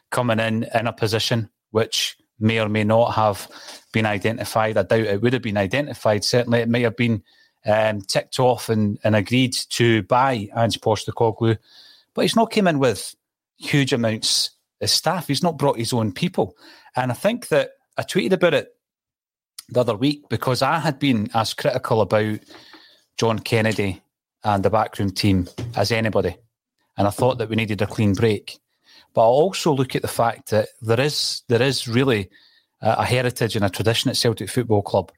coming 0.09 0.39
in 0.39 0.65
in 0.73 0.87
a 0.87 0.93
position 0.93 1.49
which 1.69 2.17
may 2.39 2.59
or 2.59 2.69
may 2.69 2.83
not 2.83 3.13
have 3.13 3.47
been 3.93 4.07
identified. 4.07 4.77
I 4.77 4.83
doubt 4.83 5.01
it 5.01 5.21
would 5.21 5.33
have 5.33 5.41
been 5.43 5.57
identified. 5.57 6.23
Certainly, 6.23 6.61
it 6.61 6.69
may 6.69 6.81
have 6.81 6.97
been 6.97 7.21
um, 7.67 8.01
ticked 8.01 8.39
off 8.39 8.69
and, 8.69 8.97
and 9.03 9.15
agreed 9.15 9.53
to 9.69 10.01
by 10.03 10.49
Ange 10.57 10.81
Postecoglou, 10.81 11.57
but 12.13 12.21
he's 12.21 12.35
not 12.35 12.51
come 12.51 12.67
in 12.67 12.79
with 12.79 13.15
huge 13.57 13.93
amounts 13.93 14.51
of 14.81 14.89
staff. 14.89 15.27
He's 15.27 15.43
not 15.43 15.57
brought 15.57 15.77
his 15.77 15.93
own 15.93 16.11
people, 16.11 16.55
and 16.95 17.11
I 17.11 17.15
think 17.15 17.47
that 17.49 17.71
I 17.97 18.03
tweeted 18.03 18.33
about 18.33 18.53
it 18.53 18.69
the 19.69 19.79
other 19.79 19.95
week 19.95 20.27
because 20.29 20.61
I 20.61 20.79
had 20.79 20.99
been 20.99 21.29
as 21.33 21.53
critical 21.53 22.01
about 22.01 22.39
John 23.17 23.39
Kennedy 23.39 24.01
and 24.43 24.63
the 24.63 24.69
backroom 24.69 25.11
team 25.11 25.47
as 25.75 25.91
anybody. 25.91 26.35
And 26.97 27.07
I 27.07 27.11
thought 27.11 27.37
that 27.37 27.49
we 27.49 27.55
needed 27.55 27.81
a 27.81 27.87
clean 27.87 28.13
break. 28.13 28.59
But 29.13 29.21
I 29.21 29.25
also 29.25 29.73
look 29.73 29.95
at 29.95 30.01
the 30.01 30.07
fact 30.07 30.49
that 30.49 30.69
there 30.81 30.99
is 30.99 31.43
there 31.47 31.61
is 31.61 31.87
really 31.87 32.29
a, 32.81 32.91
a 32.99 33.05
heritage 33.05 33.55
and 33.55 33.65
a 33.65 33.69
tradition 33.69 34.09
at 34.09 34.17
Celtic 34.17 34.49
Football 34.49 34.81
Club 34.81 35.11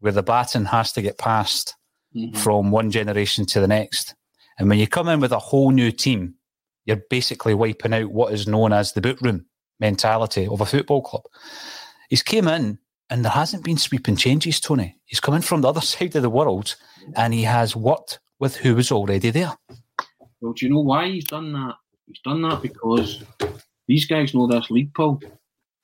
where 0.00 0.12
the 0.12 0.22
baton 0.22 0.66
has 0.66 0.92
to 0.92 1.02
get 1.02 1.18
passed 1.18 1.74
mm-hmm. 2.14 2.36
from 2.36 2.70
one 2.70 2.90
generation 2.90 3.46
to 3.46 3.60
the 3.60 3.68
next. 3.68 4.14
And 4.58 4.68
when 4.68 4.78
you 4.78 4.86
come 4.86 5.08
in 5.08 5.20
with 5.20 5.32
a 5.32 5.38
whole 5.38 5.70
new 5.70 5.90
team, 5.90 6.34
you're 6.86 7.02
basically 7.10 7.54
wiping 7.54 7.92
out 7.92 8.10
what 8.10 8.32
is 8.32 8.46
known 8.46 8.72
as 8.72 8.92
the 8.92 9.00
boot 9.00 9.20
room 9.20 9.46
mentality 9.78 10.46
of 10.46 10.60
a 10.60 10.66
football 10.66 11.02
club. 11.02 11.24
He's 12.08 12.22
came 12.22 12.48
in 12.48 12.78
and 13.10 13.24
there 13.24 13.32
hasn't 13.32 13.64
been 13.64 13.76
sweeping 13.76 14.16
changes, 14.16 14.58
Tony. 14.58 14.96
He's 15.04 15.20
coming 15.20 15.42
from 15.42 15.60
the 15.60 15.68
other 15.68 15.80
side 15.82 16.16
of 16.16 16.22
the 16.22 16.30
world 16.30 16.76
and 17.14 17.34
he 17.34 17.42
has 17.42 17.76
worked 17.76 18.20
with 18.38 18.56
who 18.56 18.74
was 18.74 18.90
already 18.90 19.30
there. 19.30 19.52
Well, 20.40 20.52
do 20.52 20.66
you 20.66 20.72
know 20.72 20.80
why 20.80 21.08
he's 21.08 21.24
done 21.24 21.52
that? 21.52 21.74
He's 22.06 22.20
done 22.20 22.42
that 22.42 22.62
because 22.62 23.22
these 23.86 24.06
guys 24.06 24.34
know 24.34 24.46
this 24.46 24.70
league, 24.70 24.94
Paul. 24.94 25.20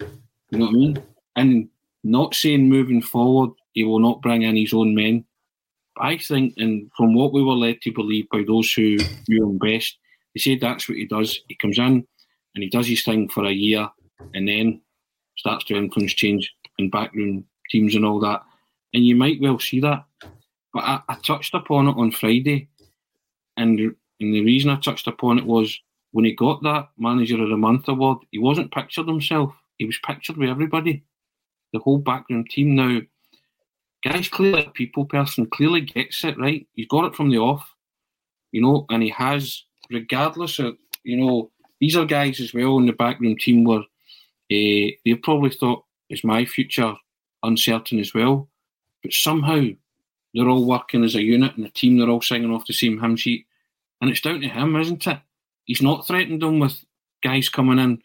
You 0.00 0.58
know 0.58 0.66
what 0.66 0.70
I 0.70 0.72
mean? 0.72 1.02
And 1.36 1.68
not 2.04 2.34
saying 2.34 2.68
moving 2.68 3.02
forward 3.02 3.50
he 3.72 3.84
will 3.84 3.98
not 3.98 4.22
bring 4.22 4.42
in 4.42 4.56
his 4.56 4.72
own 4.72 4.94
men. 4.94 5.24
I 5.98 6.16
think, 6.16 6.54
and 6.56 6.90
from 6.96 7.14
what 7.14 7.32
we 7.32 7.42
were 7.42 7.54
led 7.54 7.80
to 7.82 7.92
believe 7.92 8.28
by 8.30 8.44
those 8.46 8.72
who 8.72 8.96
knew 9.28 9.44
him 9.44 9.58
best, 9.58 9.98
they 10.34 10.40
said 10.40 10.60
that's 10.60 10.88
what 10.88 10.98
he 10.98 11.06
does. 11.06 11.40
He 11.48 11.56
comes 11.56 11.78
in 11.78 12.06
and 12.54 12.62
he 12.62 12.68
does 12.68 12.86
his 12.86 13.04
thing 13.04 13.28
for 13.28 13.44
a 13.44 13.52
year 13.52 13.88
and 14.34 14.48
then 14.48 14.80
starts 15.36 15.64
to 15.64 15.76
influence 15.76 16.14
change 16.14 16.52
in 16.78 16.90
backroom 16.90 17.44
teams 17.70 17.94
and 17.94 18.04
all 18.04 18.20
that. 18.20 18.42
And 18.94 19.04
you 19.04 19.16
might 19.16 19.40
well 19.40 19.58
see 19.58 19.80
that. 19.80 20.04
But 20.72 20.84
I, 20.84 21.00
I 21.08 21.14
touched 21.16 21.54
upon 21.54 21.88
it 21.88 21.96
on 21.96 22.12
Friday, 22.12 22.68
and, 23.56 23.78
and 23.78 23.94
the 24.34 24.44
reason 24.44 24.70
I 24.70 24.76
touched 24.76 25.06
upon 25.06 25.38
it 25.38 25.44
was 25.44 25.78
when 26.12 26.24
he 26.24 26.34
got 26.34 26.62
that 26.62 26.88
Manager 26.98 27.42
of 27.42 27.50
the 27.50 27.56
Month 27.56 27.88
award, 27.88 28.18
he 28.30 28.38
wasn't 28.38 28.72
pictured 28.72 29.06
himself. 29.06 29.52
He 29.78 29.84
was 29.84 29.98
pictured 30.06 30.36
with 30.36 30.48
everybody, 30.48 31.04
the 31.72 31.78
whole 31.78 31.98
backroom 31.98 32.44
team. 32.46 32.74
Now, 32.74 33.00
guy's 34.04 34.28
clearly 34.28 34.66
a 34.66 34.70
people 34.70 35.04
person, 35.04 35.46
clearly 35.46 35.82
gets 35.82 36.24
it 36.24 36.38
right. 36.38 36.66
He's 36.74 36.88
got 36.88 37.04
it 37.04 37.14
from 37.14 37.30
the 37.30 37.38
off, 37.38 37.68
you 38.50 38.62
know, 38.62 38.86
and 38.90 39.02
he 39.02 39.10
has, 39.10 39.64
regardless 39.92 40.58
of, 40.58 40.76
you 41.04 41.16
know, 41.16 41.50
these 41.80 41.96
are 41.96 42.04
guys 42.04 42.40
as 42.40 42.54
well 42.54 42.78
in 42.78 42.86
the 42.86 42.92
backroom 42.92 43.36
team 43.36 43.64
where 43.64 43.80
uh, 43.80 43.84
they 44.48 45.14
probably 45.22 45.50
thought, 45.50 45.84
is 46.08 46.24
my 46.24 46.44
future 46.44 46.94
uncertain 47.42 47.98
as 47.98 48.14
well? 48.14 48.48
But 49.02 49.12
somehow 49.12 49.66
they're 50.34 50.48
all 50.48 50.66
working 50.66 51.04
as 51.04 51.14
a 51.14 51.22
unit 51.22 51.56
and 51.56 51.66
a 51.66 51.70
team, 51.70 51.98
they're 51.98 52.08
all 52.08 52.22
singing 52.22 52.52
off 52.52 52.66
the 52.66 52.72
same 52.72 53.00
hymn 53.00 53.16
sheet. 53.16 53.46
And 54.00 54.10
it's 54.10 54.20
down 54.20 54.40
to 54.40 54.48
him, 54.48 54.76
isn't 54.76 55.06
it? 55.06 55.18
He's 55.64 55.82
not 55.82 56.06
threatened 56.06 56.42
them 56.42 56.58
with 56.58 56.84
guys 57.22 57.48
coming 57.48 57.78
in 57.78 58.02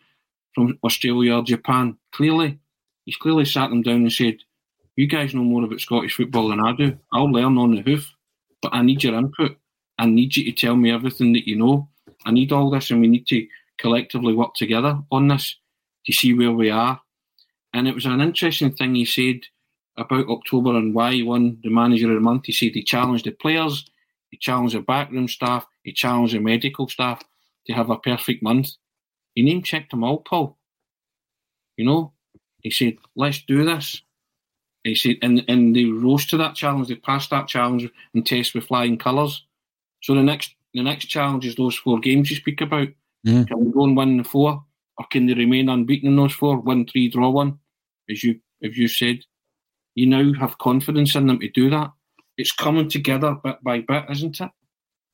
from 0.53 0.77
Australia 0.83 1.35
or 1.35 1.43
Japan. 1.43 1.97
Clearly, 2.11 2.59
he's 3.05 3.17
clearly 3.17 3.45
sat 3.45 3.69
them 3.69 3.81
down 3.81 3.97
and 3.97 4.13
said, 4.13 4.37
You 4.95 5.07
guys 5.07 5.33
know 5.33 5.43
more 5.43 5.63
about 5.63 5.79
Scottish 5.79 6.15
football 6.15 6.49
than 6.49 6.59
I 6.59 6.73
do. 6.75 6.97
I'll 7.13 7.31
learn 7.31 7.57
on 7.57 7.75
the 7.75 7.81
hoof, 7.81 8.13
but 8.61 8.73
I 8.73 8.81
need 8.81 9.03
your 9.03 9.15
input. 9.15 9.57
I 9.97 10.05
need 10.05 10.35
you 10.35 10.45
to 10.45 10.51
tell 10.51 10.75
me 10.75 10.91
everything 10.91 11.33
that 11.33 11.47
you 11.47 11.55
know. 11.55 11.89
I 12.25 12.31
need 12.31 12.51
all 12.51 12.69
this, 12.69 12.91
and 12.91 13.01
we 13.01 13.07
need 13.07 13.27
to 13.27 13.47
collectively 13.77 14.33
work 14.33 14.53
together 14.55 14.99
on 15.11 15.27
this 15.27 15.55
to 16.05 16.13
see 16.13 16.33
where 16.33 16.51
we 16.51 16.69
are. 16.69 16.99
And 17.73 17.87
it 17.87 17.95
was 17.95 18.05
an 18.05 18.21
interesting 18.21 18.73
thing 18.73 18.95
he 18.95 19.05
said 19.05 19.41
about 19.97 20.27
October 20.29 20.75
and 20.75 20.93
why 20.93 21.13
he 21.13 21.23
won 21.23 21.59
the 21.63 21.69
manager 21.69 22.09
of 22.09 22.15
the 22.15 22.21
month. 22.21 22.45
He 22.45 22.51
said 22.51 22.71
he 22.73 22.83
challenged 22.83 23.25
the 23.25 23.31
players, 23.31 23.85
he 24.29 24.37
challenged 24.37 24.75
the 24.75 24.81
backroom 24.81 25.27
staff, 25.27 25.65
he 25.83 25.91
challenged 25.91 26.33
the 26.33 26.39
medical 26.39 26.87
staff 26.87 27.23
to 27.65 27.73
have 27.73 27.89
a 27.89 27.97
perfect 27.97 28.43
month. 28.43 28.71
He 29.35 29.43
name 29.43 29.61
checked 29.61 29.91
them 29.91 30.03
all, 30.03 30.19
Paul. 30.19 30.57
You 31.75 31.85
know, 31.85 32.13
he 32.61 32.71
said, 32.71 32.97
let's 33.15 33.41
do 33.43 33.63
this. 33.65 34.01
He 34.83 34.95
said, 34.95 35.17
and, 35.21 35.43
and 35.47 35.75
they 35.75 35.85
rose 35.85 36.25
to 36.27 36.37
that 36.37 36.55
challenge, 36.55 36.87
they 36.87 36.95
passed 36.95 37.29
that 37.31 37.47
challenge 37.47 37.89
and 38.13 38.25
test 38.25 38.55
with 38.55 38.65
flying 38.65 38.97
colours. 38.97 39.43
So 40.07 40.15
the 40.15 40.23
next 40.23 40.55
the 40.73 40.83
next 40.83 41.05
challenge 41.05 41.45
is 41.45 41.55
those 41.55 41.75
four 41.75 41.99
games 41.99 42.29
you 42.29 42.37
speak 42.37 42.61
about. 42.61 42.87
Mm. 43.25 43.47
Can 43.47 43.65
we 43.65 43.71
go 43.71 43.83
and 43.83 43.97
win 43.97 44.17
the 44.17 44.23
four? 44.23 44.63
Or 44.97 45.05
can 45.11 45.25
they 45.25 45.33
remain 45.33 45.69
unbeaten 45.69 46.07
in 46.09 46.15
those 46.15 46.33
four? 46.33 46.59
Win 46.61 46.85
three, 46.85 47.09
draw 47.09 47.29
one, 47.29 47.59
as 48.09 48.23
you 48.23 48.39
as 48.63 48.77
you 48.77 48.87
said 48.87 49.19
you 49.97 50.05
now 50.05 50.31
have 50.39 50.59
confidence 50.59 51.15
in 51.15 51.25
them 51.25 51.39
to 51.39 51.49
do 51.49 51.71
that. 51.71 51.91
It's 52.37 52.51
coming 52.51 52.87
together 52.87 53.35
bit 53.43 53.57
by 53.63 53.81
bit, 53.81 54.05
isn't 54.11 54.39
it? 54.39 54.51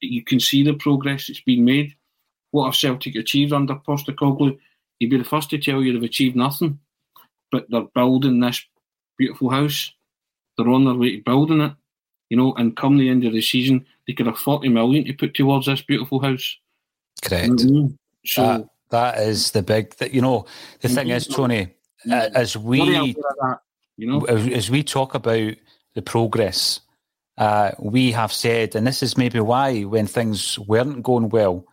You 0.01 0.21
can 0.25 0.41
see 0.41 0.61
the 0.61 0.73
progress 0.73 1.27
that's 1.27 1.39
been 1.39 1.63
made. 1.63 1.95
What 2.51 2.65
have 2.65 2.75
Celtic 2.75 3.15
achieved 3.15 3.53
under 3.53 3.75
Postecoglou? 3.75 4.59
He'd 4.99 5.09
be 5.09 5.17
the 5.17 5.23
first 5.23 5.49
to 5.51 5.57
tell 5.57 5.81
you 5.81 5.93
they've 5.93 6.03
achieved 6.03 6.35
nothing, 6.35 6.79
but 7.49 7.65
they're 7.69 7.87
building 7.95 8.41
this 8.41 8.61
beautiful 9.17 9.49
house. 9.49 9.89
They're 10.57 10.67
on 10.67 10.83
their 10.83 10.95
way 10.95 11.15
to 11.15 11.23
building 11.23 11.61
it, 11.61 11.71
you 12.29 12.35
know, 12.35 12.53
and 12.55 12.75
come 12.75 12.97
the 12.97 13.07
end 13.07 13.23
of 13.23 13.31
the 13.31 13.41
season, 13.41 13.85
they 14.07 14.13
could 14.13 14.27
have 14.27 14.37
40 14.37 14.69
million 14.69 15.05
to 15.05 15.13
put 15.13 15.33
towards 15.33 15.65
this 15.65 15.81
beautiful 15.81 16.19
house. 16.19 16.57
Correct. 17.23 17.63
Know? 17.63 17.91
So, 18.25 18.41
that, 18.41 18.69
that 18.89 19.19
is 19.19 19.51
the 19.51 19.61
big, 19.61 19.95
that 19.97 20.13
you 20.13 20.21
know, 20.21 20.45
the 20.81 20.89
thing 20.89 21.09
is, 21.09 21.27
Tony, 21.27 21.73
uh, 22.09 22.29
as 22.33 22.55
we, 22.57 23.15
you 23.97 24.07
know, 24.07 24.21
as, 24.25 24.47
as 24.47 24.69
we 24.69 24.83
talk 24.83 25.15
about 25.15 25.53
the 25.95 26.01
progress, 26.01 26.81
uh, 27.37 27.71
we 27.79 28.11
have 28.11 28.31
said, 28.31 28.75
and 28.75 28.85
this 28.85 29.01
is 29.01 29.17
maybe 29.17 29.39
why 29.39 29.81
when 29.81 30.07
things 30.07 30.59
weren't 30.59 31.03
going 31.03 31.29
well, 31.29 31.65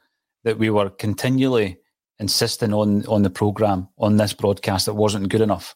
that 0.44 0.58
we 0.58 0.70
were 0.70 0.90
continually 0.90 1.76
insisting 2.18 2.72
on 2.72 3.04
on 3.06 3.22
the 3.22 3.30
program 3.30 3.88
on 3.98 4.16
this 4.16 4.32
broadcast 4.32 4.86
that 4.86 4.94
wasn't 4.94 5.28
good 5.28 5.40
enough 5.40 5.74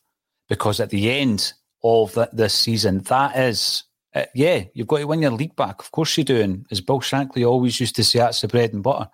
because 0.48 0.78
at 0.80 0.90
the 0.90 1.10
end 1.10 1.52
of 1.82 2.12
the, 2.14 2.28
this 2.32 2.54
season, 2.54 3.00
that 3.00 3.36
is. 3.36 3.84
Uh, 4.14 4.26
yeah, 4.34 4.64
you've 4.74 4.86
got 4.86 4.98
to 4.98 5.06
win 5.06 5.22
your 5.22 5.32
league 5.32 5.56
back. 5.56 5.80
Of 5.80 5.90
course 5.90 6.16
you 6.16 6.24
do. 6.24 6.40
And 6.40 6.66
as 6.70 6.80
Bill 6.80 7.00
Shankly 7.00 7.46
always 7.46 7.80
used 7.80 7.96
to 7.96 8.04
say, 8.04 8.20
that's 8.20 8.40
the 8.40 8.48
bread 8.48 8.72
and 8.72 8.82
butter. 8.82 9.10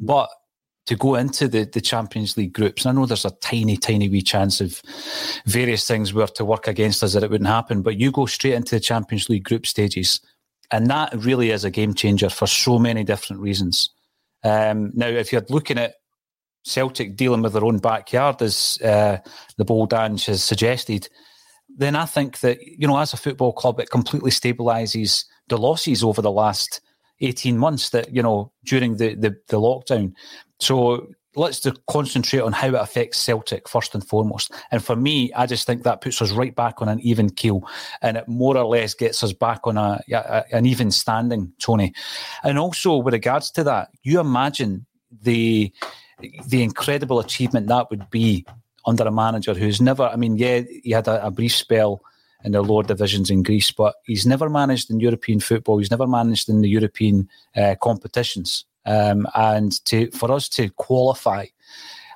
But 0.00 0.30
to 0.86 0.96
go 0.96 1.14
into 1.14 1.48
the, 1.48 1.64
the 1.64 1.80
Champions 1.80 2.36
League 2.36 2.54
groups, 2.54 2.84
and 2.84 2.96
I 2.96 3.00
know 3.00 3.06
there's 3.06 3.24
a 3.24 3.30
tiny, 3.30 3.76
tiny 3.76 4.08
wee 4.08 4.22
chance 4.22 4.60
of 4.60 4.82
various 5.46 5.86
things 5.86 6.12
were 6.12 6.26
to 6.28 6.44
work 6.44 6.66
against 6.66 7.02
us 7.02 7.12
that 7.12 7.22
it 7.22 7.30
wouldn't 7.30 7.48
happen, 7.48 7.82
but 7.82 7.98
you 7.98 8.10
go 8.10 8.26
straight 8.26 8.54
into 8.54 8.76
the 8.76 8.80
Champions 8.80 9.28
League 9.28 9.44
group 9.44 9.66
stages. 9.66 10.20
And 10.70 10.88
that 10.88 11.12
really 11.14 11.50
is 11.50 11.64
a 11.64 11.70
game 11.70 11.92
changer 11.94 12.30
for 12.30 12.46
so 12.46 12.78
many 12.78 13.04
different 13.04 13.42
reasons. 13.42 13.90
Um, 14.42 14.90
now, 14.94 15.08
if 15.08 15.30
you're 15.30 15.44
looking 15.50 15.78
at 15.78 15.94
Celtic 16.64 17.16
dealing 17.16 17.42
with 17.42 17.52
their 17.52 17.64
own 17.64 17.78
backyard, 17.78 18.40
as 18.40 18.78
uh, 18.82 19.18
the 19.58 19.64
bold 19.64 19.92
Ange 19.92 20.26
has 20.26 20.42
suggested, 20.42 21.08
then 21.76 21.96
I 21.96 22.06
think 22.06 22.40
that, 22.40 22.62
you 22.62 22.86
know, 22.86 22.98
as 22.98 23.12
a 23.12 23.16
football 23.16 23.52
club, 23.52 23.80
it 23.80 23.90
completely 23.90 24.30
stabilises 24.30 25.24
the 25.48 25.58
losses 25.58 26.02
over 26.04 26.22
the 26.22 26.30
last 26.30 26.80
18 27.20 27.56
months 27.56 27.90
that, 27.90 28.14
you 28.14 28.22
know, 28.22 28.52
during 28.64 28.96
the, 28.96 29.14
the, 29.14 29.36
the 29.48 29.58
lockdown. 29.58 30.12
So 30.60 31.08
let's 31.34 31.66
concentrate 31.88 32.40
on 32.40 32.52
how 32.52 32.68
it 32.68 32.74
affects 32.74 33.18
Celtic 33.18 33.68
first 33.68 33.94
and 33.94 34.06
foremost. 34.06 34.52
And 34.70 34.84
for 34.84 34.96
me, 34.96 35.32
I 35.34 35.46
just 35.46 35.66
think 35.66 35.82
that 35.82 36.00
puts 36.00 36.20
us 36.20 36.32
right 36.32 36.54
back 36.54 36.82
on 36.82 36.88
an 36.88 37.00
even 37.00 37.30
keel, 37.30 37.66
and 38.02 38.16
it 38.16 38.28
more 38.28 38.56
or 38.56 38.64
less 38.64 38.94
gets 38.94 39.22
us 39.22 39.32
back 39.32 39.60
on 39.64 39.76
a, 39.76 40.00
a, 40.12 40.44
an 40.52 40.66
even 40.66 40.90
standing, 40.90 41.52
Tony. 41.58 41.94
And 42.44 42.58
also 42.58 42.96
with 42.96 43.14
regards 43.14 43.50
to 43.52 43.64
that, 43.64 43.88
you 44.02 44.20
imagine 44.20 44.86
the 45.10 45.72
the 46.46 46.62
incredible 46.62 47.18
achievement 47.18 47.66
that 47.66 47.90
would 47.90 48.08
be 48.10 48.46
under 48.86 49.04
a 49.04 49.12
manager 49.12 49.54
who's 49.54 49.80
never. 49.80 50.04
I 50.04 50.16
mean, 50.16 50.36
yeah, 50.36 50.62
he 50.82 50.90
had 50.90 51.08
a, 51.08 51.26
a 51.26 51.30
brief 51.30 51.54
spell 51.54 52.02
in 52.44 52.52
the 52.52 52.62
lower 52.62 52.82
divisions 52.82 53.30
in 53.30 53.42
Greece, 53.42 53.70
but 53.70 53.94
he's 54.04 54.26
never 54.26 54.50
managed 54.50 54.90
in 54.90 55.00
European 55.00 55.40
football. 55.40 55.78
He's 55.78 55.90
never 55.90 56.06
managed 56.06 56.48
in 56.48 56.60
the 56.60 56.68
European 56.68 57.28
uh, 57.56 57.76
competitions. 57.80 58.64
Um, 58.84 59.28
and 59.34 59.72
to 59.86 60.10
for 60.10 60.32
us 60.32 60.48
to 60.50 60.68
qualify, 60.70 61.46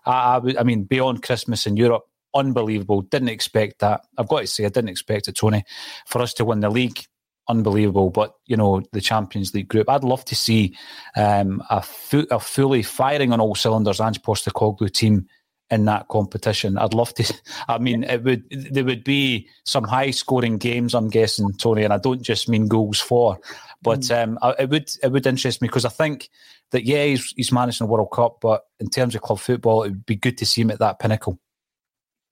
I, 0.04 0.12
I, 0.36 0.40
I, 0.60 0.62
mean, 0.64 0.84
beyond 0.84 1.22
Christmas 1.22 1.66
in 1.66 1.76
Europe, 1.76 2.04
unbelievable. 2.34 3.02
Didn't 3.02 3.28
expect 3.28 3.80
that. 3.80 4.02
I've 4.18 4.28
got 4.28 4.40
to 4.40 4.46
say, 4.46 4.64
I 4.64 4.68
didn't 4.68 4.90
expect 4.90 5.28
it, 5.28 5.36
Tony. 5.36 5.64
For 6.06 6.20
us 6.20 6.34
to 6.34 6.44
win 6.44 6.60
the 6.60 6.70
league, 6.70 7.04
unbelievable. 7.48 8.10
But 8.10 8.34
you 8.46 8.56
know, 8.56 8.82
the 8.92 9.00
Champions 9.00 9.54
League 9.54 9.68
group, 9.68 9.88
I'd 9.88 10.04
love 10.04 10.24
to 10.26 10.36
see 10.36 10.76
um, 11.16 11.62
a, 11.70 11.82
fu- 11.82 12.26
a 12.30 12.40
fully 12.40 12.82
firing 12.82 13.32
on 13.32 13.40
all 13.40 13.54
cylinders 13.54 14.00
Ange 14.00 14.22
Postecoglou 14.22 14.90
team 14.90 15.28
in 15.70 15.84
that 15.86 16.08
competition. 16.08 16.78
I'd 16.78 16.94
love 16.94 17.14
to. 17.14 17.34
I 17.68 17.78
mean, 17.78 18.04
it 18.04 18.22
would 18.24 18.44
there 18.50 18.84
would 18.84 19.04
be 19.04 19.48
some 19.64 19.84
high 19.84 20.10
scoring 20.10 20.58
games. 20.58 20.94
I'm 20.94 21.08
guessing, 21.08 21.52
Tony, 21.54 21.84
and 21.84 21.92
I 21.92 21.98
don't 21.98 22.22
just 22.22 22.48
mean 22.48 22.68
goals 22.68 23.00
for, 23.00 23.38
but 23.82 24.00
mm. 24.00 24.22
um, 24.22 24.54
it 24.58 24.70
would 24.70 24.90
it 25.02 25.12
would 25.12 25.26
interest 25.26 25.62
me 25.62 25.68
because 25.68 25.84
I 25.84 25.90
think 25.90 26.28
that 26.70 26.84
yeah, 26.84 27.04
he's 27.04 27.32
he's 27.36 27.52
managing 27.52 27.86
the 27.86 27.92
World 27.92 28.12
Cup, 28.12 28.38
but 28.40 28.64
in 28.80 28.88
terms 28.88 29.14
of 29.14 29.22
club 29.22 29.40
football, 29.40 29.82
it 29.82 29.90
would 29.90 30.06
be 30.06 30.16
good 30.16 30.38
to 30.38 30.46
see 30.46 30.62
him 30.62 30.70
at 30.70 30.78
that 30.78 30.98
pinnacle. 30.98 31.38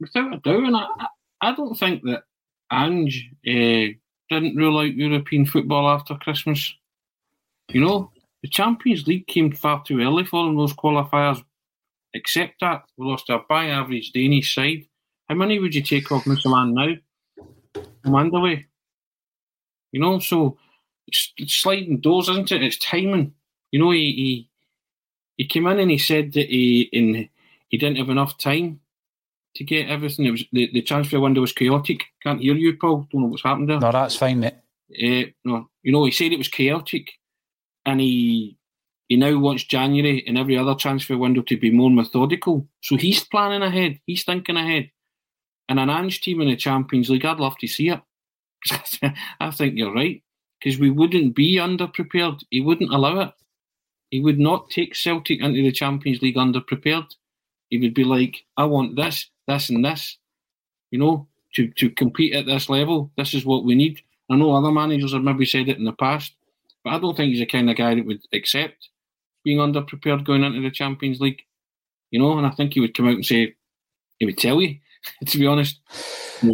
Without 0.00 0.34
a 0.34 0.38
doubt, 0.38 0.64
and 0.64 0.76
I, 0.76 0.86
I 1.40 1.54
don't 1.54 1.78
think 1.78 2.02
that 2.04 2.24
Ange 2.72 3.30
uh, 3.46 3.94
didn't 4.30 4.56
rule 4.56 4.78
out 4.78 4.94
European 4.94 5.46
football 5.46 5.88
after 5.88 6.14
Christmas. 6.16 6.74
You 7.70 7.80
know, 7.80 8.10
the 8.42 8.48
Champions 8.48 9.06
League 9.06 9.26
came 9.26 9.52
far 9.52 9.82
too 9.84 10.00
early 10.00 10.24
for 10.24 10.44
them. 10.44 10.56
Those 10.56 10.74
qualifiers 10.74 11.42
Except 12.14 12.60
that, 12.60 12.84
we 12.96 13.06
lost 13.06 13.28
our 13.28 13.44
by 13.48 13.66
average 13.66 14.12
Danish 14.12 14.54
side. 14.54 14.86
How 15.28 15.34
many 15.34 15.58
would 15.58 15.74
you 15.74 15.82
take 15.82 16.12
off 16.12 16.24
Musaman 16.24 16.72
now? 16.72 17.82
From 18.02 18.14
underway. 18.14 18.66
You 19.90 20.00
know, 20.00 20.20
so 20.20 20.58
it's, 21.06 21.32
it's 21.36 21.56
sliding 21.56 22.00
doors, 22.00 22.28
isn't 22.28 22.52
it? 22.52 22.62
It's 22.62 22.78
timing. 22.78 23.34
You 23.72 23.80
know, 23.80 23.90
he, 23.90 24.12
he 24.12 24.50
he 25.36 25.46
came 25.46 25.66
in 25.66 25.80
and 25.80 25.90
he 25.90 25.98
said 25.98 26.32
that 26.34 26.48
he 26.48 26.82
in 26.92 27.28
he 27.68 27.78
didn't 27.78 27.98
have 27.98 28.10
enough 28.10 28.38
time 28.38 28.80
to 29.56 29.64
get 29.64 29.88
everything. 29.88 30.26
It 30.26 30.30
was 30.30 30.44
the, 30.52 30.70
the 30.72 30.82
transfer 30.82 31.18
window 31.18 31.40
was 31.40 31.52
chaotic. 31.52 32.04
Can't 32.22 32.40
hear 32.40 32.54
you, 32.54 32.76
Paul. 32.76 33.08
Don't 33.10 33.22
know 33.22 33.28
what's 33.28 33.42
happened 33.42 33.70
there. 33.70 33.80
No, 33.80 33.90
that's 33.90 34.16
fine, 34.16 34.40
mate. 34.40 34.54
Uh, 34.90 35.30
no, 35.44 35.68
you 35.82 35.90
know, 35.90 36.04
he 36.04 36.12
said 36.12 36.32
it 36.32 36.38
was 36.38 36.48
chaotic, 36.48 37.12
and 37.84 38.00
he 38.00 38.56
he 39.08 39.16
now 39.16 39.38
wants 39.38 39.64
January 39.64 40.24
and 40.26 40.38
every 40.38 40.56
other 40.56 40.74
transfer 40.74 41.16
window 41.16 41.42
to 41.42 41.58
be 41.58 41.70
more 41.70 41.90
methodical. 41.90 42.66
So 42.80 42.96
he's 42.96 43.22
planning 43.24 43.62
ahead. 43.62 44.00
He's 44.06 44.24
thinking 44.24 44.56
ahead. 44.56 44.90
And 45.68 45.78
an 45.78 45.90
Ange 45.90 46.20
team 46.20 46.40
in 46.40 46.48
the 46.48 46.56
Champions 46.56 47.10
League, 47.10 47.24
I'd 47.24 47.38
love 47.38 47.58
to 47.58 47.66
see 47.66 47.90
it. 47.90 48.00
I 49.40 49.50
think 49.50 49.76
you're 49.76 49.94
right. 49.94 50.22
Because 50.58 50.78
we 50.78 50.90
wouldn't 50.90 51.34
be 51.34 51.56
underprepared. 51.56 52.42
He 52.50 52.60
wouldn't 52.60 52.92
allow 52.92 53.20
it. 53.20 53.32
He 54.10 54.20
would 54.20 54.38
not 54.38 54.70
take 54.70 54.94
Celtic 54.94 55.40
into 55.40 55.62
the 55.62 55.72
Champions 55.72 56.22
League 56.22 56.36
underprepared. 56.36 57.14
He 57.68 57.78
would 57.78 57.94
be 57.94 58.04
like, 58.04 58.44
I 58.56 58.64
want 58.64 58.96
this, 58.96 59.28
this, 59.46 59.68
and 59.68 59.84
this. 59.84 60.16
You 60.90 60.98
know, 60.98 61.26
to, 61.54 61.68
to 61.68 61.90
compete 61.90 62.34
at 62.34 62.46
this 62.46 62.70
level, 62.70 63.10
this 63.18 63.34
is 63.34 63.44
what 63.44 63.64
we 63.64 63.74
need. 63.74 64.00
I 64.30 64.36
know 64.36 64.54
other 64.54 64.70
managers 64.70 65.12
have 65.12 65.22
maybe 65.22 65.44
said 65.44 65.68
it 65.68 65.76
in 65.76 65.84
the 65.84 65.92
past, 65.92 66.34
but 66.82 66.94
I 66.94 66.98
don't 66.98 67.16
think 67.16 67.30
he's 67.30 67.40
the 67.40 67.46
kind 67.46 67.68
of 67.68 67.76
guy 67.76 67.94
that 67.94 68.06
would 68.06 68.22
accept 68.32 68.88
being 69.44 69.58
underprepared 69.58 70.24
going 70.24 70.42
into 70.42 70.60
the 70.60 70.70
Champions 70.70 71.20
League. 71.20 71.42
You 72.10 72.20
know, 72.20 72.36
and 72.38 72.46
I 72.46 72.50
think 72.50 72.74
he 72.74 72.80
would 72.80 72.94
come 72.94 73.08
out 73.08 73.14
and 73.14 73.26
say, 73.26 73.54
he 74.18 74.26
would 74.26 74.38
tell 74.38 74.60
you, 74.60 74.78
to 75.26 75.38
be 75.38 75.46
honest. 75.46 75.80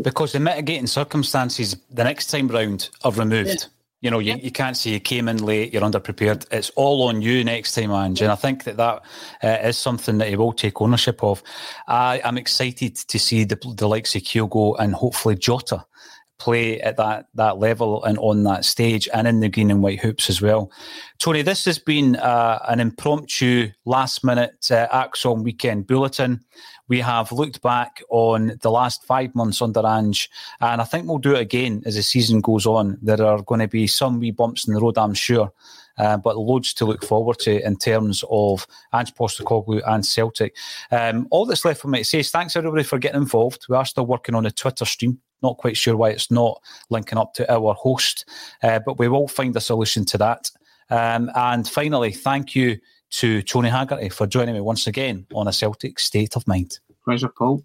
Because 0.02 0.32
the 0.32 0.40
mitigating 0.40 0.86
circumstances 0.86 1.76
the 1.90 2.04
next 2.04 2.26
time 2.26 2.48
round 2.48 2.90
are 3.04 3.12
removed. 3.12 3.48
Yeah. 3.48 3.66
You 4.02 4.10
know, 4.10 4.18
you, 4.18 4.36
you 4.36 4.50
can't 4.50 4.78
say 4.78 4.92
you 4.92 5.00
came 5.00 5.28
in 5.28 5.44
late, 5.44 5.74
you're 5.74 5.82
underprepared. 5.82 6.46
It's 6.50 6.70
all 6.70 7.02
on 7.08 7.20
you 7.20 7.44
next 7.44 7.74
time, 7.74 7.90
Ange. 7.90 8.22
And 8.22 8.32
I 8.32 8.34
think 8.34 8.64
that 8.64 8.78
that 8.78 9.02
uh, 9.42 9.68
is 9.68 9.76
something 9.76 10.16
that 10.18 10.28
he 10.28 10.36
will 10.36 10.54
take 10.54 10.80
ownership 10.80 11.22
of. 11.22 11.42
I 11.86 12.22
am 12.24 12.38
excited 12.38 12.96
to 12.96 13.18
see 13.18 13.44
the, 13.44 13.56
the 13.76 13.86
likes 13.86 14.14
of 14.14 14.22
Kyogo 14.22 14.76
and 14.78 14.94
hopefully 14.94 15.36
Jota 15.36 15.84
play 16.40 16.80
at 16.80 16.96
that 16.96 17.26
that 17.34 17.58
level 17.58 18.02
and 18.04 18.18
on 18.18 18.42
that 18.44 18.64
stage 18.64 19.08
and 19.12 19.28
in 19.28 19.40
the 19.40 19.48
green 19.48 19.70
and 19.70 19.82
white 19.82 20.00
hoops 20.00 20.28
as 20.28 20.42
well. 20.42 20.72
Tony, 21.18 21.42
this 21.42 21.64
has 21.66 21.78
been 21.78 22.16
uh, 22.16 22.58
an 22.68 22.80
impromptu 22.80 23.68
last 23.84 24.24
minute 24.24 24.70
uh, 24.70 24.88
ACSOM 24.88 25.44
weekend 25.44 25.86
bulletin. 25.86 26.40
We 26.88 26.98
have 27.00 27.30
looked 27.30 27.62
back 27.62 28.02
on 28.08 28.58
the 28.62 28.70
last 28.70 29.04
five 29.04 29.32
months 29.36 29.62
under 29.62 29.86
Ange, 29.86 30.28
and 30.60 30.80
I 30.80 30.84
think 30.84 31.06
we'll 31.06 31.18
do 31.18 31.36
it 31.36 31.40
again 31.40 31.82
as 31.86 31.94
the 31.94 32.02
season 32.02 32.40
goes 32.40 32.66
on. 32.66 32.98
There 33.00 33.22
are 33.24 33.42
going 33.42 33.60
to 33.60 33.68
be 33.68 33.86
some 33.86 34.18
wee 34.18 34.32
bumps 34.32 34.66
in 34.66 34.74
the 34.74 34.80
road, 34.80 34.98
I'm 34.98 35.14
sure. 35.14 35.52
Uh, 35.98 36.16
but 36.16 36.36
loads 36.36 36.72
to 36.72 36.86
look 36.86 37.04
forward 37.04 37.38
to 37.40 37.64
in 37.64 37.76
terms 37.76 38.24
of 38.30 38.66
Ange 38.94 39.14
Postecoglou 39.14 39.82
and 39.86 40.04
Celtic. 40.04 40.56
Um, 40.90 41.28
all 41.30 41.44
that's 41.44 41.64
left 41.64 41.80
for 41.80 41.88
me 41.88 41.98
to 41.98 42.04
say 42.04 42.20
is 42.20 42.30
thanks 42.30 42.56
everybody 42.56 42.84
for 42.84 42.98
getting 42.98 43.20
involved. 43.20 43.66
We 43.68 43.76
are 43.76 43.84
still 43.84 44.06
working 44.06 44.34
on 44.34 44.46
a 44.46 44.50
Twitter 44.50 44.86
stream 44.86 45.20
not 45.42 45.56
quite 45.58 45.76
sure 45.76 45.96
why 45.96 46.10
it's 46.10 46.30
not 46.30 46.60
linking 46.88 47.18
up 47.18 47.34
to 47.34 47.52
our 47.52 47.74
host, 47.74 48.24
uh, 48.62 48.78
but 48.84 48.98
we 48.98 49.08
will 49.08 49.28
find 49.28 49.56
a 49.56 49.60
solution 49.60 50.04
to 50.06 50.18
that. 50.18 50.50
Um, 50.90 51.30
and 51.34 51.68
finally, 51.68 52.12
thank 52.12 52.54
you 52.54 52.78
to 53.10 53.42
Tony 53.42 53.68
Haggerty 53.68 54.08
for 54.08 54.26
joining 54.26 54.54
me 54.54 54.60
once 54.60 54.86
again 54.86 55.26
on 55.34 55.48
a 55.48 55.52
Celtic 55.52 55.98
State 55.98 56.36
of 56.36 56.46
Mind. 56.46 56.78
Pleasure, 57.04 57.28
Paul. 57.28 57.64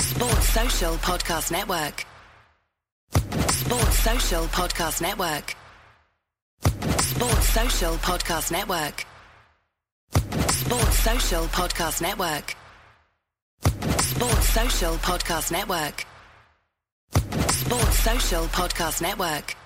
Sports 0.00 0.48
Social 0.48 0.94
Podcast 0.94 1.50
Network. 1.50 2.04
Sports 3.50 3.98
Social 3.98 4.44
Podcast 4.46 5.00
Network. 5.02 5.56
Sports 7.00 7.48
Social 7.48 7.94
Podcast 7.96 8.52
Network. 8.52 9.06
Sports 10.50 10.98
Social 10.98 11.44
Podcast 11.46 12.02
Network. 12.02 12.56
Sports 14.00 14.48
Social 14.48 14.94
Podcast 14.96 15.52
Network. 15.52 16.06
Sports 17.50 17.98
Social 17.98 18.44
Podcast 18.46 19.02
Network. 19.02 19.56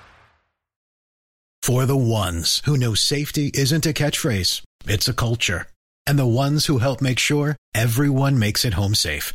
For 1.62 1.84
the 1.86 1.96
ones 1.96 2.62
who 2.64 2.76
know 2.76 2.94
safety 2.94 3.50
isn't 3.52 3.84
a 3.84 3.92
catchphrase, 3.92 4.62
it's 4.86 5.08
a 5.08 5.12
culture. 5.12 5.66
And 6.06 6.18
the 6.18 6.26
ones 6.26 6.66
who 6.66 6.78
help 6.78 7.02
make 7.02 7.18
sure 7.18 7.56
everyone 7.74 8.38
makes 8.38 8.64
it 8.64 8.72
home 8.72 8.94
safe. 8.94 9.34